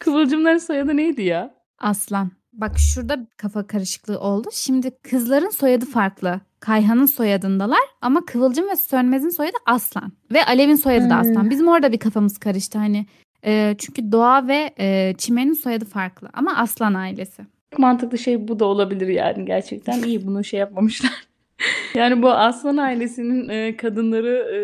Kıvılcımların 0.00 0.58
soyadı 0.58 0.96
neydi 0.96 1.22
ya? 1.22 1.54
Aslan. 1.78 2.30
Bak 2.56 2.78
şurada 2.78 3.26
kafa 3.36 3.66
karışıklığı 3.66 4.20
oldu. 4.20 4.48
Şimdi 4.52 4.90
kızların 5.02 5.50
soyadı 5.50 5.84
farklı. 5.86 6.40
Kayhan'ın 6.60 7.06
soyadındalar 7.06 7.78
ama 8.00 8.24
Kıvılcım 8.26 8.68
ve 8.70 8.76
Sönmez'in 8.76 9.28
soyadı 9.28 9.56
Aslan. 9.66 10.12
Ve 10.32 10.44
Alev'in 10.44 10.74
soyadı 10.74 11.10
da 11.10 11.14
Hmm. 11.22 11.30
Aslan. 11.30 11.50
Bizim 11.50 11.68
orada 11.68 11.92
bir 11.92 11.98
kafamız 11.98 12.38
karıştı 12.38 12.78
hani. 12.78 13.06
e, 13.46 13.74
çünkü 13.78 14.12
Doğa 14.12 14.48
ve 14.48 14.74
e, 14.78 15.14
Çimen'in 15.18 15.52
soyadı 15.52 15.84
farklı 15.84 16.28
ama 16.32 16.56
Aslan 16.56 16.94
ailesi. 16.94 17.42
Mantıklı 17.78 18.18
şey 18.18 18.48
bu 18.48 18.58
da 18.58 18.64
olabilir 18.64 19.08
yani 19.08 19.44
gerçekten. 19.44 20.02
iyi 20.02 20.26
bunu 20.26 20.44
şey 20.44 20.60
yapmamışlar. 20.60 21.12
yani 21.94 22.22
bu 22.22 22.30
Aslan 22.30 22.76
ailesinin 22.76 23.48
e, 23.48 23.76
kadınları 23.76 24.36
e, 24.54 24.58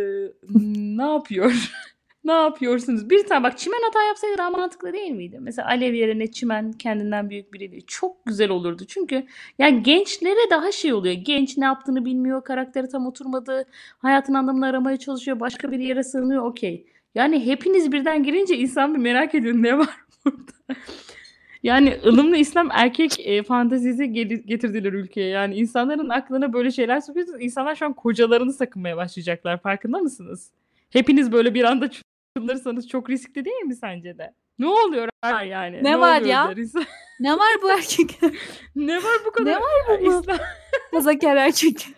ne 0.97 1.03
yapıyor? 1.12 1.53
ne 2.25 2.33
yapıyorsunuz? 2.33 3.11
Bir 3.11 3.27
tane 3.27 3.43
bak 3.43 3.59
Çimen 3.59 3.83
hata 3.85 4.03
yapsaydı 4.03 4.39
daha 4.39 4.51
mantıklı 4.51 4.93
değil 4.93 5.11
miydi? 5.11 5.39
Mesela 5.41 5.68
Alev 5.68 5.95
yerine 5.95 6.27
Çimen 6.33 6.73
kendinden 6.73 7.31
büyük 7.31 7.53
biriyle 7.53 7.81
çok 7.81 8.27
güzel 8.27 8.51
olurdu. 8.51 8.85
Çünkü 8.89 9.27
yani 9.59 9.83
gençlere 9.83 10.51
daha 10.51 10.73
şey 10.73 10.93
oluyor. 10.93 11.14
Genç 11.14 11.57
ne 11.57 11.64
yaptığını 11.64 12.05
bilmiyor, 12.05 12.45
karakteri 12.45 12.89
tam 12.89 13.07
oturmadı, 13.07 13.64
hayatın 13.99 14.35
anlamını 14.35 14.66
aramaya 14.66 14.97
çalışıyor, 14.97 15.41
başka 15.41 15.73
bir 15.73 15.79
yere 15.79 16.03
sığınıyor, 16.03 16.45
okey. 16.45 16.87
Yani 17.14 17.47
hepiniz 17.47 17.93
birden 17.93 18.23
girince 18.23 18.57
insan 18.57 18.95
bir 18.95 18.99
merak 18.99 19.35
ediyor 19.35 19.55
ne 19.55 19.79
var 19.79 19.97
burada? 20.25 20.81
Yani 21.62 21.99
ılımlı 22.07 22.37
İslam 22.37 22.68
erkek 22.73 23.20
e, 23.27 23.43
fantezisi 23.43 24.12
getirdiler 24.47 24.93
ülkeye. 24.93 25.29
Yani 25.29 25.55
insanların 25.55 26.09
aklına 26.09 26.53
böyle 26.53 26.70
şeyler 26.70 27.01
sokuyorsunuz. 27.01 27.43
İnsanlar 27.43 27.75
şu 27.75 27.87
an 27.87 27.93
kocalarını 27.93 28.53
sakınmaya 28.53 28.97
başlayacaklar. 28.97 29.59
Farkında 29.62 29.99
mısınız? 29.99 30.51
Hepiniz 30.91 31.33
böyle 31.33 31.55
bir 31.55 31.64
anda 31.64 31.89
çıldırırsanız 32.43 32.89
çok 32.89 33.11
riskli 33.11 33.45
değil 33.45 33.62
mi 33.62 33.76
sence 33.76 34.18
de? 34.18 34.35
Ne 34.59 34.66
oluyor 34.66 35.09
yani? 35.47 35.85
Ne 35.85 36.01
var 36.01 36.20
oluyor 36.20 36.35
ya? 36.35 36.55
Ne 37.20 37.33
var 37.33 37.55
bu 37.62 37.70
erkek? 37.70 38.20
ne 38.76 38.97
var 38.97 39.20
bu 39.26 39.30
kadar? 39.30 39.53
Ne 39.53 39.61
var 39.61 40.01
bu? 40.01 40.05
İslam- 40.05 40.39
Kazakar 40.91 41.37
erkek. 41.37 41.89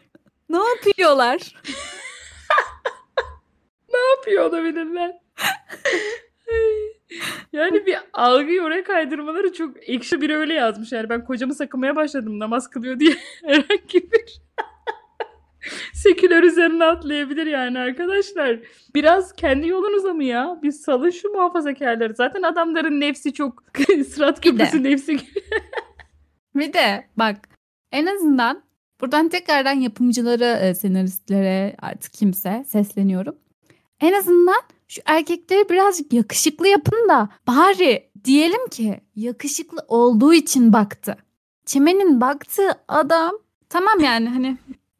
ne 0.49 0.59
yapıyorlar? 0.59 1.39
ne 3.93 3.99
yapıyor 4.17 4.45
olabilirler? 4.45 5.17
yani 7.53 7.87
bir 7.87 7.99
algıyı 8.13 8.63
oraya 8.63 8.85
kaydırmaları 8.85 9.53
çok 9.53 9.89
ekşi 9.89 10.21
biri 10.21 10.37
öyle 10.37 10.55
yazmış. 10.55 10.93
Yani 10.93 11.09
ben 11.09 11.25
kocamı 11.25 11.55
sakınmaya 11.55 11.97
başladım 11.97 12.39
namaz 12.39 12.71
kılıyor 12.71 13.01
diye 13.01 13.17
herhangi 13.45 14.13
bir 14.13 14.41
seküler 15.95 16.43
üzerine 16.43 16.85
atlayabilir 16.85 17.47
yani 17.47 17.79
arkadaşlar. 17.79 18.59
Biraz 18.95 19.33
kendi 19.33 19.69
yolunuza 19.69 20.13
mı 20.13 20.25
ya? 20.25 20.59
Bir 20.63 20.73
salın 20.73 21.11
şu 21.11 21.29
muhafazakarları. 21.29 22.15
Zaten 22.15 22.43
adamların 22.43 23.01
nefsi 23.01 23.33
çok 23.33 23.63
sırat 24.09 24.41
köprüsü 24.41 24.83
nefsi. 24.83 25.17
Bir 26.55 26.73
de 26.73 27.07
bak 27.17 27.49
en 27.93 28.07
azından 28.07 28.63
buradan 29.01 29.29
tekrardan 29.29 29.81
yapımcılara, 29.81 30.59
e, 30.59 30.75
senaristlere 30.75 31.77
artık 31.83 32.13
kimse 32.13 32.65
sesleniyorum. 32.67 33.37
En 34.01 34.13
azından 34.13 34.63
şu 34.89 35.03
erkekleri 35.07 35.69
birazcık 35.69 36.13
yakışıklı 36.13 36.69
yapın 36.69 37.09
da 37.09 37.29
bari 37.47 38.11
diyelim 38.25 38.69
ki 38.69 39.01
yakışıklı 39.17 39.85
olduğu 39.89 40.35
için 40.35 40.73
baktı. 40.73 41.17
Çimen'in 41.67 42.21
baktığı 42.21 42.71
adam 42.89 43.33
tamam 43.69 44.01
yani 44.01 44.29
hani 44.29 44.57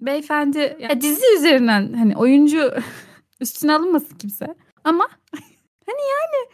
beyefendi 0.07 0.77
ya 0.81 1.01
dizi 1.01 1.27
üzerinden 1.39 1.93
hani 1.93 2.17
oyuncu 2.17 2.75
üstüne 3.41 3.75
alınmasın 3.75 4.17
kimse 4.19 4.47
ama 4.85 5.09
hani 5.87 6.01
yani 6.13 6.49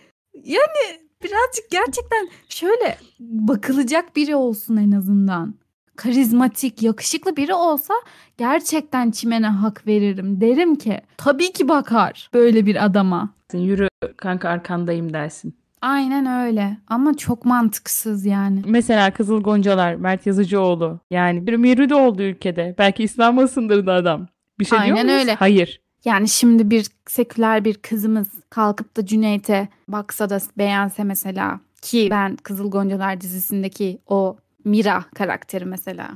yani 0.44 1.00
birazcık 1.22 1.70
gerçekten 1.70 2.28
şöyle 2.48 2.98
bakılacak 3.20 4.16
biri 4.16 4.36
olsun 4.36 4.76
en 4.76 4.92
azından. 4.92 5.54
Karizmatik, 5.96 6.82
yakışıklı 6.82 7.36
biri 7.36 7.54
olsa 7.54 7.94
gerçekten 8.38 9.10
çimene 9.10 9.46
hak 9.46 9.86
veririm. 9.86 10.40
Derim 10.40 10.74
ki 10.74 11.00
tabii 11.16 11.52
ki 11.52 11.68
bakar 11.68 12.30
böyle 12.34 12.66
bir 12.66 12.84
adama. 12.84 13.34
Yürü 13.52 13.88
kanka 14.16 14.48
arkandayım 14.48 15.12
dersin. 15.12 15.59
Aynen 15.82 16.46
öyle 16.46 16.76
ama 16.88 17.16
çok 17.16 17.44
mantıksız 17.44 18.26
yani. 18.26 18.62
Mesela 18.66 19.10
Kızıl 19.10 19.42
Goncalar, 19.42 19.94
Mert 19.94 20.26
Yazıcıoğlu. 20.26 21.00
Yani 21.10 21.46
bir 21.46 21.56
müridi 21.56 21.94
oldu 21.94 22.22
ülkede. 22.22 22.74
Belki 22.78 23.02
İslam'a 23.02 23.42
ısındırdı 23.42 23.92
adam. 23.92 24.26
Bir 24.58 24.64
şey 24.64 24.78
diyor 24.78 24.96
Aynen 24.96 25.06
muyuz? 25.06 25.20
öyle. 25.20 25.34
Hayır. 25.34 25.80
Yani 26.04 26.28
şimdi 26.28 26.70
bir 26.70 26.86
seküler 27.06 27.64
bir 27.64 27.74
kızımız 27.74 28.28
kalkıp 28.50 28.96
da 28.96 29.06
Cüneyt'e 29.06 29.68
baksa 29.88 30.30
da 30.30 30.38
beğense 30.58 31.04
mesela 31.04 31.60
ki 31.82 32.08
ben 32.10 32.36
Kızıl 32.36 32.70
Goncalar 32.70 33.20
dizisindeki 33.20 33.98
o 34.06 34.36
Mira 34.64 35.04
karakteri 35.14 35.64
mesela 35.64 36.08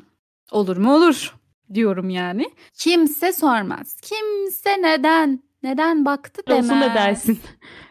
olur 0.51 0.77
mu 0.77 0.95
olur 0.95 1.35
diyorum 1.75 2.11
yani. 2.11 2.51
Kimse 2.75 3.33
sormaz. 3.33 3.97
Kimse 4.03 4.83
neden 4.83 5.43
neden 5.63 6.05
baktı 6.05 6.43
demez. 6.49 6.65
Olsun 6.65 6.81
da 6.81 6.95
dersin. 6.95 7.39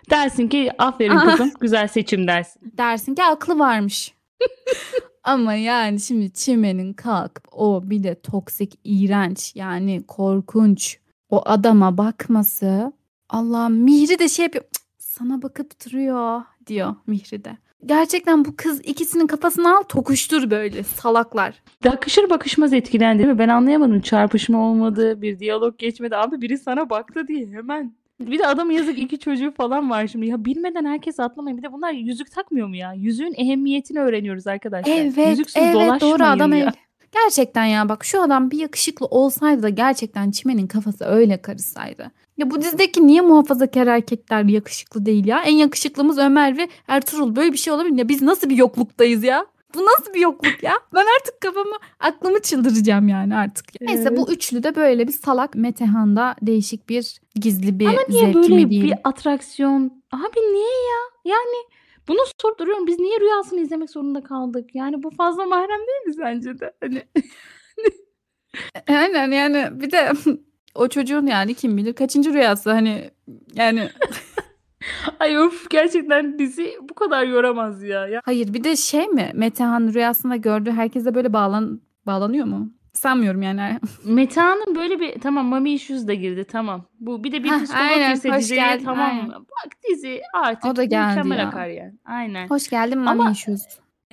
Dersin 0.09 0.47
ki 0.47 0.71
aferin 0.77 1.15
Aa. 1.15 1.31
kızım 1.31 1.51
güzel 1.59 1.87
seçim 1.87 2.27
dersin. 2.27 2.61
Dersin 2.77 3.15
ki 3.15 3.23
aklı 3.23 3.59
varmış. 3.59 4.13
Ama 5.23 5.53
yani 5.53 5.99
şimdi 5.99 6.33
Çimen'in 6.33 6.93
kalkıp 6.93 7.43
o 7.51 7.81
bir 7.89 8.03
de 8.03 8.21
toksik, 8.21 8.79
iğrenç 8.83 9.55
yani 9.55 10.03
korkunç 10.07 10.97
o 11.29 11.41
adama 11.45 11.97
bakması 11.97 12.93
Allah 13.29 13.69
Mihri 13.69 14.19
de 14.19 14.29
şey 14.29 14.43
yapıyor 14.45 14.63
"Cık, 14.73 14.83
sana 14.99 15.41
bakıp 15.41 15.85
duruyor 15.85 16.41
diyor 16.67 16.95
Mihri 17.07 17.43
de. 17.43 17.57
Gerçekten 17.85 18.45
bu 18.45 18.55
kız 18.57 18.81
ikisinin 18.81 19.27
kafasını 19.27 19.77
al 19.77 19.81
tokuştur 19.83 20.49
böyle 20.51 20.83
salaklar. 20.83 21.63
Bakışır 21.85 22.29
bakışmaz 22.29 22.73
etkilendi 22.73 23.25
mi? 23.25 23.39
Ben 23.39 23.49
anlayamadım. 23.49 24.01
Çarpışma 24.01 24.69
olmadı, 24.69 25.21
bir 25.21 25.39
diyalog 25.39 25.77
geçmedi. 25.77 26.15
Abi 26.15 26.41
biri 26.41 26.57
sana 26.57 26.89
baktı 26.89 27.27
diye 27.27 27.47
hemen. 27.47 27.93
Bir 28.19 28.39
de 28.39 28.47
adam 28.47 28.71
yazık 28.71 28.99
iki 28.99 29.19
çocuğu 29.19 29.51
falan 29.57 29.89
var 29.89 30.07
şimdi. 30.07 30.25
Ya 30.25 30.45
bilmeden 30.45 30.85
herkes 30.85 31.19
atlamayın. 31.19 31.57
Bir 31.57 31.63
de 31.63 31.73
bunlar 31.73 31.91
yüzük 31.91 32.31
takmıyor 32.31 32.67
mu 32.67 32.75
ya? 32.75 32.93
Yüzüğün 32.93 33.33
ehemmiyetini 33.37 33.99
öğreniyoruz 33.99 34.47
arkadaşlar. 34.47 34.91
Evet, 34.93 35.17
Yüzüksüz 35.29 35.63
evet 35.63 36.01
doğru 36.01 36.23
adam 36.23 36.53
ya. 36.53 36.59
öyle. 36.59 36.71
Gerçekten 37.11 37.65
ya 37.65 37.89
bak 37.89 38.05
şu 38.05 38.21
adam 38.21 38.51
bir 38.51 38.57
yakışıklı 38.57 39.05
olsaydı 39.05 39.63
da 39.63 39.69
gerçekten 39.69 40.31
Çimen'in 40.31 40.67
kafası 40.67 41.05
öyle 41.05 41.41
karışsaydı. 41.41 42.11
Ya 42.37 42.51
bu 42.51 42.61
dizideki 42.61 43.07
niye 43.07 43.21
muhafazakar 43.21 43.87
erkekler 43.87 44.43
yakışıklı 44.43 45.05
değil 45.05 45.25
ya? 45.25 45.43
En 45.43 45.55
yakışıklımız 45.55 46.17
Ömer 46.17 46.57
ve 46.57 46.67
Ertuğrul 46.87 47.35
böyle 47.35 47.53
bir 47.53 47.57
şey 47.57 47.73
olabilir 47.73 47.91
mi? 47.93 47.99
Ya 47.99 48.09
biz 48.09 48.21
nasıl 48.21 48.49
bir 48.49 48.57
yokluktayız 48.57 49.23
ya? 49.23 49.45
Bu 49.75 49.85
nasıl 49.85 50.13
bir 50.13 50.19
yokluk 50.19 50.63
ya? 50.63 50.73
Ben 50.93 51.05
artık 51.19 51.41
kafamı, 51.41 51.75
aklımı 51.99 52.41
çıldıracağım 52.41 53.07
yani 53.07 53.35
artık. 53.35 53.65
Neyse 53.81 54.17
bu 54.17 54.31
üçlü 54.31 54.63
de 54.63 54.75
böyle 54.75 55.07
bir 55.07 55.13
salak 55.13 55.55
Metehan'da 55.55 56.35
değişik 56.41 56.89
bir 56.89 57.21
gizli 57.35 57.79
bir 57.79 57.87
Ama 57.87 57.99
niye 58.09 58.33
böyle 58.33 58.69
diyeyim. 58.69 58.87
bir 58.87 58.93
atraksiyon? 59.03 60.03
Abi 60.11 60.39
niye 60.53 60.63
ya? 60.65 60.99
Yani 61.25 61.55
bunu 62.07 62.17
sorup 62.41 62.59
duruyorum. 62.59 62.87
Biz 62.87 62.99
niye 62.99 63.19
rüyasını 63.19 63.59
izlemek 63.59 63.89
zorunda 63.89 64.23
kaldık? 64.23 64.75
Yani 64.75 65.03
bu 65.03 65.09
fazla 65.09 65.45
mahrem 65.45 65.79
değil 65.79 66.07
mi 66.07 66.13
sence 66.13 66.59
de? 66.59 66.73
Hani 66.81 67.03
Aynen 68.89 69.31
yani 69.31 69.81
bir 69.81 69.91
de 69.91 70.11
o 70.75 70.87
çocuğun 70.87 71.27
yani 71.27 71.53
kim 71.53 71.77
bilir 71.77 71.93
kaçıncı 71.93 72.33
rüyası 72.33 72.71
hani 72.71 73.11
yani 73.53 73.89
Ay 75.19 75.39
of 75.39 75.69
gerçekten 75.69 76.39
dizi 76.39 76.73
bu 76.89 76.93
kadar 76.93 77.23
yoramaz 77.25 77.83
ya. 77.83 78.07
ya. 78.07 78.21
hayır 78.25 78.53
bir 78.53 78.63
de 78.63 78.75
şey 78.75 79.07
mi 79.07 79.31
Metehan 79.33 79.93
rüyasında 79.93 80.35
gördüğü 80.35 80.71
herkese 80.71 81.15
böyle 81.15 81.33
bağlan 81.33 81.81
bağlanıyor 82.05 82.45
mu? 82.45 82.71
Sanmıyorum 82.93 83.41
yani. 83.41 83.79
Metehan'ın 84.05 84.75
böyle 84.75 84.99
bir 84.99 85.19
tamam 85.21 85.45
Mami 85.45 85.71
Issues 85.71 86.07
da 86.07 86.13
girdi 86.13 86.45
tamam. 86.51 86.85
Bu 86.99 87.23
bir 87.23 87.31
de 87.31 87.43
bir 87.43 87.49
psikolog 87.49 88.09
girse 88.09 88.33
diziye 88.33 88.79
tamam 88.83 89.09
aynen. 89.09 89.27
mı? 89.27 89.33
Bak 89.33 89.71
dizi 89.89 90.21
artık 90.33 90.71
O 90.71 90.75
da 90.75 90.83
geldi 90.83 91.09
mükemmel 91.09 91.39
ya. 91.39 91.47
akar 91.47 91.67
yani. 91.67 91.93
Aynen. 92.05 92.47
Hoş 92.47 92.69
geldin 92.69 92.97
Ama- 92.97 93.13
Mami 93.13 93.31
Issues. 93.31 93.61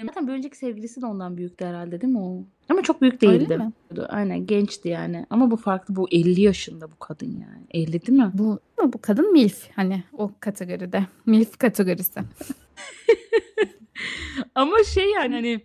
Zaten 0.06 0.26
bir 0.26 0.32
önceki 0.32 0.56
sevgilisi 0.58 1.02
de 1.02 1.06
ondan 1.06 1.36
büyüktü 1.36 1.64
herhalde 1.64 2.00
değil 2.00 2.12
mi 2.12 2.18
o? 2.18 2.44
Ama 2.70 2.82
çok 2.82 3.02
büyük 3.02 3.22
Öyle 3.22 3.48
değildi. 3.48 3.56
mi? 3.56 3.72
Aynen 4.08 4.46
gençti 4.46 4.88
yani. 4.88 5.26
Ama 5.30 5.50
bu 5.50 5.56
farklı. 5.56 5.96
Bu 5.96 6.08
50 6.10 6.40
yaşında 6.40 6.90
bu 6.90 6.98
kadın 6.98 7.26
yani. 7.26 7.66
50 7.70 8.06
değil 8.06 8.18
mi? 8.18 8.30
Bu 8.34 8.60
bu 8.84 9.00
kadın 9.00 9.32
MILF 9.32 9.70
hani 9.76 10.02
o 10.12 10.30
kategoride. 10.40 11.02
MILF 11.26 11.58
kategorisi. 11.58 12.20
Ama 14.54 14.84
şey 14.84 15.10
yani 15.10 15.34
hani 15.34 15.60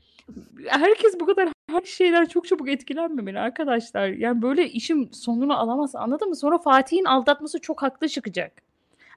herkes 0.67 1.19
bu 1.19 1.25
kadar 1.25 1.49
her 1.69 1.81
şeyden 1.81 2.25
çok 2.25 2.47
çabuk 2.47 2.69
etkilenmemeli 2.69 3.39
arkadaşlar. 3.39 4.07
Yani 4.07 4.41
böyle 4.41 4.69
işin 4.69 5.09
sonunu 5.11 5.59
alamaz 5.59 5.95
anladın 5.95 6.29
mı? 6.29 6.35
Sonra 6.35 6.57
Fatih'in 6.57 7.05
aldatması 7.05 7.61
çok 7.61 7.81
haklı 7.81 8.07
çıkacak. 8.07 8.51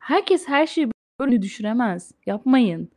Herkes 0.00 0.48
her 0.48 0.66
şeyi 0.66 0.88
böyle 1.20 1.42
düşüremez. 1.42 2.12
Yapmayın. 2.26 2.88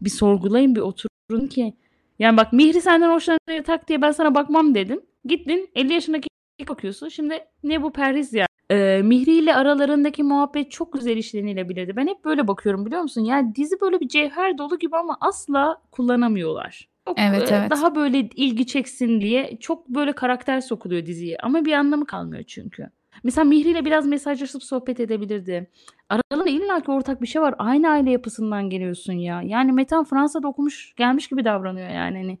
Bir 0.00 0.10
sorgulayın 0.10 0.74
bir 0.74 0.80
oturun 0.80 1.46
ki. 1.46 1.74
Yani 2.18 2.36
bak 2.36 2.52
Mihri 2.52 2.80
senden 2.80 3.10
hoşlanıyor 3.10 3.64
tak 3.64 3.88
diye 3.88 4.02
ben 4.02 4.10
sana 4.10 4.34
bakmam 4.34 4.74
dedin. 4.74 5.08
Gittin 5.24 5.70
50 5.74 5.92
yaşındaki 5.92 6.28
bakıyorsun. 6.68 7.08
Şimdi 7.08 7.44
ne 7.62 7.82
bu 7.82 7.92
perhiz 7.92 8.34
ya. 8.34 8.46
Ee, 8.70 9.00
Mihri 9.04 9.32
ile 9.32 9.54
aralarındaki 9.54 10.22
muhabbet 10.22 10.70
çok 10.70 10.92
güzel 10.92 11.16
işlenilebilirdi. 11.16 11.96
Ben 11.96 12.06
hep 12.06 12.24
böyle 12.24 12.48
bakıyorum 12.48 12.86
biliyor 12.86 13.02
musun? 13.02 13.20
Yani 13.20 13.54
dizi 13.54 13.80
böyle 13.80 14.00
bir 14.00 14.08
cevher 14.08 14.58
dolu 14.58 14.78
gibi 14.78 14.96
ama 14.96 15.16
asla 15.20 15.82
kullanamıyorlar. 15.90 16.88
Çok, 17.08 17.18
Evet, 17.18 17.52
e, 17.52 17.54
evet. 17.54 17.70
Daha 17.70 17.94
böyle 17.94 18.18
ilgi 18.18 18.66
çeksin 18.66 19.20
diye 19.20 19.56
çok 19.60 19.88
böyle 19.88 20.12
karakter 20.12 20.60
sokuluyor 20.60 21.06
diziye. 21.06 21.36
Ama 21.42 21.64
bir 21.64 21.72
anlamı 21.72 22.06
kalmıyor 22.06 22.42
çünkü. 22.42 22.90
Mesela 23.24 23.44
Mihri 23.44 23.68
ile 23.68 23.84
biraz 23.84 24.06
mesajlaşıp 24.06 24.62
sohbet 24.62 25.00
edebilirdi. 25.00 25.70
Aralarında 26.08 26.50
illaki 26.50 26.90
ortak 26.90 27.22
bir 27.22 27.26
şey 27.26 27.42
var. 27.42 27.54
Aynı 27.58 27.88
aile 27.90 28.10
yapısından 28.10 28.70
geliyorsun 28.70 29.12
ya. 29.12 29.42
Yani 29.42 29.72
Metan 29.72 30.04
Fransa'da 30.04 30.48
okumuş 30.48 30.94
gelmiş 30.96 31.28
gibi 31.28 31.44
davranıyor 31.44 31.88
yani. 31.88 32.16
Hani, 32.16 32.38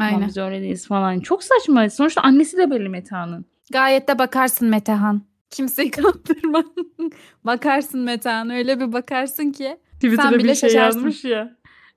Aynen. 0.00 0.28
biz 0.28 0.36
öyle 0.36 0.60
değiliz 0.60 0.86
falan. 0.86 1.20
Çok 1.20 1.44
saçma. 1.44 1.90
Sonuçta 1.90 2.22
annesi 2.22 2.56
de 2.56 2.70
belli 2.70 2.88
Metan'ın. 2.88 3.44
Gayet 3.72 4.08
de 4.08 4.18
bakarsın 4.18 4.68
Metehan. 4.68 5.22
Kimseyi 5.50 5.90
kandırma. 5.90 6.64
bakarsın 7.44 8.00
Metehan 8.00 8.50
öyle 8.50 8.80
bir 8.80 8.92
bakarsın 8.92 9.52
ki. 9.52 9.76
Twitter'da 9.92 10.38
bile 10.38 10.48
bir 10.48 10.54
şey 10.54 10.70
şaşarsın. 10.70 10.98
yazmış 10.98 11.24
ya. 11.24 11.56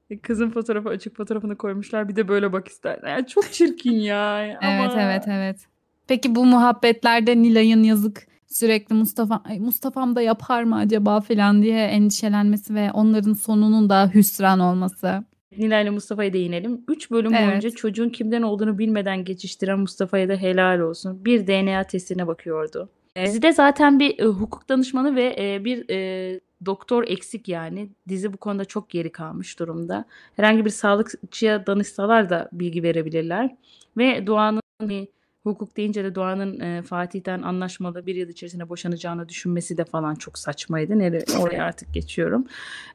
E, 0.10 0.20
Kızın 0.20 0.50
fotoğrafı 0.50 0.90
açık 0.90 1.18
fotoğrafını 1.18 1.58
koymuşlar. 1.58 2.10
Bir 2.10 2.16
de 2.16 2.28
böyle 2.28 2.54
bak 2.54 2.68
ister. 2.68 3.00
Yani 3.08 3.28
çok 3.28 3.52
çirkin 3.52 3.94
ya. 4.00 4.46
Evet 4.62 4.92
Ama 4.92 5.02
evet 5.02 5.24
evet. 5.28 5.68
Peki 6.10 6.36
bu 6.36 6.46
muhabbetlerde 6.46 7.42
Nilay'ın 7.42 7.84
yazık 7.84 8.28
sürekli 8.48 8.96
Mustafa 8.96 9.42
Ay, 9.46 9.60
Mustafa'm 9.60 10.16
da 10.16 10.22
yapar 10.22 10.64
mı 10.64 10.76
acaba 10.76 11.22
falan 11.22 11.62
diye 11.62 11.86
endişelenmesi 11.86 12.76
ve 12.76 12.92
onların 12.92 13.34
sonunun 13.34 13.90
da 13.90 14.12
hüsran 14.14 14.60
olması. 14.60 15.24
Nilay 15.58 15.84
ile 15.84 15.90
Mustafa'ya 15.90 16.34
değinelim. 16.34 16.82
3 16.88 17.12
bölüm 17.12 17.34
Evet. 17.34 17.48
boyunca 17.48 17.70
çocuğun 17.70 18.10
kimden 18.10 18.42
olduğunu 18.42 18.78
bilmeden 18.78 19.24
geçiştiren 19.26 19.80
Mustafa'ya 19.80 20.30
da 20.30 20.36
helal 20.36 20.80
olsun. 20.80 21.26
Bir 21.26 21.48
DNA 21.48 21.84
testine 21.84 22.28
bakıyordu. 22.28 22.90
E, 23.16 23.26
Dizide 23.26 23.52
zaten 23.52 24.00
bir 24.00 24.20
e, 24.20 24.26
hukuk 24.26 24.70
danışmanı 24.70 25.16
ve 25.16 25.36
e, 25.40 25.66
bir 25.66 25.90
e, 25.90 26.40
doktor 26.66 27.04
eksik 27.08 27.48
yani. 27.48 27.90
Dizi 28.08 28.34
bu 28.34 28.38
konuda 28.38 28.66
çok 28.66 28.90
geri 28.90 29.12
kalmış 29.12 29.60
durumda. 29.60 30.06
Herhangi 30.36 30.66
bir 30.66 30.70
sağlıkçıya 30.70 31.68
danışsalar 31.68 32.30
da 32.30 32.50
bilgi 32.54 32.84
verebilirler. 32.84 33.56
Ve 33.98 34.28
Doğan'ın 34.28 34.62
hukuk 35.44 35.78
deyince 35.78 36.04
de 36.04 36.16
Doğan'ın 36.16 36.60
e, 36.60 36.82
Fatih'ten 36.82 37.42
anlaşmalı 37.42 38.06
bir 38.06 38.16
yıl 38.16 38.30
içerisinde 38.30 38.70
boşanacağını 38.70 39.30
düşünmesi 39.30 39.78
de 39.78 39.86
falan 39.86 40.16
çok 40.16 40.38
saçmaydı. 40.38 41.00
Nere, 41.00 41.24
oraya 41.42 41.64
artık 41.64 41.94
geçiyorum. 41.94 42.48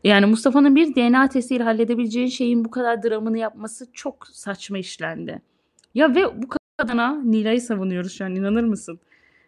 Yani 0.05 0.27
Mustafa'nın 0.27 0.77
bir 0.77 0.95
DNA 0.95 1.29
testiyle 1.29 1.65
halledebileceği 1.65 2.31
şeyin 2.31 2.65
bu 2.65 2.71
kadar 2.71 3.03
dramını 3.03 3.39
yapması 3.39 3.87
çok 3.93 4.27
saçma 4.33 4.79
işlendi. 4.79 5.43
Ya 5.95 6.15
ve 6.15 6.43
bu 6.43 6.49
kadına 6.77 7.23
Nilay'ı 7.25 7.61
savunuyoruz 7.61 8.13
şu 8.13 8.25
an 8.25 8.35
inanır 8.35 8.65
mısın? 8.65 9.01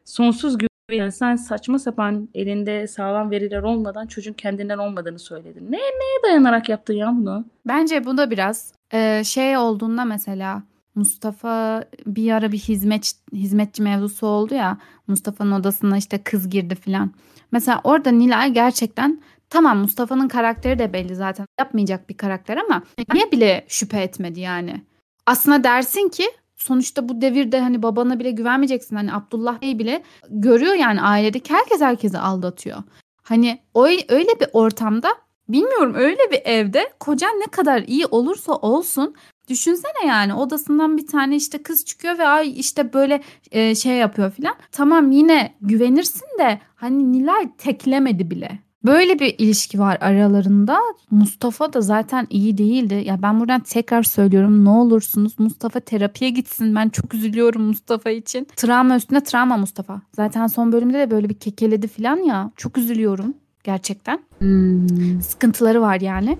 Sonsuz 0.04 0.56
güven. 0.58 1.10
Sen 1.10 1.36
saçma 1.36 1.78
sapan 1.78 2.28
elinde 2.34 2.86
sağlam 2.86 3.30
veriler 3.30 3.62
olmadan 3.62 4.06
çocuğun 4.06 4.32
kendinden 4.32 4.78
olmadığını 4.78 5.18
söyledin. 5.18 5.72
Ne, 5.72 5.76
neye 5.76 6.22
dayanarak 6.24 6.68
yaptın 6.68 6.94
ya 6.94 7.12
bunu? 7.16 7.44
Bence 7.66 8.04
bu 8.04 8.16
da 8.16 8.30
biraz 8.30 8.72
e, 8.92 9.24
şey 9.24 9.56
olduğunda 9.56 10.04
mesela 10.04 10.62
Mustafa 10.96 11.84
bir 12.06 12.32
ara 12.32 12.52
bir 12.52 12.58
hizmet 12.58 13.12
hizmetçi 13.32 13.82
mevzusu 13.82 14.26
oldu 14.26 14.54
ya 14.54 14.78
Mustafa'nın 15.06 15.52
odasına 15.52 15.96
işte 15.96 16.22
kız 16.22 16.50
girdi 16.50 16.74
filan. 16.74 17.10
Mesela 17.52 17.80
orada 17.84 18.10
Nilay 18.10 18.52
gerçekten 18.52 19.22
tamam 19.50 19.78
Mustafa'nın 19.78 20.28
karakteri 20.28 20.78
de 20.78 20.92
belli 20.92 21.14
zaten 21.14 21.46
yapmayacak 21.58 22.08
bir 22.08 22.16
karakter 22.16 22.56
ama 22.56 22.82
niye 23.14 23.32
bile 23.32 23.64
şüphe 23.68 24.00
etmedi 24.00 24.40
yani. 24.40 24.82
Aslında 25.26 25.64
dersin 25.64 26.08
ki 26.08 26.24
sonuçta 26.56 27.08
bu 27.08 27.20
devirde 27.20 27.60
hani 27.60 27.82
babana 27.82 28.18
bile 28.18 28.30
güvenmeyeceksin. 28.30 28.96
Hani 28.96 29.14
Abdullah 29.14 29.62
Bey 29.62 29.78
bile 29.78 30.02
görüyor 30.30 30.74
yani 30.74 31.02
ailedeki 31.02 31.54
herkes 31.54 31.80
herkesi 31.80 32.18
aldatıyor. 32.18 32.82
Hani 33.22 33.58
o 33.74 33.86
öyle 33.86 34.40
bir 34.40 34.48
ortamda 34.52 35.08
bilmiyorum 35.48 35.94
öyle 35.94 36.30
bir 36.32 36.40
evde 36.44 36.92
kocan 37.00 37.40
ne 37.40 37.46
kadar 37.46 37.82
iyi 37.82 38.06
olursa 38.06 38.52
olsun 38.52 39.14
düşünsene 39.48 40.06
yani 40.06 40.34
odasından 40.34 40.96
bir 40.96 41.06
tane 41.06 41.36
işte 41.36 41.62
kız 41.62 41.84
çıkıyor 41.84 42.18
ve 42.18 42.26
ay 42.26 42.60
işte 42.60 42.92
böyle 42.92 43.22
e, 43.50 43.74
şey 43.74 43.96
yapıyor 43.96 44.30
filan. 44.30 44.54
Tamam 44.72 45.10
yine 45.10 45.54
güvenirsin 45.60 46.28
de 46.38 46.60
hani 46.74 47.12
Nilay 47.12 47.56
teklemedi 47.58 48.30
bile. 48.30 48.66
Böyle 48.84 49.18
bir 49.18 49.34
ilişki 49.38 49.78
var 49.78 49.98
aralarında. 50.00 50.78
Mustafa 51.10 51.72
da 51.72 51.80
zaten 51.80 52.26
iyi 52.30 52.58
değildi. 52.58 53.02
Ya 53.06 53.22
ben 53.22 53.40
buradan 53.40 53.60
tekrar 53.60 54.02
söylüyorum 54.02 54.64
ne 54.64 54.68
olursunuz 54.68 55.38
Mustafa 55.38 55.80
terapiye 55.80 56.30
gitsin. 56.30 56.74
Ben 56.74 56.88
çok 56.88 57.14
üzülüyorum 57.14 57.62
Mustafa 57.62 58.10
için. 58.10 58.46
Travma 58.56 58.96
üstüne 58.96 59.24
travma 59.24 59.56
Mustafa. 59.56 60.00
Zaten 60.12 60.46
son 60.46 60.72
bölümde 60.72 60.98
de 60.98 61.10
böyle 61.10 61.28
bir 61.28 61.34
kekeledi 61.34 61.88
falan 61.88 62.16
ya. 62.16 62.50
Çok 62.56 62.78
üzülüyorum 62.78 63.34
gerçekten. 63.64 64.20
Sıkıntıları 65.22 65.80
var 65.80 66.00
yani. 66.00 66.38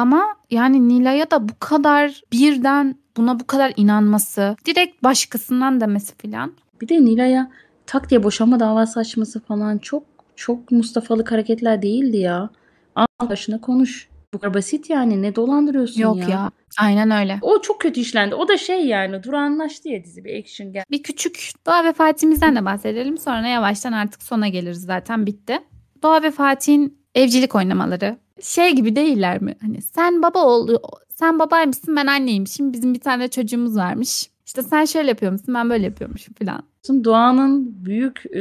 Ama 0.00 0.36
yani 0.50 0.88
Nilay'a 0.88 1.30
da 1.30 1.48
bu 1.48 1.52
kadar 1.58 2.22
birden 2.32 2.96
buna 3.16 3.40
bu 3.40 3.46
kadar 3.46 3.72
inanması, 3.76 4.56
direkt 4.66 5.02
başkasından 5.02 5.80
demesi 5.80 6.14
falan. 6.14 6.52
Bir 6.80 6.88
de 6.88 7.04
Nilay'a 7.04 7.50
tak 7.86 8.10
diye 8.10 8.22
boşanma 8.22 8.60
davası 8.60 9.00
açması 9.00 9.40
falan 9.40 9.78
çok 9.78 10.02
çok 10.36 10.70
Mustafa'lık 10.70 11.32
hareketler 11.32 11.82
değildi 11.82 12.16
ya. 12.16 12.50
Al 12.94 13.06
başına 13.28 13.60
konuş. 13.60 14.08
Bu 14.34 14.38
kadar 14.38 14.54
basit 14.54 14.90
yani. 14.90 15.22
Ne 15.22 15.36
dolandırıyorsun 15.36 16.00
Yok 16.00 16.16
ya? 16.16 16.28
ya. 16.28 16.50
Aynen 16.80 17.10
öyle. 17.10 17.38
O 17.42 17.60
çok 17.60 17.80
kötü 17.80 18.00
işlendi. 18.00 18.34
O 18.34 18.48
da 18.48 18.56
şey 18.56 18.86
yani 18.86 19.22
durağanlaştı 19.22 19.88
ya 19.88 20.04
dizi 20.04 20.24
bir 20.24 20.40
action 20.40 20.72
gel. 20.72 20.84
Bir 20.90 21.02
küçük 21.02 21.52
Doğa 21.66 21.84
ve 21.84 21.92
Fatih'imizden 21.92 22.56
de 22.56 22.64
bahsedelim. 22.64 23.18
Sonra 23.18 23.48
yavaştan 23.48 23.92
artık 23.92 24.22
sona 24.22 24.48
geliriz 24.48 24.82
zaten 24.82 25.26
bitti. 25.26 25.58
Doğa 26.02 26.22
ve 26.22 26.30
Fatih'in 26.30 27.00
evcilik 27.14 27.54
oynamaları. 27.54 28.16
Şey 28.42 28.74
gibi 28.74 28.96
değiller 28.96 29.42
mi? 29.42 29.54
Hani 29.60 29.82
sen 29.82 30.22
baba 30.22 30.44
ol, 30.44 30.76
sen 31.14 31.38
babaymışsın 31.38 31.96
ben 31.96 32.06
anneymişim. 32.06 32.72
Bizim 32.72 32.94
bir 32.94 33.00
tane 33.00 33.28
çocuğumuz 33.28 33.76
varmış. 33.76 34.30
İşte 34.46 34.62
sen 34.62 34.84
şöyle 34.84 35.08
yapıyormuşsun 35.08 35.54
ben 35.54 35.70
böyle 35.70 35.84
yapıyormuşum 35.84 36.34
falan. 36.34 36.62
Doğan'ın 37.04 37.84
büyük 37.84 38.26
e, 38.26 38.40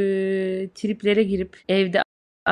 triplere 0.76 1.24
girip 1.24 1.58
evde 1.70 2.02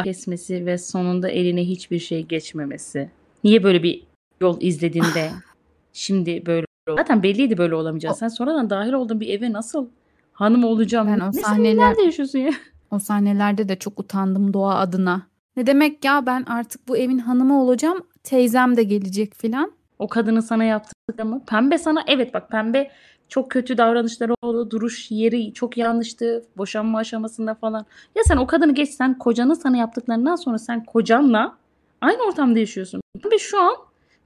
kesmesi 0.04 0.66
ve 0.66 0.78
sonunda 0.78 1.30
eline 1.30 1.64
hiçbir 1.64 2.00
şey 2.00 2.26
geçmemesi. 2.26 3.10
Niye 3.44 3.64
böyle 3.64 3.84
bir 3.84 4.04
yol 4.42 4.62
izlediğinde 4.62 5.32
şimdi 5.94 6.46
böyle 6.46 6.66
oldu? 6.88 6.98
Zaten 6.98 7.24
belliydi 7.24 7.58
böyle 7.58 7.76
olamayacağız. 7.76 8.18
Sen 8.18 8.28
sonradan 8.28 8.70
dahil 8.70 8.94
olduğun 8.94 9.20
bir 9.20 9.30
eve 9.30 9.54
nasıl 9.54 9.88
hanım 10.34 10.64
olacağım? 10.64 11.08
Ben 11.08 11.20
o 11.20 11.28
Ne 11.28 11.34
sahneler 11.34 11.90
nerede 11.90 12.02
yaşıyorsun 12.02 12.40
ya? 12.40 12.52
o 12.92 13.00
sahnelerde 13.00 13.70
de 13.70 13.76
çok 13.76 14.00
utandım 14.00 14.54
Doğa 14.54 14.76
adına. 14.76 15.28
Ne 15.58 15.68
demek 15.68 16.06
ya 16.06 16.26
ben 16.26 16.44
artık 16.44 16.88
bu 16.88 16.98
evin 16.98 17.18
hanımı 17.18 17.62
olacağım. 17.62 18.08
Teyzem 18.24 18.78
de 18.78 18.84
gelecek 18.84 19.34
falan. 19.34 19.72
O 20.00 20.08
kadının 20.08 20.40
sana 20.40 20.64
yaptıkları 20.64 21.28
mı? 21.28 21.42
Pembe 21.48 21.78
sana 21.78 22.04
evet 22.08 22.34
bak 22.34 22.50
pembe 22.50 22.92
çok 23.30 23.52
kötü 23.52 23.78
davranışları 23.78 24.34
oldu. 24.42 24.72
Duruş 24.72 25.12
yeri 25.12 25.54
çok 25.54 25.78
yanlıştı. 25.78 26.46
Boşanma 26.58 26.98
aşamasında 26.98 27.56
falan. 27.56 27.86
Ya 28.16 28.24
sen 28.24 28.38
o 28.38 28.48
kadını 28.48 28.74
geç 28.74 28.90
sen 28.90 29.18
kocanın 29.18 29.54
sana 29.54 29.78
yaptıklarından 29.78 30.36
sonra 30.36 30.58
sen 30.58 30.86
kocanla 30.86 31.58
aynı 32.02 32.24
ortamda 32.24 32.60
yaşıyorsun. 32.60 33.02
Pembe 33.24 33.38
şu 33.38 33.62
an 33.62 33.76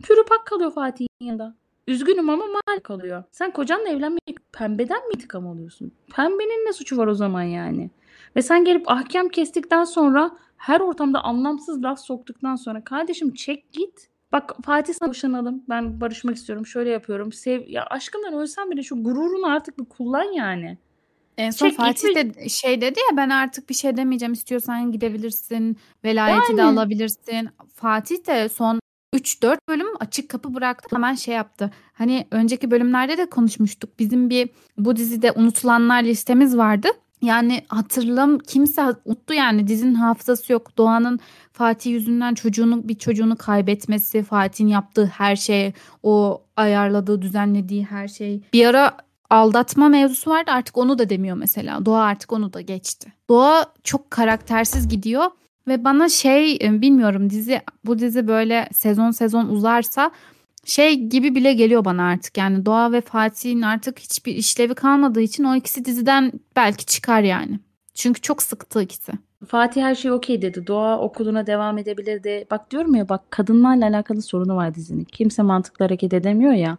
pürüpak 0.04 0.46
kalıyor 0.46 0.72
Fatih'in 0.72 1.26
yanında. 1.26 1.56
Üzgünüm 1.88 2.30
ama 2.30 2.46
mal 2.46 2.80
kalıyor. 2.84 3.24
Sen 3.32 3.52
kocanla 3.52 3.90
evlenmeyi 3.90 4.36
pembeden 4.52 5.08
mi 5.08 5.14
intikam 5.16 5.48
alıyorsun? 5.48 5.92
Pembenin 6.16 6.68
ne 6.68 6.74
suçu 6.74 6.98
var 6.98 7.08
o 7.08 7.14
zaman 7.14 7.44
yani? 7.44 7.90
Ve 8.36 8.42
sen 8.42 8.66
gelip 8.66 8.92
ahkam 8.92 9.30
kestikten 9.30 9.84
sonra 9.84 10.32
her 10.62 10.80
ortamda 10.80 11.24
anlamsız 11.24 11.84
laf 11.84 12.00
soktuktan 12.00 12.56
sonra 12.56 12.84
kardeşim 12.84 13.34
çek 13.34 13.72
git. 13.74 14.08
Bak 14.32 14.56
Fatih 14.66 14.94
sana 14.94 15.10
boşanalım. 15.10 15.64
Ben 15.70 16.02
barışmak 16.02 16.36
istiyorum. 16.36 16.66
Şöyle 16.66 16.90
yapıyorum. 16.90 17.32
Sev 17.32 17.68
ya 17.68 17.86
aşkından 17.86 18.34
ölsem 18.34 18.72
bile 18.72 18.84
şu 18.84 19.04
gururunu 19.04 19.48
artık 19.48 19.80
bir 19.80 19.86
kullan 19.86 20.24
yani. 20.24 20.78
En 21.38 21.52
son 21.52 21.70
Çek 21.70 21.78
Fatih 21.78 22.08
gitme. 22.08 22.34
de 22.34 22.50
şey 22.50 22.82
dedi 22.82 23.00
ya 23.12 23.18
ben 23.18 23.30
artık 23.30 23.70
bir 23.70 23.74
şey 23.74 23.98
demeyeceğim 23.98 24.34
istiyorsan 24.34 24.92
gidebilirsin 24.92 25.78
velayeti 26.04 26.58
de 26.58 26.62
Yani. 26.62 26.80
alabilirsin. 26.80 27.50
Fatih 27.76 28.28
de 28.28 28.50
son 28.50 28.80
3-4 29.16 29.58
bölüm 29.70 29.88
açık 30.00 30.30
kapı 30.30 30.54
bıraktı 30.54 30.96
hemen 30.96 31.16
şey 31.16 31.36
yaptı. 31.36 31.72
Hani 31.94 32.28
önceki 32.32 32.72
bölümlerde 32.72 33.18
de 33.18 33.30
konuşmuştuk. 33.30 34.00
Bizim 34.00 34.30
bir 34.30 34.50
bu 34.78 34.96
dizide 34.96 35.32
unutulanlar 35.32 36.04
listemiz 36.04 36.58
vardı. 36.58 36.88
Yani 37.22 37.62
hatırlam 37.68 38.40
kimse 38.40 38.82
unuttu 39.06 39.34
yani 39.34 39.68
dizinin 39.68 39.94
hafızası 39.94 40.54
yok. 40.54 40.78
Doğan'ın 40.78 41.20
Fatih 41.54 41.92
yüzünden 41.92 42.34
çocuğunu 42.34 42.88
bir 42.88 42.96
çocuğunu 42.96 43.36
kaybetmesi, 43.36 44.24
Fatih'in 44.24 44.68
yaptığı 44.68 45.06
her 45.06 45.36
şey, 45.36 45.74
o 46.04 46.42
ayarladığı, 46.58 47.22
düzenlediği 47.22 47.86
her 47.86 48.08
şey. 48.08 48.42
Bir 48.54 48.66
ara 48.66 48.98
aldatma 49.30 49.90
mevzusu 49.90 50.32
vardı 50.32 50.52
artık 50.52 50.78
onu 50.78 51.00
da 51.00 51.10
demiyor 51.10 51.38
mesela. 51.38 51.86
Doğa 51.86 52.02
artık 52.02 52.34
onu 52.34 52.54
da 52.54 52.62
geçti. 52.62 53.14
Doğa 53.30 53.66
çok 53.84 54.12
karaktersiz 54.12 54.88
gidiyor 54.88 55.26
ve 55.68 55.84
bana 55.84 56.10
şey 56.10 56.56
e, 56.56 56.82
bilmiyorum 56.82 57.30
dizi 57.30 57.62
bu 57.86 58.00
dizi 58.00 58.28
böyle 58.28 58.70
sezon 58.74 59.12
sezon 59.12 59.48
uzarsa 59.48 60.12
şey 60.66 60.96
gibi 60.96 61.36
bile 61.36 61.54
geliyor 61.54 61.86
bana 61.86 62.04
artık. 62.04 62.38
Yani 62.38 62.66
Doğa 62.66 62.92
ve 62.92 63.02
Fatih'in 63.02 63.62
artık 63.62 64.00
hiçbir 64.00 64.36
işlevi 64.36 64.76
kalmadığı 64.76 65.22
için 65.22 65.44
o 65.44 65.56
ikisi 65.56 65.86
diziden 65.86 66.32
belki 66.56 66.86
çıkar 66.86 67.22
yani. 67.22 67.60
Çünkü 67.94 68.22
çok 68.22 68.44
sıktı 68.44 68.82
ikisi. 68.82 69.12
Fatih 69.48 69.82
her 69.82 69.96
şey 69.96 70.12
okey 70.12 70.42
dedi. 70.42 70.68
Doğa 70.68 71.00
okuluna 71.00 71.48
devam 71.48 71.78
edebilirdi. 71.78 72.46
Bak 72.52 72.72
diyorum 72.72 72.96
ya 72.96 73.10
bak 73.10 73.22
kadınlarla 73.30 73.86
alakalı 73.86 74.22
sorunu 74.22 74.56
var 74.56 74.76
dizinin. 74.76 75.04
Kimse 75.04 75.42
mantıklı 75.42 75.86
hareket 75.86 76.14
edemiyor 76.14 76.54
ya. 76.54 76.78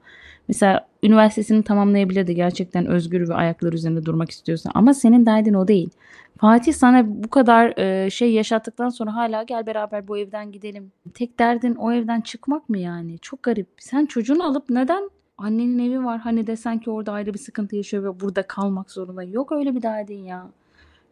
Mesela 0.49 0.87
üniversitesini 1.03 1.63
tamamlayabilirdi 1.63 2.35
gerçekten 2.35 2.87
özgür 2.87 3.29
ve 3.29 3.35
ayakları 3.35 3.75
üzerinde 3.75 4.05
durmak 4.05 4.31
istiyorsa. 4.31 4.71
Ama 4.75 4.95
senin 4.95 5.27
derdin 5.27 5.55
o 5.55 5.69
değil. 5.69 5.91
Fatih 6.39 6.73
sana 6.73 7.05
bu 7.25 7.29
kadar 7.29 7.79
e, 7.79 8.11
şey 8.11 8.33
yaşattıktan 8.33 8.89
sonra 8.89 9.15
hala 9.15 9.43
gel 9.43 9.67
beraber 9.67 10.09
bu 10.09 10.19
evden 10.19 10.53
gidelim. 10.53 10.93
Tek 11.15 11.39
derdin 11.39 11.75
o 11.75 11.93
evden 11.93 12.21
çıkmak 12.21 12.69
mı 12.69 12.79
yani? 12.79 13.19
Çok 13.19 13.43
garip. 13.43 13.69
Sen 13.79 14.07
çocuğunu 14.07 14.45
alıp 14.45 14.71
neden 14.71 15.11
annenin 15.39 15.79
evi 15.79 16.05
var 16.05 16.19
hani 16.21 16.47
desen 16.47 16.79
ki 16.79 16.91
orada 16.91 17.13
ayrı 17.13 17.35
bir 17.35 17.39
sıkıntı 17.39 17.77
yaşıyor 17.77 18.05
ve 18.05 18.21
burada 18.21 18.43
kalmak 18.43 18.91
zorunda. 18.91 19.23
Yok 19.23 19.53
öyle 19.53 19.75
bir 19.75 19.83
derdin 19.83 20.25
ya. 20.25 20.47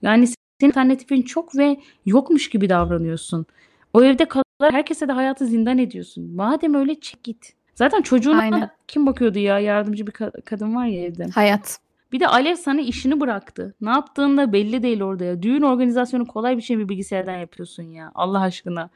Yani 0.03 0.27
senin 0.61 0.71
alternatifin 0.71 1.23
çok 1.23 1.57
ve 1.57 1.81
yokmuş 2.07 2.51
gibi 2.51 2.69
davranıyorsun. 2.69 3.47
O 3.93 4.03
evde 4.03 4.25
kalarak 4.25 4.73
herkese 4.73 5.09
de 5.09 5.13
hayatı 5.13 5.47
zindan 5.47 5.79
ediyorsun. 5.79 6.35
Madem 6.35 6.75
öyle 6.75 7.01
çek 7.01 7.25
git. 7.25 7.53
Zaten 7.75 8.03
çocuğuna 8.03 8.41
Aynen. 8.41 8.71
kim 8.89 9.07
bakıyordu 9.07 9.39
ya? 9.39 9.59
Yardımcı 9.59 10.07
bir 10.07 10.13
ka- 10.13 10.43
kadın 10.43 10.75
var 10.75 10.87
ya 10.87 11.05
evde. 11.05 11.27
Hayat. 11.35 11.79
Bir 12.13 12.21
de 12.21 12.29
Alev 12.29 12.55
sana 12.55 12.81
işini 12.81 13.21
bıraktı. 13.21 13.75
Ne 13.81 13.91
yaptığın 13.91 14.37
da 14.37 14.53
belli 14.53 14.83
değil 14.83 15.03
orada 15.03 15.25
ya. 15.25 15.43
Düğün 15.43 15.63
organizasyonu 15.63 16.27
kolay 16.27 16.57
bir 16.57 16.63
şey 16.63 16.77
mi 16.77 16.89
bilgisayardan 16.89 17.37
yapıyorsun 17.37 17.83
ya? 17.83 18.13
Allah 18.15 18.41
aşkına. 18.41 18.91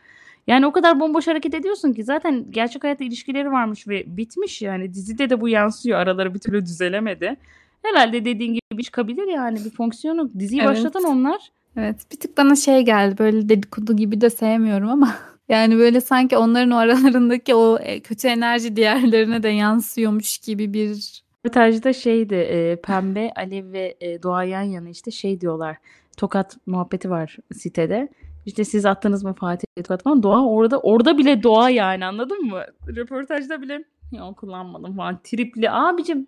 Yani 0.47 0.67
o 0.67 0.73
kadar 0.73 1.01
bomboş 1.01 1.27
hareket 1.27 1.55
ediyorsun 1.55 1.93
ki 1.93 2.05
zaten 2.05 2.47
gerçek 2.51 2.85
hayatta 2.85 3.05
ilişkileri 3.05 3.53
varmış 3.53 3.89
ve 3.89 4.17
bitmiş 4.17 4.63
yani. 4.63 4.95
Dizide 4.95 5.31
de 5.31 5.41
bu 5.41 5.49
yansıyor. 5.49 5.99
Araları 5.99 6.35
bir 6.35 6.39
türlü 6.39 6.63
düzelemedi. 6.67 7.37
Herhalde 7.85 8.25
dediğin 8.25 8.59
gibi 8.71 8.85
çıkabilir 8.85 9.29
yani 9.29 9.65
bir 9.65 9.71
fonksiyonu. 9.71 10.31
Diziyi 10.39 10.61
Evet. 10.61 10.71
başlatan 10.71 11.05
onlar. 11.05 11.51
Evet 11.77 12.07
bir 12.13 12.17
tık 12.17 12.39
bana 12.39 12.57
şey 12.57 12.83
geldi 12.83 13.19
böyle 13.19 13.49
dedikodu 13.49 13.97
gibi 13.97 14.21
de 14.21 14.31
sevmiyorum 14.31 14.89
ama 14.89 15.15
yani 15.49 15.79
böyle 15.79 16.01
sanki 16.01 16.37
onların 16.37 16.71
o 16.71 16.77
aralarındaki 16.77 17.55
o 17.55 17.79
e, 17.79 18.01
kötü 18.01 18.29
enerji 18.29 18.77
diğerlerine 18.77 19.43
de 19.43 19.49
yansıyormuş 19.49 20.39
gibi 20.39 20.73
bir 20.73 21.25
Röportajda 21.45 21.93
şeydi 21.93 22.35
e, 22.35 22.77
Pembe, 22.77 23.33
Alev 23.37 23.73
ve 23.73 23.97
e, 24.01 24.23
Doğa 24.23 24.45
yan 24.45 24.63
yana 24.63 24.89
işte 24.89 25.11
şey 25.11 25.41
diyorlar. 25.41 25.77
Tokat 26.17 26.57
muhabbeti 26.67 27.11
var 27.11 27.37
sitede. 27.55 28.09
İşte 28.47 28.65
siz 28.65 28.87
attınız 28.87 29.25
mı 29.25 29.35
Fatih'e 29.35 29.83
tokat 29.83 30.03
falan. 30.03 30.23
Doğa 30.23 30.47
orada 30.47 30.81
orada 30.81 31.19
bile 31.19 31.43
Doğa 31.43 31.71
yani 31.71 32.05
anladın 32.05 32.45
mı? 32.45 32.63
Röportajda 32.97 33.63
bile 33.63 33.85
ya 34.13 34.33
kullanmadım 34.33 34.97
falan. 34.97 35.21
Tripli 35.25 35.71
abicim 35.71 36.27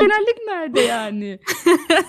genellik 0.00 0.38
nerede 0.46 0.80
yani? 0.80 1.38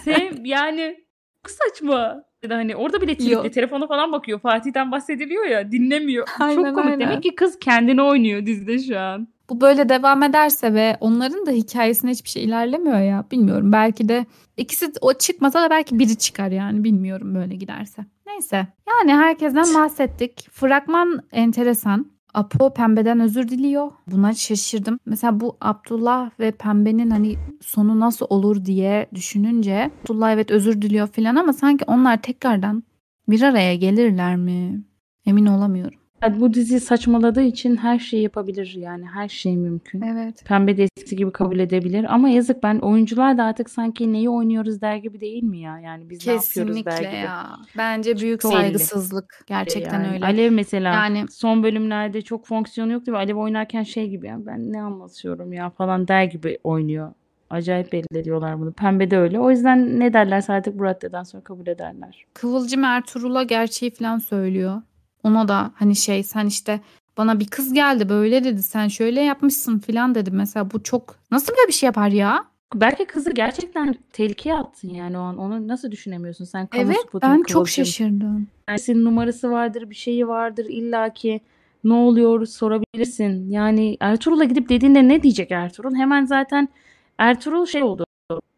Sev, 0.03 0.31
yani 0.45 0.97
çok 1.43 1.51
saçma. 1.51 2.23
Ya 2.43 2.49
da 2.49 2.55
hani 2.55 2.75
orada 2.75 3.01
bile 3.01 3.17
tripli 3.17 3.31
Yok. 3.31 3.53
telefona 3.53 3.87
falan 3.87 4.11
bakıyor. 4.11 4.39
Fatih'ten 4.39 4.91
bahsediliyor 4.91 5.45
ya 5.45 5.71
dinlemiyor. 5.71 6.27
Aynen, 6.39 6.63
Çok 6.63 6.75
komik. 6.75 6.89
aynen. 6.91 6.99
Demek 6.99 7.23
ki 7.23 7.35
kız 7.35 7.59
kendini 7.59 8.01
oynuyor 8.01 8.45
dizide 8.45 8.79
şu 8.79 8.99
an. 8.99 9.27
Bu 9.49 9.61
böyle 9.61 9.89
devam 9.89 10.23
ederse 10.23 10.73
ve 10.73 10.97
onların 10.99 11.45
da 11.45 11.51
hikayesinde 11.51 12.11
hiçbir 12.11 12.29
şey 12.29 12.43
ilerlemiyor 12.43 12.99
ya. 12.99 13.25
Bilmiyorum. 13.31 13.71
Belki 13.71 14.09
de 14.09 14.25
ikisi 14.57 14.91
o 15.01 15.13
çıkmasa 15.13 15.61
da 15.61 15.69
belki 15.69 15.99
biri 15.99 16.17
çıkar 16.17 16.47
yani. 16.51 16.83
Bilmiyorum 16.83 17.35
böyle 17.35 17.55
giderse. 17.55 18.01
Neyse. 18.27 18.67
Yani 18.89 19.13
herkesten 19.13 19.73
bahsettik. 19.75 20.47
Fragman 20.51 21.21
enteresan. 21.31 22.14
Apo 22.35 22.73
Pembe'den 22.73 23.19
özür 23.19 23.47
diliyor. 23.47 23.91
Buna 24.07 24.33
şaşırdım. 24.33 24.99
Mesela 25.05 25.39
bu 25.39 25.57
Abdullah 25.61 26.31
ve 26.39 26.51
Pembe'nin 26.51 27.09
hani 27.09 27.35
sonu 27.61 27.99
nasıl 27.99 28.25
olur 28.29 28.65
diye 28.65 29.05
düşününce 29.15 29.91
Abdullah 30.03 30.31
evet 30.31 30.51
özür 30.51 30.81
diliyor 30.81 31.07
falan 31.07 31.35
ama 31.35 31.53
sanki 31.53 31.85
onlar 31.87 32.21
tekrardan 32.21 32.83
bir 33.29 33.41
araya 33.41 33.75
gelirler 33.75 34.35
mi? 34.35 34.83
Emin 35.25 35.45
olamıyorum. 35.45 36.04
Yani 36.25 36.39
bu 36.39 36.53
dizi 36.53 36.79
saçmaladığı 36.79 37.41
için 37.41 37.75
her 37.75 37.99
şeyi 37.99 38.23
yapabilir 38.23 38.73
yani 38.77 39.05
her 39.05 39.27
şey 39.29 39.57
mümkün. 39.57 40.01
Evet. 40.01 40.43
Pembe 40.45 40.77
de 40.77 40.83
eskisi 40.83 41.15
gibi 41.15 41.31
kabul 41.31 41.59
edebilir 41.59 42.05
ama 42.13 42.29
yazık 42.29 42.63
ben 42.63 42.79
oyuncular 42.79 43.37
da 43.37 43.43
artık 43.43 43.69
sanki 43.69 44.13
neyi 44.13 44.29
oynuyoruz 44.29 44.81
der 44.81 44.95
gibi 44.95 45.21
değil 45.21 45.43
mi 45.43 45.59
ya? 45.59 45.79
Yani 45.79 46.09
biz 46.09 46.27
ne 46.27 46.33
yapıyoruz 46.33 46.55
der 46.55 46.85
Kesinlikle 46.85 47.09
gibi. 47.09 47.15
ya. 47.25 47.49
Bence 47.77 48.17
büyük 48.17 48.43
Belli. 48.43 48.51
saygısızlık. 48.53 49.43
Gerçekten 49.47 50.03
Yani 50.03 50.13
öyle. 50.13 50.25
Alev 50.25 50.51
mesela 50.51 50.93
Yani- 50.93 51.25
son 51.31 51.63
bölümlerde 51.63 52.21
çok 52.21 52.45
fonksiyonu 52.45 52.91
yoktu 52.91 53.11
ve 53.13 53.17
Alev 53.17 53.35
oynarken 53.35 53.83
şey 53.83 54.09
gibi 54.09 54.27
ya 54.27 54.37
ben 54.45 54.73
ne 54.73 54.81
anlatıyorum 54.81 55.53
ya 55.53 55.69
falan 55.69 56.07
der 56.07 56.23
gibi 56.23 56.57
oynuyor. 56.63 57.11
Acayip 57.49 57.91
belli 57.93 58.17
ediyorlar 58.19 58.59
bunu. 58.59 58.73
Pembe 58.73 59.11
de 59.11 59.17
öyle. 59.17 59.39
O 59.39 59.51
yüzden 59.51 59.99
ne 59.99 60.13
derlerse 60.13 60.53
artık 60.53 60.79
bu 60.79 60.83
raddeden 60.83 61.23
sonra 61.23 61.43
kabul 61.43 61.67
ederler. 61.67 62.25
Kıvılcım 62.33 62.83
Ertuğrul'a 62.83 63.43
gerçeği 63.43 63.91
falan 63.91 64.17
söylüyor. 64.17 64.81
Ona 65.25 65.47
da 65.47 65.71
hani 65.75 65.95
şey 65.95 66.23
sen 66.23 66.45
işte 66.45 66.79
bana 67.17 67.39
bir 67.39 67.47
kız 67.47 67.73
geldi 67.73 68.09
böyle 68.09 68.43
dedi 68.43 68.63
sen 68.63 68.87
şöyle 68.87 69.21
yapmışsın 69.21 69.79
falan 69.79 70.15
dedi. 70.15 70.31
Mesela 70.31 70.71
bu 70.71 70.83
çok 70.83 71.15
nasıl 71.31 71.53
böyle 71.53 71.67
bir 71.67 71.73
şey 71.73 71.87
yapar 71.87 72.09
ya? 72.09 72.45
Belki 72.75 73.05
kızı 73.05 73.31
gerçekten 73.31 73.95
tehlikeye 74.13 74.55
attın 74.55 74.89
yani 74.89 75.17
o 75.17 75.21
an. 75.21 75.37
Onu 75.37 75.67
nasıl 75.67 75.91
düşünemiyorsun 75.91 76.45
sen? 76.45 76.67
Kamu 76.67 76.83
Evet 76.83 76.97
ben 77.21 77.37
çok 77.37 77.47
Kıvılcım. 77.47 77.85
şaşırdım. 77.85 78.47
Yani 78.69 78.79
senin 78.79 79.05
numarası 79.05 79.51
vardır, 79.51 79.89
bir 79.89 79.95
şeyi 79.95 80.27
vardır 80.27 80.65
illaki. 80.69 81.41
Ne 81.83 81.93
oluyor 81.93 82.45
sorabilirsin. 82.45 83.49
Yani 83.49 83.97
Ertuğrul'a 83.99 84.43
gidip 84.43 84.69
dediğinde 84.69 85.07
ne 85.07 85.23
diyecek 85.23 85.51
Ertuğrul? 85.51 85.95
Hemen 85.95 86.25
zaten 86.25 86.69
Ertuğrul 87.17 87.65
şey 87.65 87.83
oldu. 87.83 88.05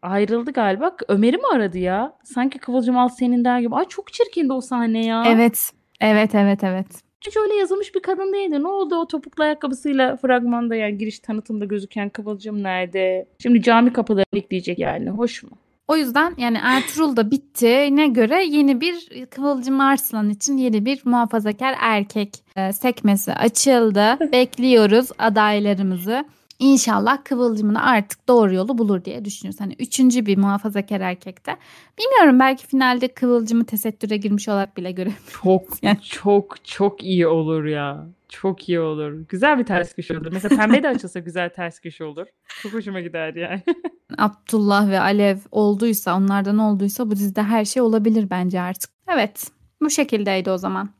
Ayrıldı 0.02 0.50
galiba. 0.52 0.96
Ömer'i 1.08 1.36
mi 1.36 1.46
aradı 1.52 1.78
ya? 1.78 2.16
Sanki 2.24 2.58
Kıvılcım 2.58 2.98
al 2.98 3.08
senin 3.08 3.44
der 3.44 3.60
gibi. 3.60 3.74
Ay 3.74 3.84
çok 3.88 4.12
çirkindi 4.12 4.52
o 4.52 4.60
sahne 4.60 5.04
ya. 5.06 5.24
Evet. 5.26 5.72
Evet 6.00 6.34
evet 6.34 6.64
evet. 6.64 6.86
Hiç 7.26 7.36
öyle 7.36 7.54
yazılmış 7.54 7.94
bir 7.94 8.02
kadın 8.02 8.32
değildi. 8.32 8.62
Ne 8.62 8.68
oldu 8.68 8.96
o 8.96 9.06
topuklu 9.06 9.44
ayakkabısıyla 9.44 10.16
fragmanda 10.16 10.74
yani 10.74 10.98
giriş 10.98 11.18
tanıtımda 11.18 11.64
gözüken 11.64 12.08
Kıvılcım 12.08 12.62
nerede? 12.62 13.28
Şimdi 13.42 13.62
cami 13.62 13.92
kapıları 13.92 14.26
bekleyecek 14.34 14.78
yani. 14.78 15.10
Hoş 15.10 15.42
mu? 15.42 15.50
O 15.88 15.96
yüzden 15.96 16.34
yani 16.38 16.58
Ertuğrul 16.62 17.16
da 17.16 17.30
bittiğine 17.30 18.08
göre 18.08 18.44
yeni 18.44 18.80
bir 18.80 19.26
Kıvılcım 19.26 19.80
Arslan 19.80 20.30
için 20.30 20.56
yeni 20.56 20.84
bir 20.84 21.02
muhafazakar 21.04 21.74
erkek 21.80 22.34
e, 22.56 22.72
sekmesi 22.72 23.32
açıldı. 23.32 24.18
Bekliyoruz 24.32 25.08
adaylarımızı. 25.18 26.24
İnşallah 26.58 27.24
Kıvılcım'ın 27.24 27.74
artık 27.74 28.28
doğru 28.28 28.54
yolu 28.54 28.78
bulur 28.78 29.04
diye 29.04 29.24
düşünüyoruz. 29.24 29.60
Hani 29.60 29.76
üçüncü 29.78 30.26
bir 30.26 30.38
muhafazakar 30.38 31.00
erkekte. 31.00 31.56
Bilmiyorum 31.98 32.40
belki 32.40 32.66
finalde 32.66 33.08
Kıvılcım'ı 33.08 33.64
tesettüre 33.66 34.16
girmiş 34.16 34.48
olarak 34.48 34.76
bile 34.76 34.92
görebiliriz. 34.92 35.32
Çok 35.42 35.62
Yani- 35.82 36.00
çok 36.02 36.64
çok 36.64 37.04
iyi 37.04 37.26
olur 37.26 37.64
ya. 37.64 38.06
Çok 38.28 38.68
iyi 38.68 38.80
olur. 38.80 39.12
Güzel 39.28 39.58
bir 39.58 39.64
ters 39.64 39.94
köşe 39.94 40.18
olur. 40.18 40.32
Mesela 40.32 40.56
pembe 40.56 40.82
de 40.82 40.88
açılsa 40.88 41.18
güzel 41.18 41.50
ters 41.50 41.80
köşe 41.80 42.04
olur. 42.04 42.26
Çok 42.62 42.72
hoşuma 42.72 43.00
gider 43.00 43.34
yani. 43.34 43.62
Abdullah 44.18 44.90
ve 44.90 45.00
Alev 45.00 45.36
olduysa 45.50 46.16
onlardan 46.16 46.58
olduysa 46.58 47.06
bu 47.10 47.16
dizide 47.16 47.42
her 47.42 47.64
şey 47.64 47.82
olabilir 47.82 48.30
bence 48.30 48.60
artık. 48.60 48.90
Evet 49.08 49.46
bu 49.80 49.90
şekildeydi 49.90 50.50
o 50.50 50.58
zaman. 50.58 50.90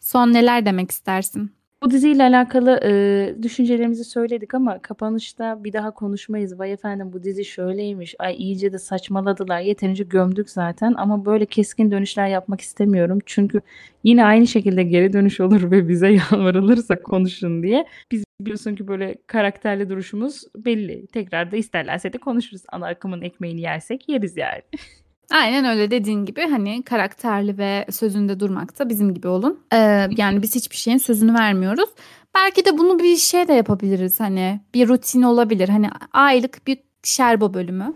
Son 0.00 0.32
neler 0.32 0.66
demek 0.66 0.90
istersin? 0.90 1.57
Bu 1.82 1.90
diziyle 1.90 2.22
alakalı 2.22 2.80
e, 2.84 3.42
düşüncelerimizi 3.42 4.04
söyledik 4.04 4.54
ama 4.54 4.82
kapanışta 4.82 5.64
bir 5.64 5.72
daha 5.72 5.90
konuşmayız. 5.90 6.58
Vay 6.58 6.72
efendim 6.72 7.12
bu 7.12 7.22
dizi 7.22 7.44
şöyleymiş. 7.44 8.14
Ay 8.18 8.34
iyice 8.36 8.72
de 8.72 8.78
saçmaladılar. 8.78 9.60
Yeterince 9.60 10.04
gömdük 10.04 10.50
zaten 10.50 10.94
ama 10.96 11.24
böyle 11.24 11.46
keskin 11.46 11.90
dönüşler 11.90 12.28
yapmak 12.28 12.60
istemiyorum. 12.60 13.18
Çünkü 13.26 13.60
yine 14.04 14.24
aynı 14.24 14.46
şekilde 14.46 14.82
geri 14.82 15.12
dönüş 15.12 15.40
olur 15.40 15.70
ve 15.70 15.88
bize 15.88 16.08
yalvarılırsa 16.32 17.02
konuşun 17.02 17.62
diye. 17.62 17.86
Biz 18.12 18.24
biliyorsun 18.40 18.74
ki 18.74 18.88
böyle 18.88 19.16
karakterli 19.26 19.88
duruşumuz 19.88 20.42
belli. 20.56 21.06
Tekrar 21.06 21.52
da 21.52 21.56
isterlerse 21.56 22.12
de 22.12 22.18
konuşuruz. 22.18 22.62
Ana 22.72 22.86
akımın 22.86 23.22
ekmeğini 23.22 23.60
yersek 23.60 24.08
yeriz 24.08 24.36
yani. 24.36 24.62
Aynen 25.30 25.64
öyle 25.64 25.90
dediğin 25.90 26.24
gibi 26.24 26.48
hani 26.50 26.82
karakterli 26.82 27.58
ve 27.58 27.86
sözünde 27.90 28.40
durmakta 28.40 28.88
bizim 28.88 29.14
gibi 29.14 29.28
olun. 29.28 29.60
Ee, 29.72 30.08
yani 30.16 30.42
biz 30.42 30.54
hiçbir 30.54 30.76
şeyin 30.76 30.98
sözünü 30.98 31.34
vermiyoruz. 31.34 31.90
Belki 32.34 32.64
de 32.64 32.78
bunu 32.78 32.98
bir 32.98 33.16
şey 33.16 33.48
de 33.48 33.52
yapabiliriz 33.52 34.20
hani 34.20 34.60
bir 34.74 34.88
rutin 34.88 35.22
olabilir. 35.22 35.68
Hani 35.68 35.90
aylık 36.12 36.66
bir 36.66 36.78
şerbo 37.02 37.54
bölümü. 37.54 37.94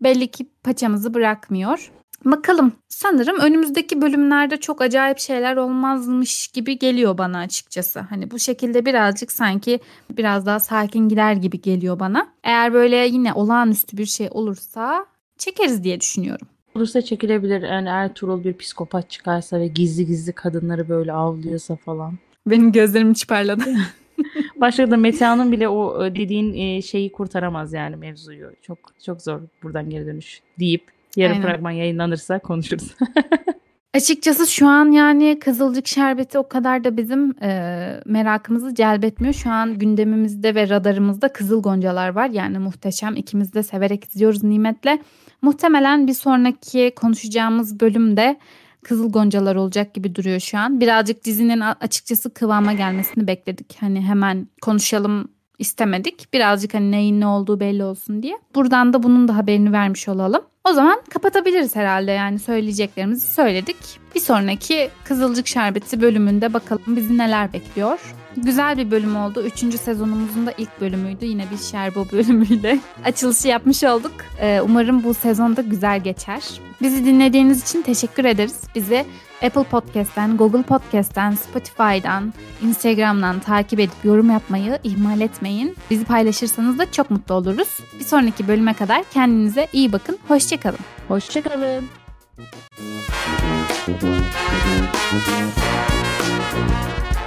Belli 0.00 0.28
ki 0.28 0.46
paçamızı 0.62 1.14
bırakmıyor. 1.14 1.90
Bakalım 2.24 2.72
sanırım 2.88 3.38
önümüzdeki 3.38 4.02
bölümlerde 4.02 4.56
çok 4.56 4.82
acayip 4.82 5.18
şeyler 5.18 5.56
olmazmış 5.56 6.48
gibi 6.48 6.78
geliyor 6.78 7.18
bana 7.18 7.38
açıkçası. 7.38 8.00
Hani 8.00 8.30
bu 8.30 8.38
şekilde 8.38 8.86
birazcık 8.86 9.32
sanki 9.32 9.80
biraz 10.10 10.46
daha 10.46 10.60
sakin 10.60 11.08
gider 11.08 11.32
gibi 11.32 11.60
geliyor 11.60 12.00
bana. 12.00 12.28
Eğer 12.44 12.72
böyle 12.72 12.96
yine 12.96 13.32
olağanüstü 13.32 13.96
bir 13.96 14.06
şey 14.06 14.28
olursa 14.30 15.06
çekeriz 15.38 15.84
diye 15.84 16.00
düşünüyorum. 16.00 16.48
Olursa 16.74 17.02
çekilebilir. 17.02 17.62
Yani 17.62 17.88
Ertuğrul 17.88 18.44
bir 18.44 18.56
psikopat 18.56 19.10
çıkarsa 19.10 19.60
ve 19.60 19.66
gizli 19.66 20.06
gizli 20.06 20.32
kadınları 20.32 20.88
böyle 20.88 21.12
avlıyorsa 21.12 21.76
falan. 21.76 22.18
Benim 22.46 22.72
gözlerim 22.72 23.14
çıparladı. 23.14 23.64
Başka 24.56 24.90
da 24.90 24.96
Metehan'ın 24.96 25.52
bile 25.52 25.68
o 25.68 26.04
e, 26.04 26.14
dediğin 26.14 26.54
e, 26.54 26.82
şeyi 26.82 27.12
kurtaramaz 27.12 27.72
yani 27.72 27.96
mevzuyu. 27.96 28.50
Çok 28.62 28.78
çok 29.04 29.22
zor 29.22 29.40
buradan 29.62 29.90
geri 29.90 30.06
dönüş 30.06 30.40
deyip 30.58 30.84
yarın 31.16 31.34
Aynen. 31.34 31.46
fragman 31.46 31.70
yayınlanırsa 31.70 32.38
konuşuruz. 32.38 32.94
Açıkçası 33.94 34.46
şu 34.46 34.66
an 34.68 34.90
yani 34.90 35.38
Kızılcık 35.38 35.86
Şerbeti 35.86 36.38
o 36.38 36.48
kadar 36.48 36.84
da 36.84 36.96
bizim 36.96 37.42
e, 37.42 38.00
merakımızı 38.06 38.74
celbetmiyor. 38.74 39.34
Şu 39.34 39.50
an 39.50 39.78
gündemimizde 39.78 40.54
ve 40.54 40.68
radarımızda 40.68 41.32
Kızıl 41.32 41.62
Goncalar 41.62 42.08
var. 42.08 42.30
Yani 42.30 42.58
muhteşem. 42.58 43.16
İkimiz 43.16 43.54
de 43.54 43.62
severek 43.62 44.04
izliyoruz 44.04 44.42
nimetle. 44.44 44.98
Muhtemelen 45.42 46.06
bir 46.06 46.14
sonraki 46.14 46.92
konuşacağımız 46.96 47.80
bölümde 47.80 48.38
Kızıl 48.84 49.12
Goncalar 49.12 49.56
olacak 49.56 49.94
gibi 49.94 50.14
duruyor 50.14 50.40
şu 50.40 50.58
an. 50.58 50.80
Birazcık 50.80 51.24
dizinin 51.24 51.60
açıkçası 51.60 52.34
kıvama 52.34 52.72
gelmesini 52.72 53.26
bekledik. 53.26 53.76
Hani 53.80 54.00
hemen 54.00 54.48
konuşalım 54.62 55.28
istemedik. 55.58 56.32
Birazcık 56.32 56.74
hani 56.74 56.90
neyin 56.90 57.20
ne 57.20 57.26
olduğu 57.26 57.60
belli 57.60 57.84
olsun 57.84 58.22
diye. 58.22 58.38
Buradan 58.54 58.92
da 58.92 59.02
bunun 59.02 59.28
da 59.28 59.36
haberini 59.36 59.72
vermiş 59.72 60.08
olalım. 60.08 60.42
O 60.68 60.72
zaman 60.72 61.02
kapatabiliriz 61.10 61.76
herhalde 61.76 62.10
yani 62.10 62.38
söyleyeceklerimizi 62.38 63.34
söyledik. 63.34 63.76
Bir 64.14 64.20
sonraki 64.20 64.90
Kızılcık 65.04 65.46
Şerbeti 65.46 66.00
bölümünde 66.00 66.52
bakalım 66.52 66.96
bizi 66.96 67.18
neler 67.18 67.52
bekliyor. 67.52 68.14
Güzel 68.36 68.78
bir 68.78 68.90
bölüm 68.90 69.16
oldu. 69.16 69.42
Üçüncü 69.42 69.78
sezonumuzun 69.78 70.46
da 70.46 70.54
ilk 70.58 70.80
bölümüydü. 70.80 71.24
Yine 71.24 71.44
bir 71.50 71.58
Şerbo 71.58 72.06
bölümüyle 72.12 72.78
açılışı 73.04 73.48
yapmış 73.48 73.84
olduk. 73.84 74.12
Ee, 74.40 74.60
umarım 74.64 75.04
bu 75.04 75.14
sezonda 75.14 75.60
güzel 75.60 76.00
geçer. 76.00 76.42
Bizi 76.82 77.04
dinlediğiniz 77.04 77.62
için 77.62 77.82
teşekkür 77.82 78.24
ederiz. 78.24 78.60
Bizi 78.74 79.06
Apple 79.42 79.62
Podcast'ten, 79.62 80.36
Google 80.36 80.62
Podcast'ten, 80.62 81.34
Spotify'dan, 81.34 82.32
Instagram'dan 82.62 83.40
takip 83.40 83.80
edip 83.80 84.04
yorum 84.04 84.30
yapmayı 84.30 84.78
ihmal 84.84 85.20
etmeyin. 85.20 85.76
Bizi 85.90 86.04
paylaşırsanız 86.04 86.78
da 86.78 86.92
çok 86.92 87.10
mutlu 87.10 87.34
oluruz. 87.34 87.78
Bir 87.98 88.04
sonraki 88.04 88.48
bölüme 88.48 88.74
kadar 88.74 89.04
kendinize 89.14 89.68
iyi 89.72 89.92
bakın. 89.92 90.18
Hoşçakalın. 90.28 90.78
Hoşçakalın. 91.08 91.84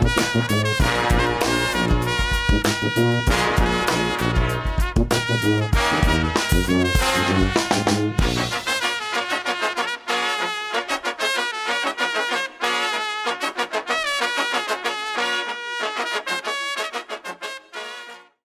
Thank 0.01 0.73